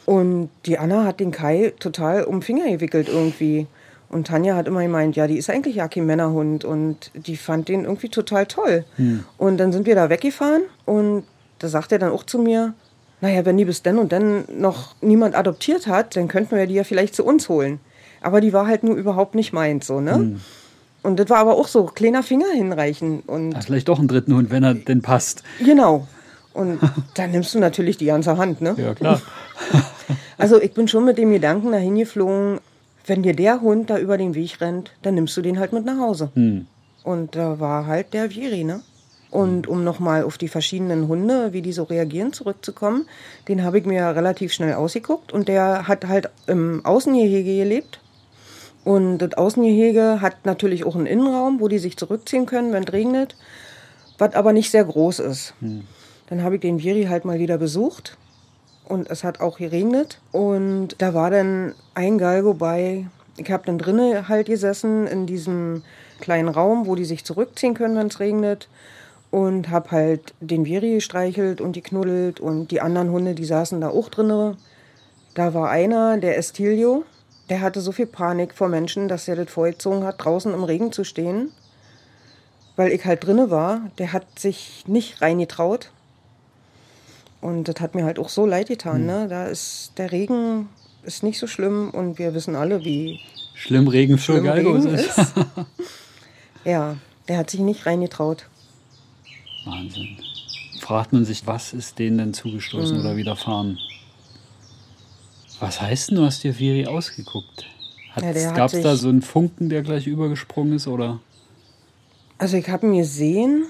Und 0.06 0.50
die 0.66 0.78
Anna 0.78 1.04
hat 1.04 1.20
den 1.20 1.32
Kai 1.32 1.74
total 1.80 2.24
um 2.24 2.38
den 2.38 2.42
Finger 2.42 2.70
gewickelt 2.70 3.10
irgendwie. 3.10 3.68
Und 4.10 4.28
Tanja 4.28 4.56
hat 4.56 4.68
immer 4.68 4.82
gemeint, 4.82 5.18
ja, 5.18 5.28
die 5.28 5.38
ist 5.38 5.50
eigentlich 5.50 5.76
ja 5.76 5.90
kein 5.90 6.06
Männerhund. 6.06 6.64
Und 6.64 7.12
die 7.14 7.36
fand 7.36 7.68
den 7.68 7.84
irgendwie 7.84 8.10
total 8.10 8.46
toll. 8.46 8.86
Und 9.38 9.58
dann 9.58 9.72
sind 9.74 9.86
wir 9.86 9.96
da 9.96 10.10
weggefahren 10.10 10.64
und 10.86 11.24
da 11.60 11.68
sagt 11.68 11.92
er 11.92 12.00
dann 12.00 12.12
auch 12.12 12.24
zu 12.24 12.38
mir, 12.40 12.74
naja, 13.20 13.44
wenn 13.46 13.58
die 13.58 13.66
bis 13.66 13.82
dann 13.82 13.98
und 13.98 14.12
dann 14.12 14.46
noch 14.50 14.96
niemand 15.02 15.36
adoptiert 15.36 15.88
hat, 15.88 16.16
dann 16.16 16.28
könnten 16.28 16.56
wir 16.56 16.68
die 16.68 16.76
ja 16.76 16.84
vielleicht 16.84 17.16
zu 17.16 17.26
uns 17.26 17.50
holen. 17.50 17.80
Aber 18.22 18.42
die 18.42 18.54
war 18.54 18.68
halt 18.68 18.84
nur 18.84 18.96
überhaupt 18.96 19.36
nicht 19.36 19.54
meins, 19.54 19.88
so, 19.88 20.00
ne? 20.00 20.38
Und 21.04 21.20
das 21.20 21.30
war 21.30 21.38
aber 21.38 21.56
auch 21.56 21.68
so, 21.68 21.86
kleiner 21.86 22.24
Finger 22.24 22.48
hinreichen. 22.54 23.22
Und 23.22 23.54
Ah, 23.56 23.62
vielleicht 23.62 23.88
doch 23.88 24.00
einen 24.00 24.08
dritten 24.08 24.34
Hund, 24.36 24.50
wenn 24.52 24.64
er 24.64 24.74
denn 24.74 25.02
passt. 25.02 25.44
Genau. 25.64 26.08
Und 26.54 26.80
dann 27.14 27.32
nimmst 27.32 27.54
du 27.54 27.60
natürlich 27.60 27.98
die 27.98 28.06
ganze 28.08 28.38
Hand, 28.38 28.62
ne? 28.62 28.76
Ja, 28.78 28.94
klar. 28.94 29.22
Also 30.38 30.62
ich 30.62 30.74
bin 30.74 30.88
schon 30.88 31.04
mit 31.04 31.18
dem 31.18 31.32
Gedanken 31.32 31.72
dahin 31.72 31.96
geflogen, 31.98 32.60
wenn 33.08 33.24
dir 33.24 33.36
der 33.36 33.60
Hund 33.62 33.90
da 33.90 33.98
über 33.98 34.18
den 34.18 34.36
Weg 34.36 34.62
rennt, 34.62 34.92
dann 35.02 35.16
nimmst 35.16 35.36
du 35.36 35.42
den 35.42 35.60
halt 35.60 35.74
mit 35.74 35.84
nach 35.84 35.98
Hause. 35.98 36.30
Und 37.04 37.36
da 37.36 37.60
war 37.60 37.88
halt 37.88 38.14
der 38.14 38.30
Viri, 38.30 38.64
ne? 38.64 38.82
Und 39.32 39.68
um 39.68 39.84
nochmal 39.84 40.24
auf 40.24 40.38
die 40.38 40.48
verschiedenen 40.48 41.08
Hunde, 41.08 41.54
wie 41.54 41.62
die 41.62 41.74
so 41.74 41.84
reagieren, 41.84 42.34
zurückzukommen, 42.34 43.08
den 43.48 43.64
habe 43.64 43.80
ich 43.80 43.86
mir 43.86 44.04
relativ 44.16 44.54
schnell 44.54 44.76
ausgeguckt. 44.76 45.34
Und 45.34 45.48
der 45.48 45.88
hat 45.88 46.08
halt 46.08 46.30
im 46.48 46.86
Außengehege 46.86 47.58
gelebt. 47.58 48.00
Und 48.88 49.18
das 49.18 49.34
Außengehege 49.34 50.22
hat 50.22 50.46
natürlich 50.46 50.86
auch 50.86 50.96
einen 50.96 51.08
Innenraum, 51.08 51.60
wo 51.60 51.68
die 51.68 51.78
sich 51.78 51.98
zurückziehen 51.98 52.46
können, 52.46 52.72
wenn 52.72 52.86
es 52.86 52.94
regnet, 52.94 53.36
was 54.18 54.34
aber 54.34 54.54
nicht 54.54 54.72
sehr 54.72 54.86
groß 54.86 55.20
ist. 55.20 55.54
Hm. 55.60 55.84
Dann 56.28 56.42
habe 56.42 56.56
ich 56.56 56.62
den 56.62 56.82
Viri 56.82 57.04
halt 57.04 57.26
mal 57.26 57.38
wieder 57.38 57.58
besucht 57.58 58.18
und 58.88 59.10
es 59.10 59.26
hat 59.26 59.42
auch 59.42 59.58
geregnet. 59.58 60.22
Und 60.32 60.96
da 61.00 61.14
war 61.14 61.30
dann 61.32 61.76
ein 61.96 62.18
Galgo 62.18 62.54
bei. 62.54 63.08
Ich 63.36 63.52
habe 63.52 63.66
dann 63.66 63.78
drinnen 63.78 64.30
halt 64.30 64.48
gesessen 64.48 65.06
in 65.06 65.26
diesem 65.26 65.84
kleinen 66.22 66.48
Raum, 66.48 66.88
wo 66.88 66.96
die 66.96 67.04
sich 67.04 67.26
zurückziehen 67.26 67.74
können, 67.74 67.98
wenn 67.98 68.08
es 68.08 68.22
regnet. 68.22 68.70
Und 69.32 69.70
habe 69.70 69.92
halt 69.92 70.34
den 70.40 70.64
Viri 70.64 70.94
gestreichelt 70.94 71.60
und 71.60 71.76
die 71.76 71.82
knuddelt. 71.82 72.40
Und 72.40 72.72
die 72.72 72.80
anderen 72.80 73.12
Hunde, 73.12 73.36
die 73.36 73.44
saßen 73.44 73.82
da 73.82 73.90
auch 73.90 74.08
drinnen. 74.08 74.56
Da 75.34 75.54
war 75.54 75.70
einer, 75.72 76.18
der 76.20 76.38
Estilio, 76.38 77.04
der 77.50 77.62
hatte 77.62 77.82
so 77.82 77.92
viel 77.92 78.08
Panik 78.08 78.54
vor 78.54 78.68
Menschen, 78.68 79.08
dass 79.08 79.28
er 79.28 79.36
das 79.36 79.50
vorgezogen 79.50 80.04
hat, 80.04 80.24
draußen 80.24 80.54
im 80.54 80.64
Regen 80.64 80.92
zu 80.92 81.04
stehen. 81.04 81.52
Weil 82.76 82.92
ich 82.92 83.06
halt 83.06 83.26
drinne 83.26 83.50
war. 83.50 83.90
Der 83.98 84.14
hat 84.14 84.40
sich 84.40 84.84
nicht 84.88 85.22
reingetraut. 85.22 85.92
Und 87.42 87.66
das 87.66 87.80
hat 87.80 87.96
mir 87.96 88.06
halt 88.06 88.20
auch 88.20 88.30
so 88.30 88.46
leid 88.46 88.68
getan. 88.68 89.02
Mhm. 89.02 89.08
Ne? 89.08 89.28
Da 89.30 89.46
ist 89.46 89.94
der 89.98 90.12
Regen 90.12 90.70
ist 91.04 91.24
nicht 91.24 91.40
so 91.40 91.48
schlimm 91.48 91.90
und 91.92 92.20
wir 92.20 92.34
wissen 92.34 92.56
alle, 92.56 92.84
wie 92.84 93.22
schlimm 93.54 93.88
Regen 93.88 94.18
für 94.18 94.42
Galgos 94.44 94.84
ist. 94.86 95.18
ist. 95.18 95.34
ja, 96.66 96.98
der 97.30 97.38
hat 97.38 97.50
sich 97.50 97.62
nicht 97.62 97.86
reingetraut. 97.86 98.48
Wahnsinn. 99.66 100.18
Fragt 100.82 101.14
man 101.14 101.24
sich, 101.24 101.48
was 101.48 101.74
ist 101.74 101.98
denen 101.98 102.18
denn 102.18 102.34
zugestoßen 102.34 102.98
mhm. 102.98 103.02
oder 103.02 103.16
widerfahren? 103.16 103.80
Was 105.60 105.82
heißt 105.82 106.10
denn, 106.10 106.18
du 106.18 106.26
hast 106.26 106.44
dir 106.44 106.58
Viri 106.58 106.86
ausgeguckt? 106.86 107.66
Ja, 108.22 108.52
Gab 108.54 108.74
es 108.74 108.82
da 108.82 108.96
so 108.96 109.10
einen 109.10 109.22
Funken, 109.22 109.70
der 109.70 109.84
gleich 109.84 110.08
übergesprungen 110.08 110.74
ist, 110.74 110.88
oder? 110.88 111.20
Also 112.38 112.58
ich 112.58 112.70
habe 112.70 112.88
ihn 112.88 112.98
gesehen 112.98 113.66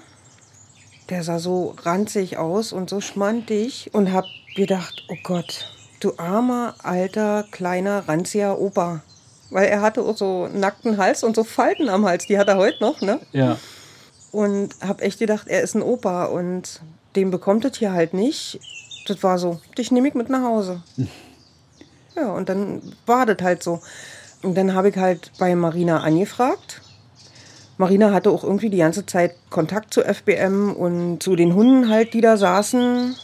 der 1.10 1.24
sah 1.24 1.40
so 1.40 1.76
ranzig 1.84 2.38
aus 2.38 2.74
und 2.74 2.90
so 2.90 3.02
schmantig 3.02 3.90
und 3.94 4.12
hab 4.12 4.26
gedacht, 4.56 5.04
oh 5.10 5.16
Gott, 5.24 5.72
du 6.00 6.14
armer, 6.18 6.76
alter, 6.84 7.46
kleiner, 7.52 8.08
ranziger 8.08 8.60
Opa. 8.60 9.02
Weil 9.50 9.68
er 9.68 9.82
hatte 9.82 10.02
auch 10.02 10.18
so 10.18 10.48
nackten 10.48 10.98
Hals 10.98 11.24
und 11.24 11.36
so 11.36 11.44
Falten 11.44 11.88
am 11.88 12.06
Hals, 12.06 12.28
die 12.28 12.38
hat 12.38 12.50
er 12.50 12.58
heute 12.58 12.84
noch, 12.84 13.02
ne? 13.02 13.20
Ja. 13.32 13.58
Und 14.32 14.76
hab 14.82 15.02
echt 15.02 15.20
gedacht, 15.20 15.48
er 15.48 15.62
ist 15.62 15.76
ein 15.76 15.82
Opa 15.82 16.26
und 16.26 16.82
den 17.16 17.32
bekommt 17.32 17.64
es 17.64 17.78
hier 17.78 17.94
halt 17.94 18.14
nicht. 18.14 18.60
Das 19.08 19.24
war 19.24 19.40
so, 19.40 19.62
dich 19.78 19.92
nehme 19.92 20.10
ich 20.10 20.14
mit 20.16 20.30
nach 20.30 20.44
Hause. 20.44 20.82
ja, 22.18 22.32
und 22.32 22.50
dann 22.50 22.82
war 23.06 23.26
das 23.26 23.38
halt 23.42 23.64
so. 23.64 23.82
Und 24.44 24.56
dann 24.56 24.74
habe 24.74 24.90
ich 24.90 24.98
halt 24.98 25.32
bei 25.40 25.56
Marina 25.56 26.02
angefragt 26.02 26.82
Marina 27.78 28.12
hatte 28.12 28.32
auch 28.32 28.44
irgendwie 28.44 28.70
die 28.70 28.78
ganze 28.78 29.06
Zeit 29.06 29.36
Kontakt 29.50 29.94
zu 29.94 30.02
FBM 30.02 30.74
und 30.74 31.22
zu 31.22 31.36
den 31.36 31.54
Hunden 31.54 31.90
halt, 31.90 32.14
die 32.14 32.22
da 32.22 32.36
saßen, 32.36 33.16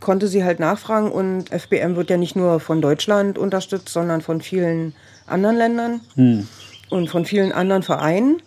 konnte 0.00 0.26
sie 0.26 0.44
halt 0.44 0.58
nachfragen. 0.58 1.10
Und 1.10 1.50
FBM 1.50 1.94
wird 1.94 2.10
ja 2.10 2.16
nicht 2.16 2.34
nur 2.34 2.58
von 2.58 2.82
Deutschland 2.82 3.38
unterstützt, 3.38 3.90
sondern 3.90 4.20
von 4.20 4.40
vielen 4.40 4.94
anderen 5.26 5.56
Ländern 5.56 6.00
hm. 6.16 6.48
und 6.90 7.10
von 7.10 7.24
vielen 7.24 7.52
anderen 7.52 7.84
Vereinen. 7.84 8.42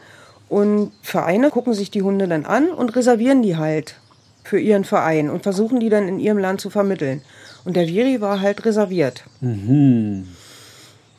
Und 0.50 0.92
Vereine 1.02 1.50
gucken 1.50 1.74
sich 1.74 1.90
die 1.90 2.04
Hunde 2.04 2.28
dann 2.28 2.46
an 2.46 2.70
und 2.70 2.96
reservieren 2.96 3.42
die 3.42 3.56
halt 3.56 3.96
für 4.44 4.60
ihren 4.60 4.84
Verein 4.84 5.30
und 5.30 5.44
versuchen 5.44 5.80
die 5.80 5.90
dann 5.90 6.08
in 6.08 6.20
ihrem 6.20 6.38
Land 6.38 6.60
zu 6.62 6.70
vermitteln. 6.70 7.22
Und 7.66 7.76
der 7.76 7.88
Viri 7.88 8.22
war 8.22 8.40
halt 8.40 8.64
reserviert. 8.64 9.26
Mhm. 9.42 10.28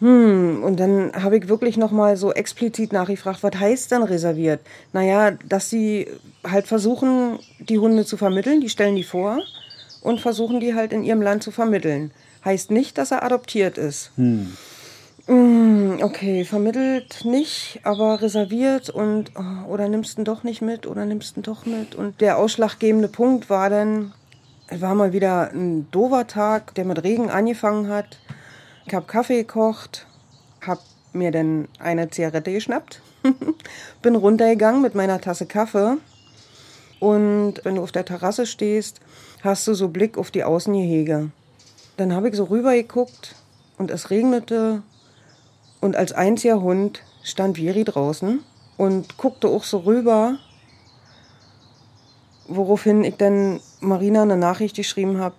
Hm, 0.01 0.62
und 0.62 0.78
dann 0.78 1.12
habe 1.14 1.38
ich 1.38 1.49
wirklich 1.49 1.76
nochmal 1.76 2.16
so 2.16 2.32
explizit 2.32 2.92
nachgefragt, 2.92 3.42
was 3.42 3.55
heißt 3.59 3.92
denn 3.92 4.03
reserviert? 4.03 4.61
Naja, 4.92 5.32
dass 5.49 5.70
sie 5.70 6.07
halt 6.44 6.66
versuchen, 6.66 7.38
die 7.61 7.78
Hunde 7.78 8.05
zu 8.05 8.16
vermitteln, 8.16 8.61
die 8.61 8.68
stellen 8.68 8.97
die 8.97 9.05
vor 9.05 9.40
und 10.03 10.20
versuchen 10.20 10.61
die 10.61 10.74
halt 10.74 10.92
in 10.92 11.03
ihrem 11.03 11.22
Land 11.22 11.42
zu 11.42 11.51
vermitteln. 11.51 12.11
Heißt 12.44 12.70
nicht, 12.70 12.99
dass 12.99 13.11
er 13.11 13.24
adoptiert 13.24 13.78
ist. 13.78 14.11
Hm. 14.16 14.53
hm 15.26 15.99
okay, 16.03 16.44
vermittelt 16.44 17.24
nicht, 17.24 17.80
aber 17.82 18.20
reserviert 18.20 18.90
und 18.90 19.32
oh, 19.34 19.72
oder 19.72 19.88
nimmst 19.88 20.18
du 20.18 20.20
ihn 20.20 20.24
doch 20.26 20.44
nicht 20.44 20.61
mit 20.61 20.86
oder 20.86 21.07
nimmst 21.07 21.36
du 21.36 21.40
ihn 21.40 21.42
doch 21.42 21.64
mit. 21.64 21.94
Und 21.94 22.20
der 22.20 22.36
ausschlaggebende 22.36 23.09
Punkt 23.09 23.49
war 23.49 23.70
dann, 23.70 24.12
es 24.68 24.80
war 24.80 24.94
mal 24.94 25.12
wieder 25.12 25.50
ein 25.52 25.90
dover 25.90 26.26
Tag, 26.26 26.74
der 26.74 26.84
mit 26.84 27.02
Regen 27.04 27.30
angefangen 27.30 27.88
hat. 27.88 28.18
Ich 28.86 28.94
habe 28.94 29.06
Kaffee 29.06 29.42
gekocht, 29.42 30.06
habe 30.60 30.80
mir 31.12 31.30
dann 31.30 31.68
eine 31.78 32.10
Zigarette 32.10 32.52
geschnappt, 32.52 33.00
bin 34.02 34.16
runtergegangen 34.16 34.82
mit 34.82 34.94
meiner 34.94 35.20
Tasse 35.20 35.46
Kaffee 35.46 35.96
und 37.00 37.54
wenn 37.64 37.76
du 37.76 37.82
auf 37.82 37.92
der 37.92 38.04
Terrasse 38.04 38.46
stehst, 38.46 39.00
hast 39.42 39.66
du 39.66 39.74
so 39.74 39.88
Blick 39.88 40.18
auf 40.18 40.30
die 40.30 40.44
Außengehege. 40.44 41.30
Dann 41.96 42.12
habe 42.12 42.28
ich 42.28 42.36
so 42.36 42.44
rüber 42.44 42.74
geguckt 42.74 43.34
und 43.78 43.90
es 43.90 44.10
regnete 44.10 44.82
und 45.80 45.96
als 45.96 46.12
einziger 46.12 46.60
Hund 46.60 47.02
stand 47.22 47.56
Viri 47.56 47.84
draußen 47.84 48.40
und 48.76 49.16
guckte 49.16 49.48
auch 49.48 49.64
so 49.64 49.78
rüber, 49.78 50.38
woraufhin 52.48 53.04
ich 53.04 53.16
dann 53.16 53.60
Marina 53.81 54.22
eine 54.22 54.37
Nachricht 54.37 54.77
geschrieben 54.77 55.18
habe. 55.18 55.37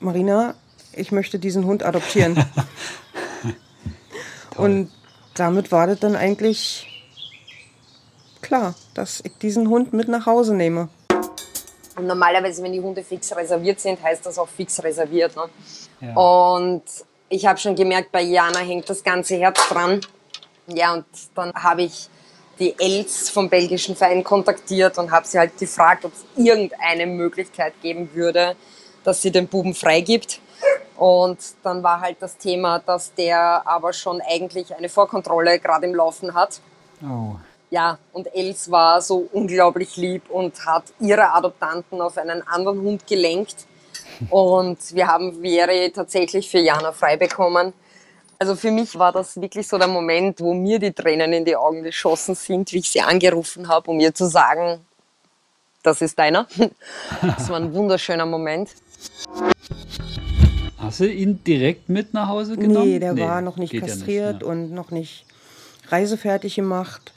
Marina, 0.00 0.54
ich 0.92 1.12
möchte 1.12 1.38
diesen 1.38 1.64
Hund 1.64 1.82
adoptieren. 1.82 2.44
und 4.56 4.90
damit 5.34 5.72
war 5.72 5.86
das 5.86 6.00
dann 6.00 6.16
eigentlich 6.16 6.86
klar, 8.40 8.74
dass 8.94 9.20
ich 9.24 9.36
diesen 9.38 9.68
Hund 9.68 9.92
mit 9.92 10.08
nach 10.08 10.26
Hause 10.26 10.54
nehme. 10.54 10.88
Und 11.96 12.06
normalerweise, 12.06 12.62
wenn 12.62 12.72
die 12.72 12.80
Hunde 12.80 13.02
fix 13.02 13.34
reserviert 13.34 13.80
sind, 13.80 14.02
heißt 14.02 14.24
das 14.26 14.38
auch 14.38 14.48
fix 14.48 14.82
reserviert. 14.82 15.34
Ne? 15.34 15.44
Ja. 16.00 16.14
Und 16.14 16.82
ich 17.28 17.46
habe 17.46 17.58
schon 17.58 17.74
gemerkt, 17.74 18.12
bei 18.12 18.22
Jana 18.22 18.58
hängt 18.58 18.88
das 18.88 19.02
ganze 19.02 19.36
Herz 19.36 19.68
dran. 19.68 20.00
Ja, 20.66 20.94
und 20.94 21.06
dann 21.34 21.52
habe 21.54 21.82
ich 21.82 22.08
die 22.58 22.74
Els 22.78 23.30
vom 23.30 23.48
belgischen 23.48 23.96
Verein 23.96 24.24
kontaktiert 24.24 24.98
und 24.98 25.10
habe 25.10 25.26
sie 25.26 25.38
halt 25.38 25.58
gefragt, 25.58 26.04
ob 26.04 26.12
es 26.12 26.24
irgendeine 26.36 27.06
Möglichkeit 27.06 27.74
geben 27.82 28.10
würde, 28.14 28.56
dass 29.04 29.22
sie 29.22 29.30
den 29.30 29.46
Buben 29.46 29.74
freigibt. 29.74 30.40
Und 30.96 31.38
dann 31.62 31.82
war 31.82 32.00
halt 32.00 32.16
das 32.20 32.38
Thema, 32.38 32.78
dass 32.78 33.12
der 33.14 33.62
aber 33.66 33.92
schon 33.92 34.22
eigentlich 34.22 34.74
eine 34.74 34.88
Vorkontrolle 34.88 35.58
gerade 35.58 35.86
im 35.86 35.94
Laufen 35.94 36.34
hat. 36.34 36.60
Oh. 37.02 37.36
Ja, 37.68 37.98
und 38.12 38.34
Els 38.34 38.70
war 38.70 39.02
so 39.02 39.28
unglaublich 39.32 39.96
lieb 39.96 40.30
und 40.30 40.64
hat 40.64 40.84
ihre 41.00 41.34
Adoptanten 41.34 42.00
auf 42.00 42.16
einen 42.16 42.46
anderen 42.46 42.80
Hund 42.80 43.06
gelenkt. 43.06 43.66
Und 44.30 44.78
wir 44.94 45.08
haben 45.08 45.42
Vere 45.42 45.90
tatsächlich 45.92 46.48
für 46.48 46.58
Jana 46.58 46.92
frei 46.92 47.16
bekommen. 47.16 47.74
Also 48.38 48.54
für 48.54 48.70
mich 48.70 48.98
war 48.98 49.12
das 49.12 49.40
wirklich 49.40 49.66
so 49.66 49.78
der 49.78 49.88
Moment, 49.88 50.40
wo 50.40 50.52
mir 50.52 50.78
die 50.78 50.92
Tränen 50.92 51.32
in 51.32 51.44
die 51.44 51.56
Augen 51.56 51.82
geschossen 51.82 52.34
sind, 52.34 52.70
wie 52.72 52.78
ich 52.78 52.90
sie 52.90 53.00
angerufen 53.00 53.68
habe, 53.68 53.90
um 53.90 53.98
ihr 53.98 54.14
zu 54.14 54.26
sagen, 54.26 54.80
das 55.82 56.02
ist 56.02 56.18
deiner. 56.18 56.46
Das 57.22 57.48
war 57.48 57.56
ein 57.56 57.72
wunderschöner 57.72 58.26
Moment. 58.26 58.70
Hast 60.78 61.00
du 61.00 61.10
ihn 61.10 61.42
direkt 61.44 61.88
mit 61.88 62.12
nach 62.12 62.28
Hause 62.28 62.56
genommen? 62.56 62.88
Nee, 62.88 62.98
der 62.98 63.14
nee, 63.14 63.22
war 63.22 63.40
noch 63.40 63.56
nicht 63.56 63.72
kastriert 63.72 64.24
ja 64.24 64.32
nicht, 64.32 64.42
und 64.44 64.72
noch 64.72 64.90
nicht 64.90 65.24
reisefertig 65.88 66.56
gemacht. 66.56 67.12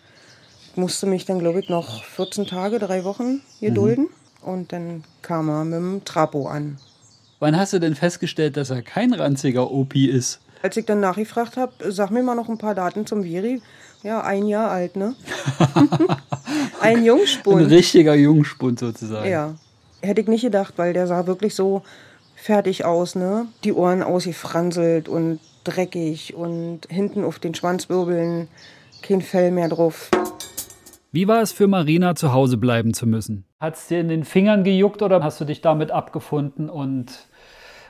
Ich 0.72 0.78
musste 0.78 1.06
mich 1.06 1.26
dann, 1.26 1.40
glaube 1.40 1.60
ich, 1.60 1.70
noch 1.70 2.04
14 2.04 2.48
Tage, 2.48 2.80
drei 2.80 3.04
Wochen 3.04 3.42
gedulden. 3.60 4.06
Mhm. 4.42 4.48
Und 4.50 4.72
dann 4.72 5.04
kam 5.22 5.50
er 5.50 5.66
mit 5.66 5.74
dem 5.74 6.06
Trapo 6.06 6.48
an. 6.48 6.78
Wann 7.40 7.58
hast 7.58 7.74
du 7.74 7.80
denn 7.80 7.96
festgestellt, 7.96 8.56
dass 8.56 8.70
er 8.70 8.82
kein 8.82 9.14
ranziger 9.14 9.70
Opi 9.72 10.08
ist? 10.08 10.40
Als 10.62 10.76
ich 10.78 10.86
dann 10.86 11.00
nachgefragt 11.00 11.58
habe, 11.58 11.74
sag 11.92 12.12
mir 12.12 12.24
mal 12.24 12.36
noch 12.36 12.50
ein 12.50 12.58
paar 12.58 12.76
Daten 12.76 13.06
zum 13.06 13.24
Viri. 13.24 13.62
Ja, 14.04 14.22
ein 14.22 14.48
Jahr 14.48 14.72
alt, 14.72 14.96
ne? 14.96 15.16
ein 16.82 17.04
Jungspund. 17.04 17.62
Ein 17.62 17.68
richtiger 17.68 18.16
Jungspund 18.16 18.80
sozusagen. 18.80 19.30
Ja. 19.30 19.56
Hätte 20.02 20.22
ich 20.22 20.28
nicht 20.28 20.44
gedacht, 20.44 20.76
weil 20.78 20.94
der 20.94 21.08
sah 21.08 21.28
wirklich 21.28 21.56
so 21.56 21.84
fertig 22.36 22.86
aus, 22.86 23.16
ne? 23.16 23.48
Die 23.64 23.74
Ohren 23.74 24.02
ausgefranselt 24.02 25.10
und 25.10 25.40
dreckig 25.66 26.34
und 26.36 26.88
hinten 26.90 27.24
auf 27.26 27.40
den 27.40 27.54
Schwanzwirbeln 27.54 28.48
kein 29.02 29.22
Fell 29.22 29.52
mehr 29.52 29.70
drauf. 29.70 30.10
Wie 31.12 31.28
war 31.28 31.42
es 31.42 31.52
für 31.52 31.68
Marina, 31.68 32.16
zu 32.16 32.34
Hause 32.34 32.58
bleiben 32.58 32.94
zu 32.94 33.08
müssen? 33.08 33.44
Hat 33.60 33.76
es 33.76 33.88
dir 33.88 34.00
in 34.00 34.10
den 34.10 34.24
Fingern 34.24 34.64
gejuckt 34.64 35.02
oder 35.02 35.24
hast 35.24 35.42
du 35.42 35.46
dich 35.46 35.62
damit 35.62 35.92
abgefunden 35.92 36.70
und 36.70 37.28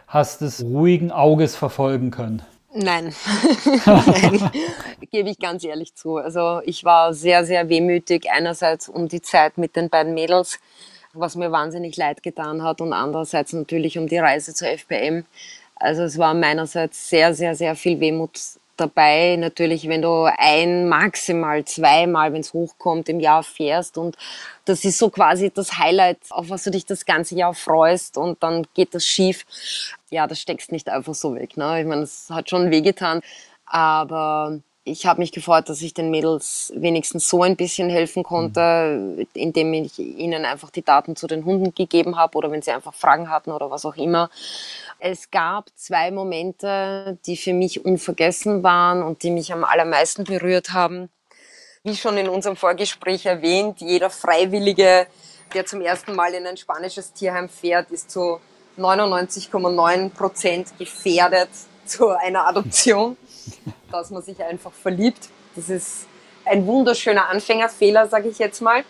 hast 0.08 0.42
es 0.42 0.64
ruhigen 0.64 1.12
Auges 1.12 1.56
verfolgen 1.56 2.12
können? 2.12 2.42
Nein. 2.74 3.16
Nein. 3.86 4.52
gebe 5.12 5.30
ich 5.30 5.40
ganz 5.40 5.64
ehrlich 5.64 5.96
zu. 5.96 6.18
Also 6.18 6.62
ich 6.66 6.84
war 6.84 7.14
sehr, 7.14 7.44
sehr 7.44 7.68
wehmütig. 7.70 8.30
Einerseits 8.32 8.88
um 8.90 9.08
die 9.08 9.22
Zeit 9.22 9.58
mit 9.58 9.76
den 9.76 9.90
beiden 9.90 10.14
Mädels, 10.14 10.60
was 11.14 11.36
mir 11.36 11.52
wahnsinnig 11.52 11.98
leid 11.98 12.22
getan 12.22 12.64
hat 12.64 12.82
und 12.82 12.94
andererseits 12.94 13.54
natürlich 13.54 13.98
um 13.98 14.08
die 14.08 14.18
Reise 14.20 14.54
zur 14.54 14.70
FPM. 14.70 15.26
Also 15.76 16.04
es 16.04 16.18
war 16.18 16.34
meinerseits 16.34 17.10
sehr, 17.10 17.34
sehr, 17.34 17.56
sehr 17.56 17.76
viel 17.76 18.00
Wehmut 18.00 18.40
dabei. 18.80 19.36
Natürlich, 19.38 19.88
wenn 19.88 20.02
du 20.02 20.30
ein, 20.38 20.88
maximal 20.88 21.66
zweimal, 21.66 22.34
wenn 22.34 22.42
es 22.42 22.54
hochkommt, 22.54 23.10
im 23.10 23.20
Jahr 23.20 23.44
fährst 23.44 23.98
und 23.98 24.18
das 24.66 24.86
ist 24.86 24.98
so 24.98 25.10
quasi 25.10 25.52
das 25.52 25.78
Highlight, 25.78 26.20
auf 26.30 26.50
was 26.50 26.64
du 26.64 26.72
dich 26.72 26.86
das 26.86 27.06
ganze 27.06 27.36
Jahr 27.36 27.54
freust 27.54 28.18
und 28.18 28.42
dann 28.44 28.68
geht 28.74 28.94
das 28.94 29.06
schief. 29.06 29.46
Ja, 30.10 30.28
das 30.28 30.40
steckst 30.40 30.72
nicht 30.72 30.90
einfach 30.90 31.16
so 31.16 31.36
weg. 31.36 31.58
Ne? 31.58 31.82
Ich 31.82 31.88
meine, 31.88 32.04
es 32.04 32.30
hat 32.30 32.50
schon 32.50 32.72
wehgetan, 32.72 33.22
aber 33.66 34.60
ich 34.84 35.06
habe 35.06 35.20
mich 35.20 35.32
gefreut, 35.32 35.70
dass 35.70 35.82
ich 35.82 35.94
den 35.94 36.10
Mädels 36.10 36.74
wenigstens 36.76 37.30
so 37.30 37.44
ein 37.44 37.56
bisschen 37.56 37.90
helfen 37.90 38.24
konnte, 38.24 39.28
indem 39.34 39.74
ich 39.74 40.00
ihnen 40.00 40.46
einfach 40.46 40.70
die 40.72 40.84
Daten 40.84 41.16
zu 41.16 41.28
den 41.28 41.46
Hunden 41.46 41.74
gegeben 41.76 42.18
habe 42.18 42.38
oder 42.38 42.52
wenn 42.52 42.62
sie 42.62 42.72
einfach 42.72 42.94
Fragen 42.94 43.30
hatten 43.30 43.52
oder 43.52 43.70
was 43.70 43.86
auch 43.86 43.96
immer. 43.96 44.30
Es 45.02 45.32
gab 45.32 45.70
zwei 45.76 46.12
Momente, 46.12 47.18
die 47.26 47.38
für 47.38 47.54
mich 47.54 47.86
unvergessen 47.86 48.64
waren 48.64 49.02
und 49.02 49.24
die 49.24 49.32
mich 49.32 49.54
am 49.54 49.64
allermeisten 49.64 50.26
berührt 50.26 50.74
haben. 50.74 51.10
Wie 51.84 51.96
schon 51.96 52.18
in 52.18 52.28
unserem 52.28 52.58
Vorgespräch 52.58 53.26
erwähnt, 53.26 53.80
jeder 53.80 54.10
Freiwillige, 54.10 55.08
der 55.54 55.66
zum 55.66 55.80
ersten 55.80 56.14
Mal 56.16 56.34
in 56.34 56.46
ein 56.46 56.58
spanisches 56.58 57.14
Tierheim 57.14 57.48
fährt, 57.48 57.90
ist 57.92 58.12
zu 58.12 58.42
99,9 58.78 60.10
Prozent 60.10 60.78
gefährdet 60.78 61.50
zu 61.86 62.10
einer 62.10 62.46
Adoption, 62.46 63.16
dass 63.92 64.10
man 64.10 64.22
sich 64.22 64.44
einfach 64.44 64.74
verliebt. 64.74 65.30
Das 65.56 65.70
ist 65.70 66.08
ein 66.44 66.68
wunderschöner 66.68 67.30
Anfängerfehler, 67.30 68.10
sage 68.10 68.28
ich 68.28 68.38
jetzt 68.38 68.62
mal. 68.62 68.84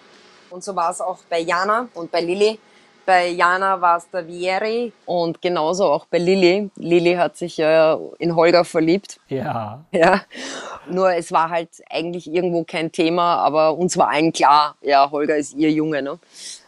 Und 0.49 0.63
so 0.63 0.75
war 0.75 0.89
es 0.89 1.01
auch 1.01 1.19
bei 1.29 1.39
Jana 1.39 1.87
und 1.93 2.11
bei 2.11 2.21
Lilly. 2.21 2.59
Bei 3.05 3.27
Jana 3.27 3.81
war 3.81 3.97
es 3.97 4.09
der 4.11 4.27
Vieri 4.27 4.93
und 5.05 5.41
genauso 5.41 5.85
auch 5.85 6.05
bei 6.05 6.19
Lilly. 6.19 6.69
Lilly 6.75 7.15
hat 7.15 7.37
sich 7.37 7.57
ja 7.57 7.99
in 8.19 8.35
Holger 8.35 8.65
verliebt. 8.65 9.19
Ja. 9.27 9.83
Ja. 9.91 10.21
Nur 10.87 11.13
es 11.13 11.31
war 11.31 11.49
halt 11.49 11.69
eigentlich 11.89 12.31
irgendwo 12.31 12.63
kein 12.63 12.91
Thema, 12.91 13.37
aber 13.37 13.75
uns 13.75 13.97
war 13.97 14.09
allen 14.09 14.31
klar, 14.31 14.75
ja, 14.81 15.09
Holger 15.09 15.37
ist 15.37 15.55
ihr 15.55 15.71
Junge. 15.71 16.01
Ne? 16.01 16.19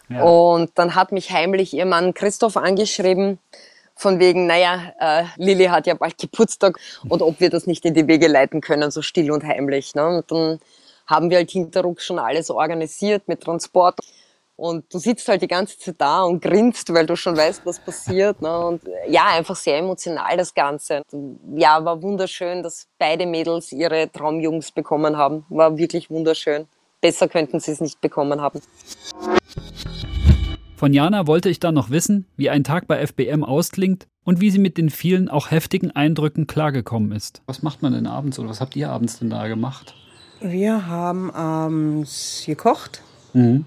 Ja. 0.09 0.23
Und 0.23 0.71
dann 0.75 0.95
hat 0.95 1.11
mich 1.11 1.32
heimlich 1.32 1.73
ihr 1.73 1.86
Mann 1.86 2.13
Christoph 2.13 2.57
angeschrieben, 2.57 3.39
von 3.95 4.19
wegen, 4.19 4.47
naja, 4.47 4.93
äh, 4.99 5.25
Lilly 5.38 5.65
hat 5.65 5.86
ja 5.86 5.93
bald 5.93 6.17
Geburtstag 6.17 6.79
und 7.07 7.21
ob 7.21 7.39
wir 7.39 7.51
das 7.51 7.67
nicht 7.67 7.86
in 7.86 7.93
die 7.93 8.07
Wege 8.07 8.27
leiten 8.27 8.59
können, 8.59 8.89
so 8.89 9.03
still 9.03 9.32
und 9.32 9.43
heimlich. 9.43 9.93
Ne? 9.93 10.07
Und 10.07 10.32
dann 10.32 10.59
haben 11.05 11.29
wir 11.29 11.38
halt 11.38 11.51
hinterruck 11.51 12.01
schon 12.01 12.17
alles 12.17 12.49
organisiert 12.49 13.27
mit 13.27 13.41
Transport. 13.41 13.99
Und 14.62 14.93
du 14.93 14.99
sitzt 14.99 15.28
halt 15.28 15.41
die 15.41 15.47
ganze 15.47 15.76
Zeit 15.80 15.95
da 15.97 16.22
und 16.22 16.39
grinst, 16.39 16.93
weil 16.93 17.07
du 17.07 17.16
schon 17.16 17.36
weißt, 17.36 17.66
was 17.66 17.80
passiert. 17.80 18.43
Ne? 18.43 18.59
Und 18.59 18.84
ja, 19.09 19.26
einfach 19.34 19.55
sehr 19.55 19.80
emotional 19.80 20.38
das 20.38 20.53
Ganze. 20.53 21.01
Ja, 21.55 21.84
war 21.84 21.99
wunderschön, 22.03 22.62
dass 22.62 22.86
beide 22.99 23.26
Mädels 23.26 23.72
ihre 23.72 24.12
Traumjungs 24.12 24.72
bekommen 24.72 25.18
haben. 25.18 25.45
War 25.49 25.80
wirklich 25.80 26.12
wunderschön. 26.12 26.68
Besser 27.01 27.28
könnten 27.28 27.59
sie 27.59 27.72
es 27.72 27.82
nicht 27.82 28.01
bekommen 28.01 28.39
haben. 28.39 28.62
Von 30.76 30.93
Jana 30.93 31.26
wollte 31.26 31.49
ich 31.49 31.59
dann 31.59 31.74
noch 31.74 31.89
wissen, 31.89 32.28
wie 32.38 32.51
ein 32.51 32.64
Tag 32.64 32.86
bei 32.86 33.03
FBM 33.03 33.43
ausklingt 33.43 34.05
und 34.24 34.41
wie 34.41 34.51
sie 34.51 34.59
mit 34.59 34.78
den 34.78 34.91
vielen 34.91 35.28
auch 35.28 35.49
heftigen 35.49 35.89
Eindrücken 35.89 36.45
klargekommen 36.45 37.14
ist. 37.14 37.41
Was 37.47 37.64
macht 37.64 37.82
man 37.82 37.93
denn 37.93 38.05
abends 38.05 38.38
oder 38.38 38.49
was 38.49 38.62
habt 38.62 38.76
ihr 38.76 38.91
abends 38.91 39.18
denn 39.18 39.32
da 39.32 39.47
gemacht? 39.47 39.95
Wir 40.39 40.86
haben 40.86 41.32
abends 41.32 42.43
gekocht. 42.45 43.01
Mhm. 43.34 43.66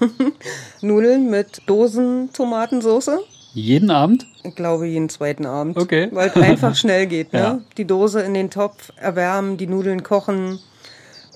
Nudeln 0.80 1.30
mit 1.30 1.62
Dosen 1.66 2.30
Tomatensauce. 2.32 3.18
Jeden 3.56 3.90
Abend? 3.90 4.26
Ich 4.44 4.54
glaube, 4.54 4.86
jeden 4.86 5.08
zweiten 5.08 5.46
Abend. 5.46 5.78
Okay. 5.78 6.08
Weil 6.12 6.28
es 6.28 6.36
einfach 6.36 6.76
schnell 6.76 7.06
geht. 7.06 7.32
Ne? 7.32 7.38
Ja. 7.38 7.60
Die 7.78 7.86
Dose 7.86 8.20
in 8.20 8.34
den 8.34 8.50
Topf 8.50 8.92
erwärmen, 8.96 9.56
die 9.56 9.66
Nudeln 9.66 10.02
kochen. 10.02 10.58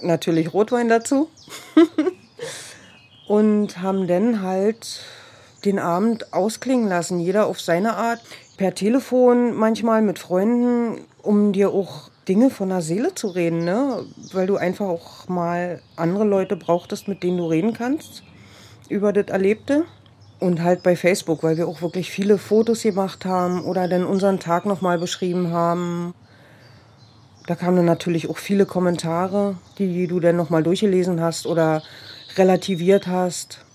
Natürlich 0.03 0.53
Rotwein 0.53 0.89
dazu. 0.89 1.29
und 3.29 3.81
haben 3.81 4.07
dann 4.07 4.43
halt 4.43 5.01
den 5.65 5.79
Abend 5.79 6.33
ausklingen 6.33 6.89
lassen. 6.89 7.21
Jeder 7.21 7.47
auf 7.47 7.61
seine 7.61 7.97
Art. 7.97 8.21
Per 8.59 8.75
Telefon, 8.75 9.55
manchmal 9.57 10.03
mit 10.03 10.19
Freunden, 10.19 11.01
um 11.23 11.53
dir 11.53 11.71
auch 11.71 12.11
Dinge 12.29 12.51
von 12.51 12.69
der 12.69 12.83
Seele 12.83 13.15
zu 13.15 13.29
reden, 13.29 13.65
ne? 13.65 14.05
Weil 14.35 14.47
du 14.47 14.57
einfach 14.57 14.87
auch 14.87 15.29
mal 15.29 15.81
andere 15.97 16.25
Leute 16.25 16.57
brauchtest, 16.57 17.09
mit 17.09 17.23
denen 17.23 17.39
du 17.39 17.47
reden 17.47 17.73
kannst 17.73 18.23
über 18.91 19.13
das 19.13 19.29
Erlebte. 19.29 19.85
Und 20.39 20.63
halt 20.63 20.83
bei 20.83 20.97
Facebook, 20.97 21.43
weil 21.43 21.59
wir 21.59 21.69
auch 21.69 21.83
wirklich 21.83 22.11
viele 22.11 22.39
Fotos 22.39 22.83
gemacht 22.83 23.27
haben 23.27 23.63
oder 23.63 23.89
dann 23.89 24.07
unseren 24.07 24.41
Tag 24.41 24.65
nochmal 24.65 24.99
beschrieben 24.99 25.51
haben. 25.53 26.15
Da 27.47 27.55
kamen 27.57 27.77
dann 27.77 27.85
natürlich 27.85 28.31
auch 28.31 28.39
viele 28.39 28.65
Kommentare, 28.65 29.57
die 29.77 30.07
du 30.07 30.19
dann 30.19 30.37
nochmal 30.37 30.63
durchgelesen 30.63 31.21
hast 31.21 31.47
oder 31.47 31.83
relativiert 32.37 33.07
hast, 33.07 33.67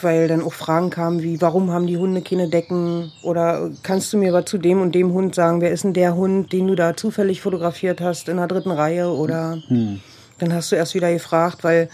weil 0.00 0.28
dann 0.28 0.42
auch 0.42 0.52
Fragen 0.52 0.90
kamen 0.90 1.22
wie, 1.22 1.40
warum 1.40 1.72
haben 1.72 1.88
die 1.88 1.96
Hunde 1.96 2.22
keine 2.22 2.48
Decken? 2.48 3.10
Oder 3.24 3.70
kannst 3.82 4.12
du 4.12 4.18
mir 4.18 4.30
aber 4.30 4.46
zu 4.46 4.58
dem 4.58 4.80
und 4.80 4.94
dem 4.94 5.12
Hund 5.12 5.34
sagen, 5.34 5.60
wer 5.60 5.72
ist 5.72 5.82
denn 5.82 5.94
der 5.94 6.14
Hund, 6.14 6.52
den 6.52 6.68
du 6.68 6.76
da 6.76 6.96
zufällig 6.96 7.40
fotografiert 7.40 8.00
hast 8.00 8.28
in 8.28 8.36
der 8.36 8.46
dritten 8.46 8.70
Reihe? 8.70 9.08
Oder 9.08 9.60
hm. 9.66 10.00
dann 10.38 10.52
hast 10.54 10.70
du 10.70 10.76
erst 10.76 10.94
wieder 10.94 11.12
gefragt, 11.12 11.64
weil 11.64 11.88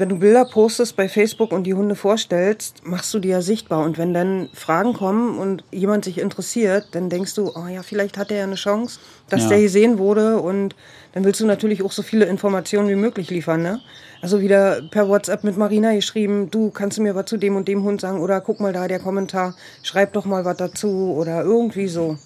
wenn 0.00 0.08
du 0.08 0.18
Bilder 0.18 0.46
postest 0.46 0.96
bei 0.96 1.08
Facebook 1.08 1.52
und 1.52 1.64
die 1.64 1.74
Hunde 1.74 1.94
vorstellst, 1.94 2.86
machst 2.86 3.12
du 3.12 3.18
die 3.18 3.28
ja 3.28 3.42
sichtbar. 3.42 3.84
Und 3.84 3.98
wenn 3.98 4.14
dann 4.14 4.48
Fragen 4.54 4.94
kommen 4.94 5.38
und 5.38 5.62
jemand 5.70 6.06
sich 6.06 6.18
interessiert, 6.18 6.88
dann 6.92 7.10
denkst 7.10 7.34
du, 7.34 7.52
oh 7.54 7.68
ja, 7.68 7.82
vielleicht 7.82 8.16
hat 8.16 8.30
er 8.30 8.38
ja 8.38 8.44
eine 8.44 8.54
Chance, 8.54 8.98
dass 9.28 9.42
ja. 9.42 9.48
der 9.50 9.60
gesehen 9.60 9.98
wurde. 9.98 10.40
Und 10.40 10.74
dann 11.12 11.24
willst 11.24 11.40
du 11.40 11.46
natürlich 11.46 11.82
auch 11.82 11.92
so 11.92 12.02
viele 12.02 12.24
Informationen 12.24 12.88
wie 12.88 12.94
möglich 12.94 13.28
liefern. 13.28 13.62
Ne? 13.62 13.80
Also 14.22 14.40
wieder 14.40 14.80
per 14.90 15.08
WhatsApp 15.08 15.44
mit 15.44 15.58
Marina 15.58 15.92
geschrieben, 15.92 16.50
du 16.50 16.70
kannst 16.70 16.96
du 16.96 17.02
mir 17.02 17.14
was 17.14 17.26
zu 17.26 17.36
dem 17.36 17.56
und 17.56 17.68
dem 17.68 17.84
Hund 17.84 18.00
sagen 18.00 18.20
oder 18.20 18.40
guck 18.40 18.58
mal 18.58 18.72
da 18.72 18.88
der 18.88 19.00
Kommentar, 19.00 19.54
schreib 19.82 20.14
doch 20.14 20.24
mal 20.24 20.46
was 20.46 20.56
dazu 20.56 21.14
oder 21.14 21.42
irgendwie 21.42 21.88
so. 21.88 22.16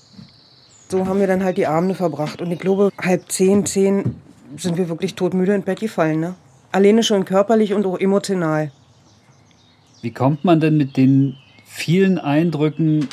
So 0.89 1.09
haben 1.09 1.19
wir 1.19 1.27
dann 1.27 1.43
halt 1.43 1.57
die 1.57 1.67
Abende 1.67 1.97
verbracht. 1.97 2.41
Und 2.41 2.53
ich 2.53 2.61
glaube, 2.61 2.91
halb 2.99 3.33
zehn, 3.33 3.67
zehn 3.67 4.15
sind 4.57 4.77
wir 4.77 4.89
wirklich 4.89 5.17
todmüde 5.17 5.55
ins 5.55 5.65
Bett 5.65 5.81
gefallen. 5.81 6.21
Ne? 6.21 6.35
Alleine 6.75 7.05
schon 7.05 7.25
körperlich 7.25 7.73
und 7.73 7.87
auch 7.87 8.01
emotional. 8.01 8.73
Wie 10.03 10.11
kommt 10.11 10.45
man 10.45 10.59
denn 10.59 10.77
mit 10.77 10.97
den 10.97 11.37
vielen 11.65 12.19
Eindrücken 12.19 13.09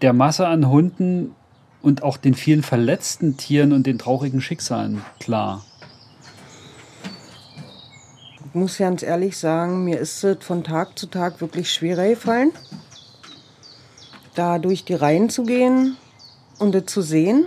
der 0.00 0.12
Masse 0.12 0.46
an 0.46 0.70
Hunden 0.70 1.34
und 1.82 2.04
auch 2.04 2.16
den 2.18 2.34
vielen 2.34 2.62
verletzten 2.62 3.36
Tieren 3.36 3.72
und 3.72 3.88
den 3.88 3.98
traurigen 3.98 4.40
Schicksalen 4.40 5.02
klar? 5.18 5.64
Ich 8.46 8.54
muss 8.54 8.78
ganz 8.78 9.02
ehrlich 9.02 9.38
sagen, 9.38 9.82
mir 9.82 9.98
ist 9.98 10.22
es 10.22 10.44
von 10.44 10.62
Tag 10.62 10.96
zu 10.96 11.08
Tag 11.08 11.40
wirklich 11.40 11.72
schwerer 11.72 12.06
gefallen, 12.06 12.52
da 14.36 14.60
durch 14.60 14.84
die 14.84 14.94
Reihen 14.94 15.30
zu 15.30 15.42
gehen 15.42 15.96
und 16.60 16.76
es 16.76 16.86
zu 16.86 17.02
sehen. 17.02 17.46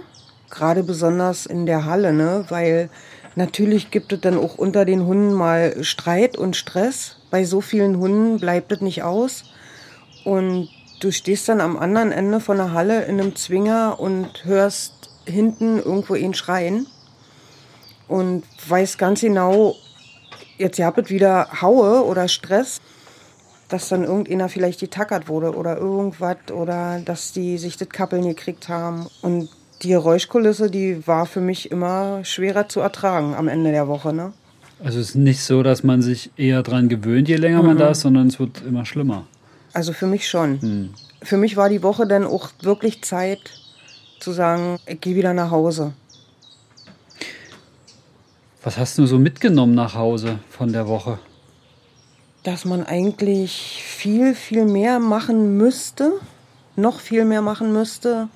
Gerade 0.49 0.83
besonders 0.83 1.45
in 1.45 1.65
der 1.65 1.85
Halle, 1.85 2.11
ne? 2.11 2.43
weil 2.49 2.89
Natürlich 3.37 3.91
gibt 3.91 4.11
es 4.11 4.19
dann 4.19 4.37
auch 4.37 4.57
unter 4.57 4.83
den 4.83 5.05
Hunden 5.05 5.31
mal 5.31 5.83
Streit 5.83 6.37
und 6.37 6.55
Stress. 6.55 7.17
Bei 7.31 7.45
so 7.45 7.61
vielen 7.61 7.97
Hunden 7.99 8.39
bleibt 8.39 8.71
es 8.71 8.81
nicht 8.81 9.03
aus. 9.03 9.43
Und 10.25 10.69
du 10.99 11.11
stehst 11.11 11.47
dann 11.47 11.61
am 11.61 11.77
anderen 11.77 12.11
Ende 12.11 12.39
von 12.39 12.57
der 12.57 12.73
Halle 12.73 13.05
in 13.05 13.21
einem 13.21 13.35
Zwinger 13.35 13.99
und 13.99 14.43
hörst 14.43 15.11
hinten 15.25 15.77
irgendwo 15.77 16.15
ihn 16.15 16.33
schreien 16.33 16.87
und 18.07 18.43
weißt 18.67 18.97
ganz 18.97 19.21
genau, 19.21 19.75
jetzt 20.57 20.79
habt 20.79 20.97
ihr 20.97 21.09
wieder 21.09 21.61
Haue 21.61 22.05
oder 22.05 22.27
Stress, 22.27 22.81
dass 23.67 23.89
dann 23.89 24.05
irgendeiner 24.05 24.47
vielleicht 24.47 24.79
getackert 24.79 25.27
wurde 25.27 25.53
oder 25.55 25.77
irgendwas 25.77 26.37
oder 26.53 27.01
dass 27.03 27.33
die 27.33 27.57
sich 27.57 27.77
das 27.77 27.89
Kappeln 27.89 28.23
gekriegt 28.23 28.69
haben. 28.69 29.07
Und 29.21 29.49
die 29.81 29.89
Geräuschkulisse, 29.89 30.69
die 30.69 31.05
war 31.07 31.25
für 31.25 31.41
mich 31.41 31.71
immer 31.71 32.23
schwerer 32.23 32.67
zu 32.67 32.79
ertragen 32.79 33.35
am 33.35 33.47
Ende 33.47 33.71
der 33.71 33.87
Woche. 33.87 34.13
Ne? 34.13 34.33
Also 34.83 34.99
es 34.99 35.09
ist 35.09 35.15
nicht 35.15 35.41
so, 35.41 35.63
dass 35.63 35.83
man 35.83 36.01
sich 36.01 36.31
eher 36.37 36.63
dran 36.63 36.89
gewöhnt, 36.89 37.27
je 37.27 37.35
länger 37.35 37.61
mhm. 37.61 37.67
man 37.67 37.77
da 37.77 37.89
ist, 37.89 38.01
sondern 38.01 38.27
es 38.27 38.39
wird 38.39 38.61
immer 38.67 38.85
schlimmer. 38.85 39.25
Also 39.73 39.93
für 39.93 40.07
mich 40.07 40.27
schon. 40.27 40.59
Mhm. 40.61 40.89
Für 41.21 41.37
mich 41.37 41.57
war 41.57 41.69
die 41.69 41.83
Woche 41.83 42.07
dann 42.07 42.25
auch 42.25 42.49
wirklich 42.61 43.03
Zeit 43.03 43.39
zu 44.19 44.31
sagen, 44.31 44.77
ich 44.85 45.01
gehe 45.01 45.15
wieder 45.15 45.33
nach 45.33 45.51
Hause. 45.51 45.93
Was 48.63 48.77
hast 48.77 48.97
du 48.97 49.05
so 49.05 49.17
mitgenommen 49.17 49.75
nach 49.75 49.95
Hause 49.95 50.39
von 50.49 50.73
der 50.73 50.87
Woche? 50.87 51.19
Dass 52.43 52.65
man 52.65 52.85
eigentlich 52.85 53.83
viel, 53.85 54.35
viel 54.35 54.65
mehr 54.65 54.99
machen 54.99 55.57
müsste, 55.57 56.13
noch 56.75 56.99
viel 56.99 57.25
mehr 57.25 57.41
machen 57.41 57.73
müsste, 57.73 58.29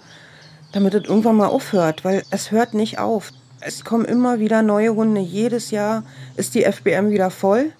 damit 0.71 0.93
es 0.93 1.05
irgendwann 1.05 1.37
mal 1.37 1.47
aufhört, 1.47 2.03
weil 2.05 2.23
es 2.29 2.51
hört 2.51 2.73
nicht 2.73 2.99
auf. 2.99 3.31
Es 3.59 3.83
kommen 3.85 4.05
immer 4.05 4.39
wieder 4.39 4.61
neue 4.63 4.95
Hunde. 4.95 5.21
Jedes 5.21 5.71
Jahr 5.71 6.03
ist 6.35 6.55
die 6.55 6.63
FBM 6.63 7.11
wieder 7.11 7.29
voll. 7.29 7.71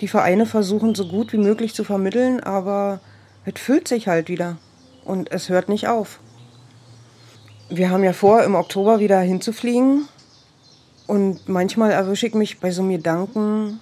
Die 0.00 0.08
Vereine 0.08 0.46
versuchen 0.46 0.94
so 0.94 1.06
gut 1.06 1.32
wie 1.32 1.38
möglich 1.38 1.74
zu 1.74 1.84
vermitteln, 1.84 2.40
aber 2.40 3.00
es 3.44 3.60
füllt 3.60 3.88
sich 3.88 4.08
halt 4.08 4.28
wieder 4.28 4.56
und 5.04 5.30
es 5.30 5.48
hört 5.48 5.68
nicht 5.68 5.88
auf. 5.88 6.20
Wir 7.68 7.90
haben 7.90 8.02
ja 8.02 8.12
vor, 8.12 8.42
im 8.42 8.54
Oktober 8.54 8.98
wieder 8.98 9.20
hinzufliegen 9.20 10.08
und 11.06 11.48
manchmal 11.48 11.92
erwische 11.92 12.26
ich 12.26 12.34
mich 12.34 12.60
bei 12.60 12.70
so 12.70 12.82
einem 12.82 12.90
Gedanken, 12.90 13.80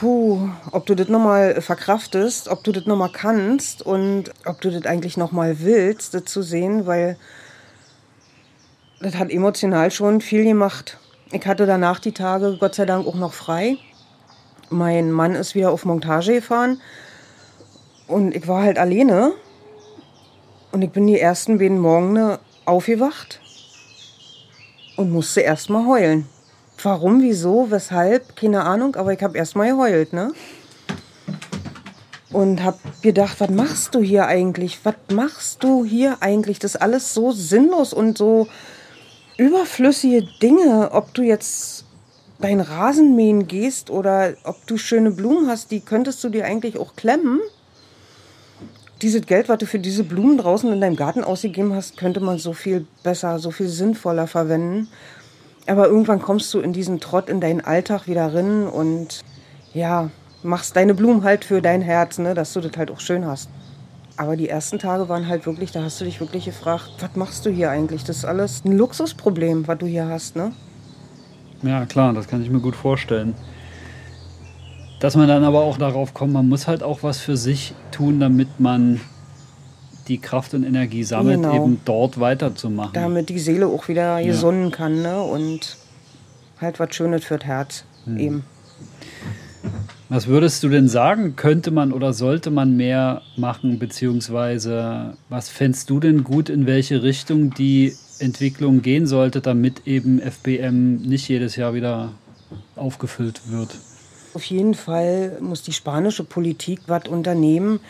puh, 0.00 0.48
ob 0.72 0.86
du 0.86 0.94
das 0.94 1.08
nochmal 1.08 1.60
verkraftest, 1.60 2.48
ob 2.48 2.64
du 2.64 2.72
das 2.72 2.86
nochmal 2.86 3.10
kannst 3.12 3.82
und 3.82 4.30
ob 4.44 4.60
du 4.60 4.70
das 4.70 4.86
eigentlich 4.86 5.16
nochmal 5.16 5.60
willst, 5.60 6.14
das 6.14 6.24
zu 6.24 6.42
sehen, 6.42 6.86
weil 6.86 7.16
das 9.00 9.14
hat 9.14 9.30
emotional 9.30 9.90
schon 9.90 10.20
viel 10.20 10.44
gemacht. 10.44 10.98
Ich 11.30 11.46
hatte 11.46 11.66
danach 11.66 12.00
die 12.00 12.12
Tage 12.12 12.56
Gott 12.58 12.74
sei 12.74 12.86
Dank 12.86 13.06
auch 13.06 13.14
noch 13.14 13.32
frei. 13.32 13.76
Mein 14.70 15.12
Mann 15.12 15.34
ist 15.34 15.54
wieder 15.54 15.70
auf 15.70 15.84
Montage 15.84 16.34
gefahren 16.34 16.80
und 18.08 18.34
ich 18.34 18.48
war 18.48 18.62
halt 18.62 18.78
alleine. 18.78 19.32
Und 20.72 20.82
ich 20.82 20.90
bin 20.90 21.06
die 21.06 21.20
ersten 21.20 21.58
beiden 21.58 21.78
Morgen 21.78 22.36
aufgewacht 22.64 23.40
und 24.96 25.12
musste 25.12 25.42
erst 25.42 25.70
mal 25.70 25.86
heulen. 25.86 26.26
Warum, 26.82 27.22
wieso, 27.22 27.70
weshalb, 27.70 28.36
keine 28.36 28.62
Ahnung, 28.64 28.96
aber 28.96 29.12
ich 29.12 29.22
habe 29.22 29.38
erst 29.38 29.56
mal 29.56 29.70
geheult, 29.70 30.12
ne? 30.12 30.32
Und 32.30 32.62
habe 32.62 32.78
gedacht, 33.00 33.40
was 33.40 33.50
machst 33.50 33.94
du 33.94 34.00
hier 34.00 34.26
eigentlich? 34.26 34.80
Was 34.84 34.96
machst 35.12 35.62
du 35.62 35.84
hier 35.84 36.16
eigentlich? 36.20 36.58
Das 36.58 36.74
ist 36.74 36.80
alles 36.80 37.14
so 37.14 37.32
sinnlos 37.32 37.92
und 37.92 38.18
so 38.18 38.48
überflüssige 39.36 40.26
Dinge. 40.42 40.90
Ob 40.92 41.14
du 41.14 41.22
jetzt 41.22 41.84
dein 42.40 42.60
Rasenmähen 42.60 43.46
gehst 43.46 43.88
oder 43.88 44.34
ob 44.42 44.66
du 44.66 44.76
schöne 44.76 45.12
Blumen 45.12 45.48
hast, 45.48 45.70
die 45.70 45.80
könntest 45.80 46.24
du 46.24 46.28
dir 46.28 46.44
eigentlich 46.44 46.76
auch 46.76 46.96
klemmen 46.96 47.40
dieses 49.04 49.26
Geld, 49.26 49.48
was 49.48 49.58
du 49.58 49.66
für 49.66 49.78
diese 49.78 50.02
Blumen 50.02 50.38
draußen 50.38 50.72
in 50.72 50.80
deinem 50.80 50.96
Garten 50.96 51.24
ausgegeben 51.24 51.74
hast, 51.74 51.96
könnte 51.96 52.20
man 52.20 52.38
so 52.38 52.54
viel 52.54 52.86
besser, 53.02 53.38
so 53.38 53.50
viel 53.50 53.68
sinnvoller 53.68 54.26
verwenden. 54.26 54.88
Aber 55.66 55.86
irgendwann 55.86 56.20
kommst 56.20 56.52
du 56.52 56.60
in 56.60 56.72
diesen 56.72 57.00
Trott 57.00 57.28
in 57.28 57.40
deinen 57.40 57.62
Alltag 57.62 58.06
wieder 58.06 58.34
rein 58.34 58.66
und 58.66 59.20
ja, 59.72 60.10
machst 60.42 60.76
deine 60.76 60.94
Blumen 60.94 61.24
halt 61.24 61.44
für 61.44 61.62
dein 61.62 61.80
Herz, 61.80 62.18
ne, 62.18 62.34
dass 62.34 62.52
du 62.52 62.60
das 62.60 62.76
halt 62.76 62.90
auch 62.90 63.00
schön 63.00 63.26
hast. 63.26 63.48
Aber 64.16 64.36
die 64.36 64.48
ersten 64.48 64.78
Tage 64.78 65.08
waren 65.08 65.26
halt 65.26 65.46
wirklich, 65.46 65.72
da 65.72 65.82
hast 65.82 66.00
du 66.00 66.04
dich 66.04 66.20
wirklich 66.20 66.44
gefragt, 66.44 66.90
was 67.00 67.16
machst 67.16 67.46
du 67.46 67.50
hier 67.50 67.70
eigentlich? 67.70 68.04
Das 68.04 68.18
ist 68.18 68.24
alles 68.24 68.64
ein 68.64 68.76
Luxusproblem, 68.76 69.66
was 69.66 69.78
du 69.78 69.86
hier 69.86 70.06
hast, 70.06 70.36
ne? 70.36 70.52
Ja, 71.62 71.86
klar, 71.86 72.12
das 72.12 72.28
kann 72.28 72.42
ich 72.42 72.50
mir 72.50 72.60
gut 72.60 72.76
vorstellen 72.76 73.34
dass 75.04 75.16
man 75.16 75.28
dann 75.28 75.44
aber 75.44 75.60
auch 75.60 75.76
darauf 75.76 76.14
kommt, 76.14 76.32
man 76.32 76.48
muss 76.48 76.66
halt 76.66 76.82
auch 76.82 77.02
was 77.02 77.20
für 77.20 77.36
sich 77.36 77.74
tun, 77.90 78.20
damit 78.20 78.58
man 78.58 79.02
die 80.08 80.18
Kraft 80.18 80.54
und 80.54 80.64
Energie 80.64 81.04
sammelt, 81.04 81.42
genau. 81.42 81.54
eben 81.54 81.80
dort 81.84 82.20
weiterzumachen. 82.20 82.92
Damit 82.92 83.28
die 83.28 83.38
Seele 83.38 83.66
auch 83.66 83.88
wieder 83.88 84.18
ja. 84.18 84.26
gesonnen 84.26 84.70
kann 84.70 85.02
ne? 85.02 85.22
und 85.22 85.76
halt 86.60 86.78
was 86.78 86.94
Schönes 86.94 87.24
für 87.24 87.38
das 87.38 87.46
Herz 87.46 87.84
hm. 88.04 88.18
eben. 88.18 88.44
Was 90.10 90.26
würdest 90.26 90.62
du 90.62 90.68
denn 90.68 90.86
sagen, 90.86 91.34
könnte 91.34 91.70
man 91.70 91.90
oder 91.90 92.12
sollte 92.12 92.50
man 92.50 92.76
mehr 92.76 93.22
machen, 93.36 93.78
beziehungsweise 93.78 95.14
was 95.28 95.48
fändest 95.48 95.88
du 95.90 95.98
denn 95.98 96.22
gut, 96.22 96.50
in 96.50 96.66
welche 96.66 97.02
Richtung 97.02 97.50
die 97.54 97.94
Entwicklung 98.18 98.82
gehen 98.82 99.06
sollte, 99.06 99.40
damit 99.40 99.86
eben 99.86 100.20
FBM 100.20 100.96
nicht 100.96 101.28
jedes 101.28 101.56
Jahr 101.56 101.74
wieder 101.74 102.12
aufgefüllt 102.76 103.40
wird? 103.50 103.76
Auf 104.34 104.44
jeden 104.44 104.74
Fall 104.74 105.38
muss 105.40 105.62
die 105.62 105.72
spanische 105.72 106.24
Politik 106.24 106.80
was 106.86 107.08
unternehmen, 107.08 107.80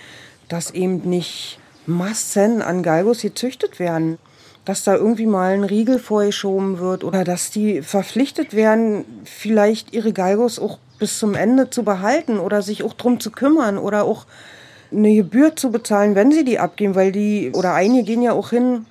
dass 0.48 0.70
eben 0.70 1.08
nicht 1.08 1.58
Massen 1.87 2.62
an 2.62 2.82
Galgos 2.82 3.22
gezüchtet 3.22 3.78
werden. 3.78 4.18
Dass 4.64 4.82
da 4.82 4.95
irgendwie 4.95 5.26
mal 5.26 5.53
ein 5.53 5.64
Riegel 5.64 5.99
vorgeschoben 5.99 6.78
wird 6.78 7.05
oder 7.05 7.22
dass 7.22 7.51
die 7.51 7.82
verpflichtet 7.82 8.55
werden, 8.55 9.05
vielleicht 9.24 9.93
ihre 9.93 10.14
Galgos 10.14 10.59
auch 10.59 10.78
bis 10.99 11.18
zum 11.18 11.35
Ende 11.35 11.68
zu 11.68 11.82
behalten 11.82 12.39
oder 12.39 12.62
sich 12.62 12.82
auch 12.82 12.95
drum 12.95 13.20
zu 13.20 13.30
kümmern 13.30 13.76
oder 13.76 14.05
auch 14.05 14.24
eine 14.91 15.14
Gebühr 15.14 15.55
zu 15.55 15.70
bezahlen, 15.70 16.14
wenn 16.14 16.32
sie 16.32 16.45
die 16.45 16.59
abgeben, 16.59 16.95
weil 16.95 17.12
die 17.12 17.51
oder 17.53 17.74
einige 17.74 18.05
gehen 18.05 18.22
ja 18.22 18.32
auch 18.32 18.51
hin 18.51 18.87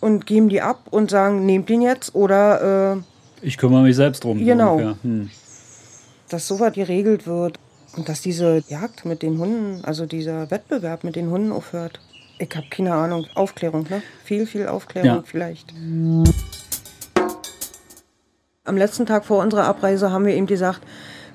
und 0.00 0.24
geben 0.24 0.48
die 0.48 0.62
ab 0.62 0.80
und 0.90 1.10
sagen, 1.10 1.44
nehmt 1.44 1.68
ihn 1.68 1.82
jetzt 1.82 2.14
oder 2.14 2.94
äh, 2.96 3.46
ich 3.46 3.58
kümmere 3.58 3.82
mich 3.82 3.96
selbst 3.96 4.24
drum. 4.24 4.42
Genau. 4.42 4.94
Hm 5.02 5.28
dass 6.32 6.48
sowas 6.48 6.72
geregelt 6.72 7.26
wird 7.26 7.58
und 7.96 8.08
dass 8.08 8.22
diese 8.22 8.62
Jagd 8.68 9.04
mit 9.04 9.22
den 9.22 9.38
Hunden, 9.38 9.84
also 9.84 10.06
dieser 10.06 10.50
Wettbewerb 10.50 11.04
mit 11.04 11.16
den 11.16 11.30
Hunden 11.30 11.52
aufhört. 11.52 12.00
Ich 12.42 12.56
habe 12.56 12.66
keine 12.68 12.92
Ahnung. 12.92 13.26
Aufklärung, 13.36 13.86
ne? 13.88 14.02
Viel, 14.24 14.46
viel 14.46 14.66
Aufklärung 14.66 15.08
ja. 15.08 15.22
vielleicht. 15.24 15.72
Am 18.64 18.76
letzten 18.76 19.06
Tag 19.06 19.24
vor 19.24 19.40
unserer 19.40 19.64
Abreise 19.64 20.10
haben 20.10 20.26
wir 20.26 20.34
ihm 20.34 20.46
gesagt, 20.46 20.80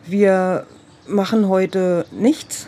wir 0.06 0.66
machen 1.08 1.48
heute 1.48 2.06
nichts. 2.12 2.68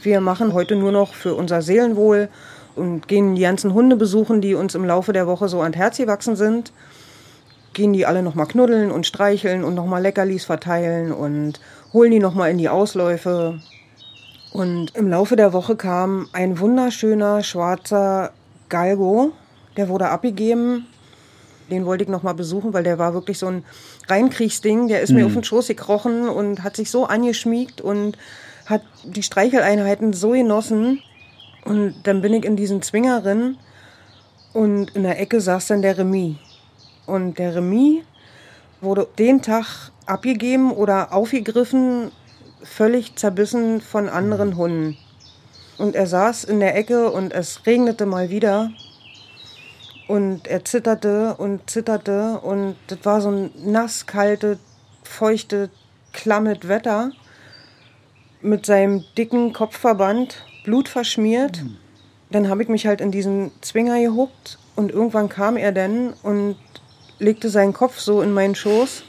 Wir 0.00 0.20
machen 0.20 0.52
heute 0.52 0.76
nur 0.76 0.92
noch 0.92 1.14
für 1.14 1.34
unser 1.34 1.60
Seelenwohl 1.60 2.28
und 2.76 3.08
gehen 3.08 3.34
die 3.34 3.42
ganzen 3.42 3.74
Hunde 3.74 3.96
besuchen, 3.96 4.40
die 4.40 4.54
uns 4.54 4.76
im 4.76 4.84
Laufe 4.84 5.12
der 5.12 5.26
Woche 5.26 5.48
so 5.48 5.60
ans 5.60 5.76
Herz 5.76 5.96
gewachsen 5.96 6.36
sind 6.36 6.72
gehen 7.72 7.92
die 7.92 8.06
alle 8.06 8.22
nochmal 8.22 8.46
knuddeln 8.46 8.90
und 8.90 9.06
streicheln 9.06 9.62
und 9.62 9.74
nochmal 9.74 10.00
Leckerlis 10.00 10.46
verteilen 10.46 11.12
und 11.12 11.60
holen 11.92 12.10
die 12.10 12.20
nochmal 12.20 12.50
in 12.50 12.56
die 12.56 12.70
Ausläufe. 12.70 13.60
Und 14.52 14.94
im 14.94 15.08
Laufe 15.08 15.36
der 15.36 15.52
Woche 15.52 15.76
kam 15.76 16.28
ein 16.32 16.58
wunderschöner 16.58 17.42
schwarzer 17.42 18.32
Galgo, 18.68 19.32
der 19.76 19.88
wurde 19.88 20.08
abgegeben. 20.08 20.86
Den 21.70 21.84
wollte 21.84 22.04
ich 22.04 22.10
nochmal 22.10 22.34
besuchen, 22.34 22.72
weil 22.72 22.84
der 22.84 22.98
war 22.98 23.12
wirklich 23.12 23.38
so 23.38 23.46
ein 23.46 23.64
Reinkriegsding. 24.08 24.88
Der 24.88 25.00
ist 25.00 25.10
mhm. 25.10 25.16
mir 25.16 25.26
auf 25.26 25.32
den 25.32 25.44
Schoß 25.44 25.66
gekrochen 25.66 26.28
und 26.28 26.62
hat 26.62 26.76
sich 26.76 26.90
so 26.90 27.06
angeschmiegt 27.06 27.80
und 27.80 28.16
hat 28.66 28.82
die 29.04 29.22
Streicheleinheiten 29.22 30.12
so 30.12 30.30
genossen. 30.30 31.02
Und 31.64 31.94
dann 32.04 32.22
bin 32.22 32.32
ich 32.32 32.44
in 32.44 32.56
diesen 32.56 32.82
Zwingerin 32.82 33.58
und 34.52 34.94
in 34.94 35.02
der 35.02 35.20
Ecke 35.20 35.40
saß 35.40 35.66
dann 35.66 35.82
der 35.82 35.98
Remy. 35.98 36.38
Und 37.06 37.38
der 37.38 37.56
Remis 37.56 38.04
wurde 38.80 39.08
den 39.18 39.42
Tag 39.42 39.90
abgegeben 40.06 40.72
oder 40.72 41.12
aufgegriffen, 41.12 42.10
völlig 42.62 43.16
zerbissen 43.16 43.80
von 43.80 44.08
anderen 44.08 44.56
Hunden. 44.56 44.96
Und 45.78 45.94
er 45.94 46.06
saß 46.06 46.44
in 46.44 46.60
der 46.60 46.76
Ecke 46.76 47.10
und 47.10 47.32
es 47.32 47.66
regnete 47.66 48.06
mal 48.06 48.30
wieder. 48.30 48.70
Und 50.08 50.46
er 50.46 50.64
zitterte 50.64 51.34
und 51.34 51.68
zitterte 51.68 52.38
und 52.40 52.76
das 52.86 52.98
war 53.02 53.20
so 53.20 53.30
ein 53.30 53.50
nass, 53.56 54.06
kalte, 54.06 54.58
feuchte, 55.02 55.68
klammet 56.12 56.68
Wetter 56.68 57.10
mit 58.40 58.66
seinem 58.66 59.04
dicken 59.18 59.52
Kopfverband, 59.52 60.44
blutverschmiert. 60.64 61.62
Mhm. 61.62 61.76
Dann 62.30 62.48
habe 62.48 62.62
ich 62.62 62.68
mich 62.68 62.86
halt 62.86 63.00
in 63.00 63.10
diesen 63.10 63.50
Zwinger 63.60 64.00
gehuckt 64.00 64.58
und 64.76 64.92
irgendwann 64.92 65.28
kam 65.28 65.56
er 65.56 65.72
dann 65.72 66.12
und 66.22 66.56
legte 67.18 67.48
seinen 67.48 67.72
Kopf 67.72 67.98
so 67.98 68.22
in 68.22 68.32
meinen 68.32 68.54
Schoß. 68.54 69.02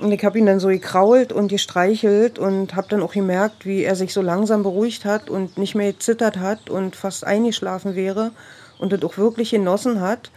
Und 0.00 0.12
ich 0.12 0.24
habe 0.24 0.38
ihn 0.38 0.46
dann 0.46 0.60
so 0.60 0.68
gekrault 0.68 1.32
und 1.32 1.48
gestreichelt 1.48 2.38
und 2.38 2.76
habe 2.76 2.88
dann 2.88 3.02
auch 3.02 3.12
gemerkt, 3.12 3.66
wie 3.66 3.82
er 3.82 3.96
sich 3.96 4.12
so 4.12 4.22
langsam 4.22 4.62
beruhigt 4.62 5.04
hat 5.04 5.28
und 5.28 5.58
nicht 5.58 5.74
mehr 5.74 5.92
gezittert 5.92 6.36
hat 6.36 6.70
und 6.70 6.94
fast 6.94 7.24
eingeschlafen 7.24 7.96
wäre 7.96 8.30
und 8.78 8.92
das 8.92 9.02
auch 9.02 9.18
wirklich 9.18 9.50
genossen 9.50 10.00
hat. 10.00 10.30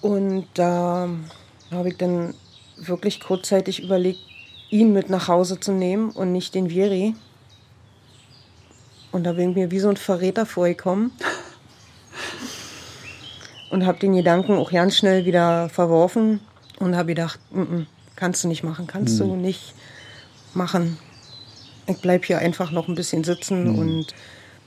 Und 0.00 0.46
da 0.54 1.08
habe 1.70 1.88
ich 1.88 1.96
dann 1.98 2.34
wirklich 2.76 3.20
kurzzeitig 3.20 3.82
überlegt, 3.82 4.20
ihn 4.70 4.92
mit 4.92 5.08
nach 5.08 5.28
Hause 5.28 5.60
zu 5.60 5.72
nehmen 5.72 6.10
und 6.10 6.32
nicht 6.32 6.54
den 6.54 6.70
Vieri. 6.70 7.14
Und 9.12 9.24
da 9.24 9.32
bin 9.32 9.50
ich 9.50 9.56
mir 9.56 9.70
wie 9.70 9.80
so 9.80 9.88
ein 9.88 9.96
Verräter 9.96 10.46
vorgekommen 10.46 11.12
und 13.70 13.86
habe 13.86 13.98
den 13.98 14.14
Gedanken 14.14 14.56
auch 14.56 14.70
ganz 14.70 14.96
schnell 14.96 15.24
wieder 15.24 15.68
verworfen 15.68 16.40
und 16.78 16.96
habe 16.96 17.08
gedacht, 17.08 17.40
N 17.52 17.66
-n, 17.66 17.86
kannst 18.20 18.44
du 18.44 18.48
nicht 18.48 18.62
machen, 18.62 18.86
kannst 18.86 19.14
mhm. 19.14 19.28
du 19.28 19.36
nicht 19.36 19.74
machen. 20.54 20.98
Ich 21.86 21.96
bleibe 21.98 22.26
hier 22.26 22.38
einfach 22.38 22.70
noch 22.70 22.86
ein 22.86 22.94
bisschen 22.94 23.24
sitzen 23.24 23.72
mhm. 23.72 23.78
und 23.78 24.06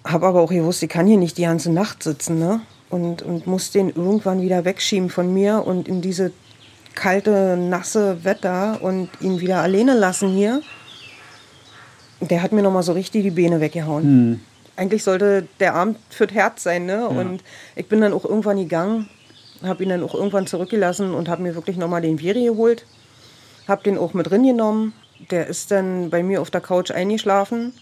habe 0.04 0.28
aber 0.28 0.42
auch 0.42 0.50
gewusst, 0.50 0.84
ich 0.84 0.90
kann 0.90 1.08
hier 1.08 1.18
nicht 1.18 1.38
die 1.38 1.44
ganze 1.44 1.72
Nacht 1.72 2.04
sitzen, 2.04 2.40
ne? 2.40 2.62
Und, 2.90 3.22
und 3.22 3.48
muss 3.48 3.72
den 3.72 3.90
irgendwann 3.90 4.42
wieder 4.42 4.66
wegschieben 4.66 5.10
von 5.10 5.34
mir 5.34 5.66
und 5.66 5.88
in 5.88 6.02
diese 6.02 6.32
kalte, 6.94 7.58
nasse 7.58 8.24
Wetter 8.24 8.80
und 8.82 9.10
ihn 9.20 9.40
wieder 9.40 9.62
alleine 9.62 9.96
lassen 9.96 10.30
hier. 10.30 10.62
Der 12.20 12.44
hat 12.44 12.52
mir 12.52 12.62
nochmal 12.62 12.84
so 12.84 12.92
richtig 12.92 13.24
die 13.24 13.32
Beine 13.32 13.62
weggehauen. 13.62 14.30
Mhm 14.32 14.40
eigentlich 14.76 15.04
sollte 15.04 15.48
der 15.60 15.76
Abend 15.76 15.98
für 16.10 16.28
das 16.28 16.36
Herz 16.36 16.64
sein, 16.64 16.86
ne? 16.86 16.94
Ja. 16.94 17.08
Und 17.08 17.44
ich 17.76 17.88
bin 17.88 18.02
dann 18.02 18.14
auch 18.14 18.26
irgendwann 18.26 18.58
gegangen, 18.58 19.10
habe 19.64 19.84
ihn 19.84 19.90
dann 19.90 20.04
auch 20.04 20.14
irgendwann 20.16 20.48
zurückgelassen 20.48 21.14
und 21.14 21.30
habe 21.30 21.44
mir 21.44 21.56
wirklich 21.56 21.78
nochmal 21.78 22.02
den 22.02 22.20
Viri 22.20 22.46
geholt. 22.46 22.86
Habe 23.68 23.84
den 23.84 23.98
auch 23.98 24.14
mit 24.14 24.30
drin 24.30 24.44
genommen. 24.44 24.94
Der 25.32 25.48
ist 25.48 25.72
dann 25.72 26.10
bei 26.10 26.24
mir 26.24 26.42
auf 26.42 26.52
der 26.52 26.62
Couch 26.62 26.92
eingeschlafen, 26.92 27.74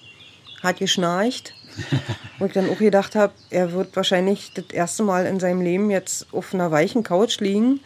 hat 0.61 0.77
geschnarcht. 0.77 1.53
Wo 2.39 2.45
ich 2.45 2.53
dann 2.53 2.69
auch 2.69 2.77
gedacht 2.77 3.15
habe, 3.15 3.33
er 3.49 3.71
wird 3.71 3.95
wahrscheinlich 3.95 4.51
das 4.53 4.65
erste 4.71 5.03
Mal 5.03 5.25
in 5.25 5.39
seinem 5.39 5.61
Leben 5.61 5.89
jetzt 5.89 6.27
auf 6.33 6.53
einer 6.53 6.69
weichen 6.69 7.03
Couch 7.03 7.39
liegen 7.39 7.79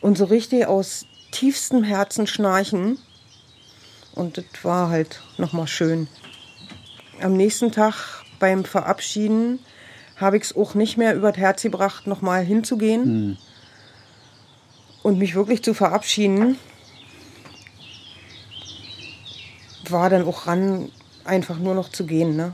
und 0.00 0.18
so 0.18 0.24
richtig 0.24 0.66
aus 0.66 1.06
tiefstem 1.30 1.84
Herzen 1.84 2.26
schnarchen. 2.26 2.98
Und 4.14 4.38
das 4.38 4.44
war 4.62 4.88
halt 4.88 5.22
nochmal 5.38 5.68
schön. 5.68 6.08
Am 7.20 7.36
nächsten 7.36 7.70
Tag 7.70 8.24
beim 8.38 8.64
Verabschieden 8.64 9.60
habe 10.16 10.36
ich 10.36 10.44
es 10.44 10.56
auch 10.56 10.74
nicht 10.74 10.96
mehr 10.96 11.14
über 11.14 11.32
das 11.32 11.38
Herz 11.40 11.62
gebracht, 11.62 12.06
nochmal 12.06 12.44
hinzugehen 12.44 13.04
hm. 13.04 13.36
und 15.02 15.18
mich 15.18 15.34
wirklich 15.34 15.62
zu 15.62 15.74
verabschieden. 15.74 16.58
War 19.90 20.10
dann 20.10 20.26
auch 20.26 20.46
ran, 20.46 20.90
einfach 21.24 21.58
nur 21.58 21.74
noch 21.74 21.88
zu 21.90 22.04
gehen. 22.04 22.36
Ne? 22.36 22.52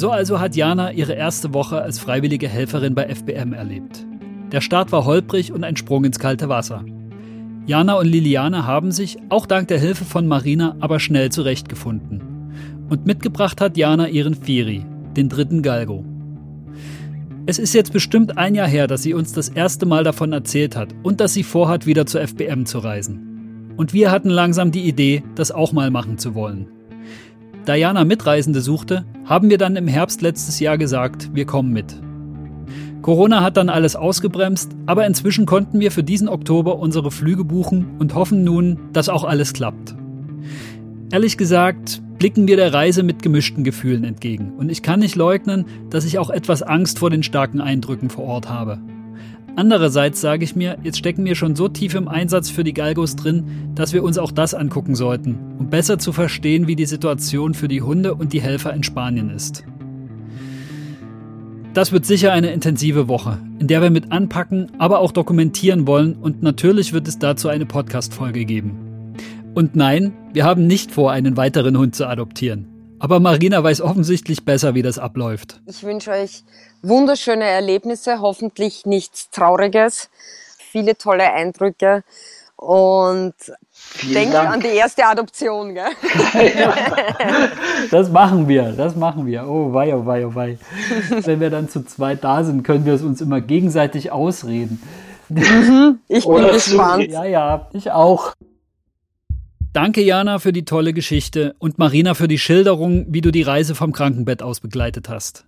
So 0.00 0.10
also 0.10 0.40
hat 0.40 0.56
Jana 0.56 0.92
ihre 0.92 1.12
erste 1.12 1.52
Woche 1.52 1.82
als 1.82 1.98
freiwillige 1.98 2.48
Helferin 2.48 2.94
bei 2.94 3.14
FBM 3.14 3.52
erlebt. 3.52 4.06
Der 4.50 4.62
Start 4.62 4.92
war 4.92 5.04
holprig 5.04 5.52
und 5.52 5.62
ein 5.62 5.76
Sprung 5.76 6.04
ins 6.04 6.18
kalte 6.18 6.48
Wasser. 6.48 6.86
Jana 7.66 7.98
und 7.98 8.06
Liliane 8.06 8.66
haben 8.66 8.92
sich, 8.92 9.18
auch 9.28 9.44
dank 9.44 9.68
der 9.68 9.78
Hilfe 9.78 10.06
von 10.06 10.26
Marina, 10.26 10.74
aber 10.80 11.00
schnell 11.00 11.30
zurechtgefunden. 11.30 12.22
Und 12.88 13.04
mitgebracht 13.04 13.60
hat 13.60 13.76
Jana 13.76 14.08
ihren 14.08 14.34
Firi, 14.34 14.86
den 15.18 15.28
dritten 15.28 15.60
Galgo. 15.60 16.02
Es 17.44 17.58
ist 17.58 17.74
jetzt 17.74 17.92
bestimmt 17.92 18.38
ein 18.38 18.54
Jahr 18.54 18.68
her, 18.68 18.86
dass 18.86 19.02
sie 19.02 19.12
uns 19.12 19.34
das 19.34 19.50
erste 19.50 19.84
Mal 19.84 20.02
davon 20.02 20.32
erzählt 20.32 20.76
hat 20.76 20.94
und 21.02 21.20
dass 21.20 21.34
sie 21.34 21.42
vorhat, 21.42 21.84
wieder 21.84 22.06
zur 22.06 22.26
FBM 22.26 22.64
zu 22.64 22.78
reisen. 22.78 23.74
Und 23.76 23.92
wir 23.92 24.10
hatten 24.10 24.30
langsam 24.30 24.70
die 24.70 24.88
Idee, 24.88 25.22
das 25.34 25.52
auch 25.52 25.74
mal 25.74 25.90
machen 25.90 26.16
zu 26.16 26.34
wollen. 26.34 26.79
Diana 27.66 28.04
Mitreisende 28.04 28.60
suchte, 28.60 29.04
haben 29.24 29.50
wir 29.50 29.58
dann 29.58 29.76
im 29.76 29.86
Herbst 29.86 30.22
letztes 30.22 30.60
Jahr 30.60 30.78
gesagt, 30.78 31.30
wir 31.34 31.44
kommen 31.44 31.72
mit. 31.72 31.94
Corona 33.02 33.42
hat 33.42 33.56
dann 33.56 33.68
alles 33.68 33.96
ausgebremst, 33.96 34.72
aber 34.86 35.06
inzwischen 35.06 35.46
konnten 35.46 35.80
wir 35.80 35.90
für 35.90 36.02
diesen 36.02 36.28
Oktober 36.28 36.78
unsere 36.78 37.10
Flüge 37.10 37.44
buchen 37.44 37.96
und 37.98 38.14
hoffen 38.14 38.44
nun, 38.44 38.78
dass 38.92 39.08
auch 39.08 39.24
alles 39.24 39.52
klappt. 39.52 39.94
Ehrlich 41.12 41.36
gesagt, 41.36 42.02
blicken 42.18 42.46
wir 42.46 42.56
der 42.56 42.74
Reise 42.74 43.02
mit 43.02 43.22
gemischten 43.22 43.64
Gefühlen 43.64 44.04
entgegen 44.04 44.52
und 44.58 44.70
ich 44.70 44.82
kann 44.82 45.00
nicht 45.00 45.16
leugnen, 45.16 45.64
dass 45.90 46.04
ich 46.04 46.18
auch 46.18 46.30
etwas 46.30 46.62
Angst 46.62 46.98
vor 46.98 47.10
den 47.10 47.22
starken 47.22 47.60
Eindrücken 47.60 48.10
vor 48.10 48.24
Ort 48.24 48.48
habe. 48.48 48.78
Andererseits 49.56 50.20
sage 50.20 50.44
ich 50.44 50.56
mir, 50.56 50.78
jetzt 50.82 50.98
stecken 50.98 51.24
wir 51.24 51.34
schon 51.34 51.56
so 51.56 51.68
tief 51.68 51.94
im 51.94 52.08
Einsatz 52.08 52.50
für 52.50 52.64
die 52.64 52.72
Galgos 52.72 53.16
drin, 53.16 53.44
dass 53.74 53.92
wir 53.92 54.02
uns 54.02 54.16
auch 54.16 54.32
das 54.32 54.54
angucken 54.54 54.94
sollten, 54.94 55.36
um 55.58 55.68
besser 55.68 55.98
zu 55.98 56.12
verstehen, 56.12 56.66
wie 56.66 56.76
die 56.76 56.86
Situation 56.86 57.54
für 57.54 57.68
die 57.68 57.82
Hunde 57.82 58.14
und 58.14 58.32
die 58.32 58.40
Helfer 58.40 58.72
in 58.72 58.82
Spanien 58.82 59.30
ist. 59.30 59.64
Das 61.74 61.92
wird 61.92 62.04
sicher 62.04 62.32
eine 62.32 62.52
intensive 62.52 63.06
Woche, 63.06 63.38
in 63.60 63.68
der 63.68 63.80
wir 63.80 63.90
mit 63.90 64.10
anpacken, 64.10 64.72
aber 64.78 64.98
auch 64.98 65.12
dokumentieren 65.12 65.86
wollen 65.86 66.14
und 66.14 66.42
natürlich 66.42 66.92
wird 66.92 67.06
es 67.06 67.18
dazu 67.18 67.48
eine 67.48 67.66
Podcast-Folge 67.66 68.44
geben. 68.44 69.14
Und 69.54 69.76
nein, 69.76 70.12
wir 70.32 70.44
haben 70.44 70.66
nicht 70.66 70.90
vor, 70.90 71.12
einen 71.12 71.36
weiteren 71.36 71.76
Hund 71.76 71.94
zu 71.94 72.08
adoptieren. 72.08 72.69
Aber 73.00 73.18
Marina 73.18 73.64
weiß 73.64 73.80
offensichtlich 73.80 74.44
besser, 74.44 74.74
wie 74.74 74.82
das 74.82 74.98
abläuft. 74.98 75.60
Ich 75.66 75.82
wünsche 75.82 76.10
euch 76.10 76.44
wunderschöne 76.82 77.44
Erlebnisse, 77.44 78.20
hoffentlich 78.20 78.84
nichts 78.84 79.30
Trauriges, 79.30 80.10
viele 80.58 80.96
tolle 80.96 81.32
Eindrücke 81.32 82.04
und 82.56 83.32
denkt 84.02 84.34
Dank. 84.34 84.50
an 84.50 84.60
die 84.60 84.68
erste 84.68 85.06
Adoption. 85.06 85.74
Gell? 85.74 85.88
das 87.90 88.10
machen 88.10 88.46
wir, 88.46 88.72
das 88.72 88.94
machen 88.96 89.24
wir. 89.24 89.48
Oh 89.48 89.72
wei, 89.72 89.94
oh 89.94 90.04
wei, 90.04 90.26
oh 90.26 90.34
wei. 90.34 90.58
Wenn 91.08 91.40
wir 91.40 91.48
dann 91.48 91.70
zu 91.70 91.86
zweit 91.86 92.22
da 92.22 92.44
sind, 92.44 92.64
können 92.64 92.84
wir 92.84 92.92
es 92.92 93.02
uns 93.02 93.22
immer 93.22 93.40
gegenseitig 93.40 94.12
ausreden. 94.12 94.82
Mhm, 95.30 96.00
ich 96.06 96.26
bin 96.26 96.48
gespannt. 96.48 97.08
Ja, 97.08 97.24
ja, 97.24 97.68
ich 97.72 97.90
auch. 97.90 98.34
Danke, 99.72 100.02
Jana, 100.02 100.40
für 100.40 100.52
die 100.52 100.64
tolle 100.64 100.92
Geschichte 100.92 101.54
und 101.60 101.78
Marina 101.78 102.14
für 102.14 102.26
die 102.26 102.40
Schilderung, 102.40 103.06
wie 103.08 103.20
du 103.20 103.30
die 103.30 103.42
Reise 103.42 103.76
vom 103.76 103.92
Krankenbett 103.92 104.42
aus 104.42 104.58
begleitet 104.58 105.08
hast. 105.08 105.46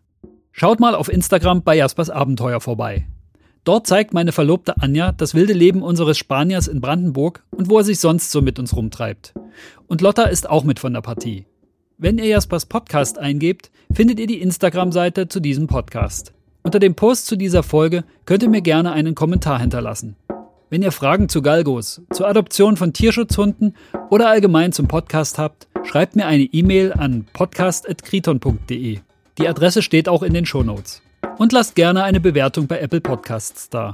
Schaut 0.53 0.79
mal 0.79 0.95
auf 0.95 1.11
Instagram 1.11 1.65
bei 1.65 1.77
Jaspers 1.77 2.09
Abenteuer 2.09 2.61
vorbei. 2.61 3.09
Dort 3.65 3.89
zeigt 3.89 4.15
meine 4.15 4.31
Verlobte 4.31 4.81
Anja 4.81 5.11
das 5.11 5.35
wilde 5.35 5.55
Leben 5.55 5.83
unseres 5.83 6.19
Spaniers 6.19 6.69
in 6.69 6.81
Brandenburg 6.81 7.43
und 7.51 7.69
wo 7.69 7.79
er 7.79 7.85
sich 7.85 7.99
sonst 7.99 8.31
so 8.31 8.43
mit 8.43 8.61
uns 8.61 8.77
rumtreibt. 8.77 9.35
Und 9.89 10.01
Lotta 10.01 10.25
ist 10.25 10.49
auch 10.49 10.63
mit 10.63 10.79
von 10.79 10.93
der 10.93 11.01
Partie. 11.01 11.47
Wenn 11.99 12.19
ihr 12.19 12.27
Jaspers 12.27 12.67
Podcast 12.67 13.19
eingebt, 13.19 13.73
findet 13.93 14.21
ihr 14.21 14.29
die 14.29 14.41
Instagram-Seite 14.41 15.27
zu 15.27 15.41
diesem 15.41 15.67
Podcast. 15.67 16.33
Unter 16.63 16.79
dem 16.79 16.95
Post 16.95 17.27
zu 17.27 17.35
dieser 17.35 17.65
Folge 17.65 18.05
könnt 18.25 18.45
ihr 18.45 18.49
mir 18.49 18.63
gerne 18.63 18.93
einen 18.93 19.17
Kommentar 19.17 19.59
hinterlassen. 19.59 20.15
Wenn 20.73 20.81
ihr 20.81 20.91
Fragen 20.91 21.29
zu 21.29 21.43
Galgos, 21.43 22.01
zur 22.15 22.27
Adoption 22.27 22.79
von 22.79 22.95
Tierschutzhunden 22.95 23.77
oder 24.09 24.31
allgemein 24.31 24.73
zum 24.73 24.89
Podcast 24.89 25.37
habt, 25.37 25.69
schreibt 25.85 26.17
mir 26.17 26.25
eine 26.25 26.45
E-Mail 26.45 26.95
an 26.95 27.27
podcast.kriton.de. 27.31 29.01
Die 29.37 29.49
Adresse 29.49 29.83
steht 29.83 30.09
auch 30.09 30.23
in 30.23 30.33
den 30.33 30.47
Shownotes. 30.47 31.03
Und 31.37 31.53
lasst 31.53 31.75
gerne 31.75 32.05
eine 32.05 32.21
Bewertung 32.21 32.69
bei 32.69 32.81
Apple 32.81 33.03
Podcasts 33.03 33.69
da. 33.69 33.93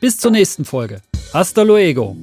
Bis 0.00 0.16
zur 0.16 0.30
nächsten 0.30 0.64
Folge. 0.64 1.02
Hasta 1.34 1.60
luego! 1.60 2.16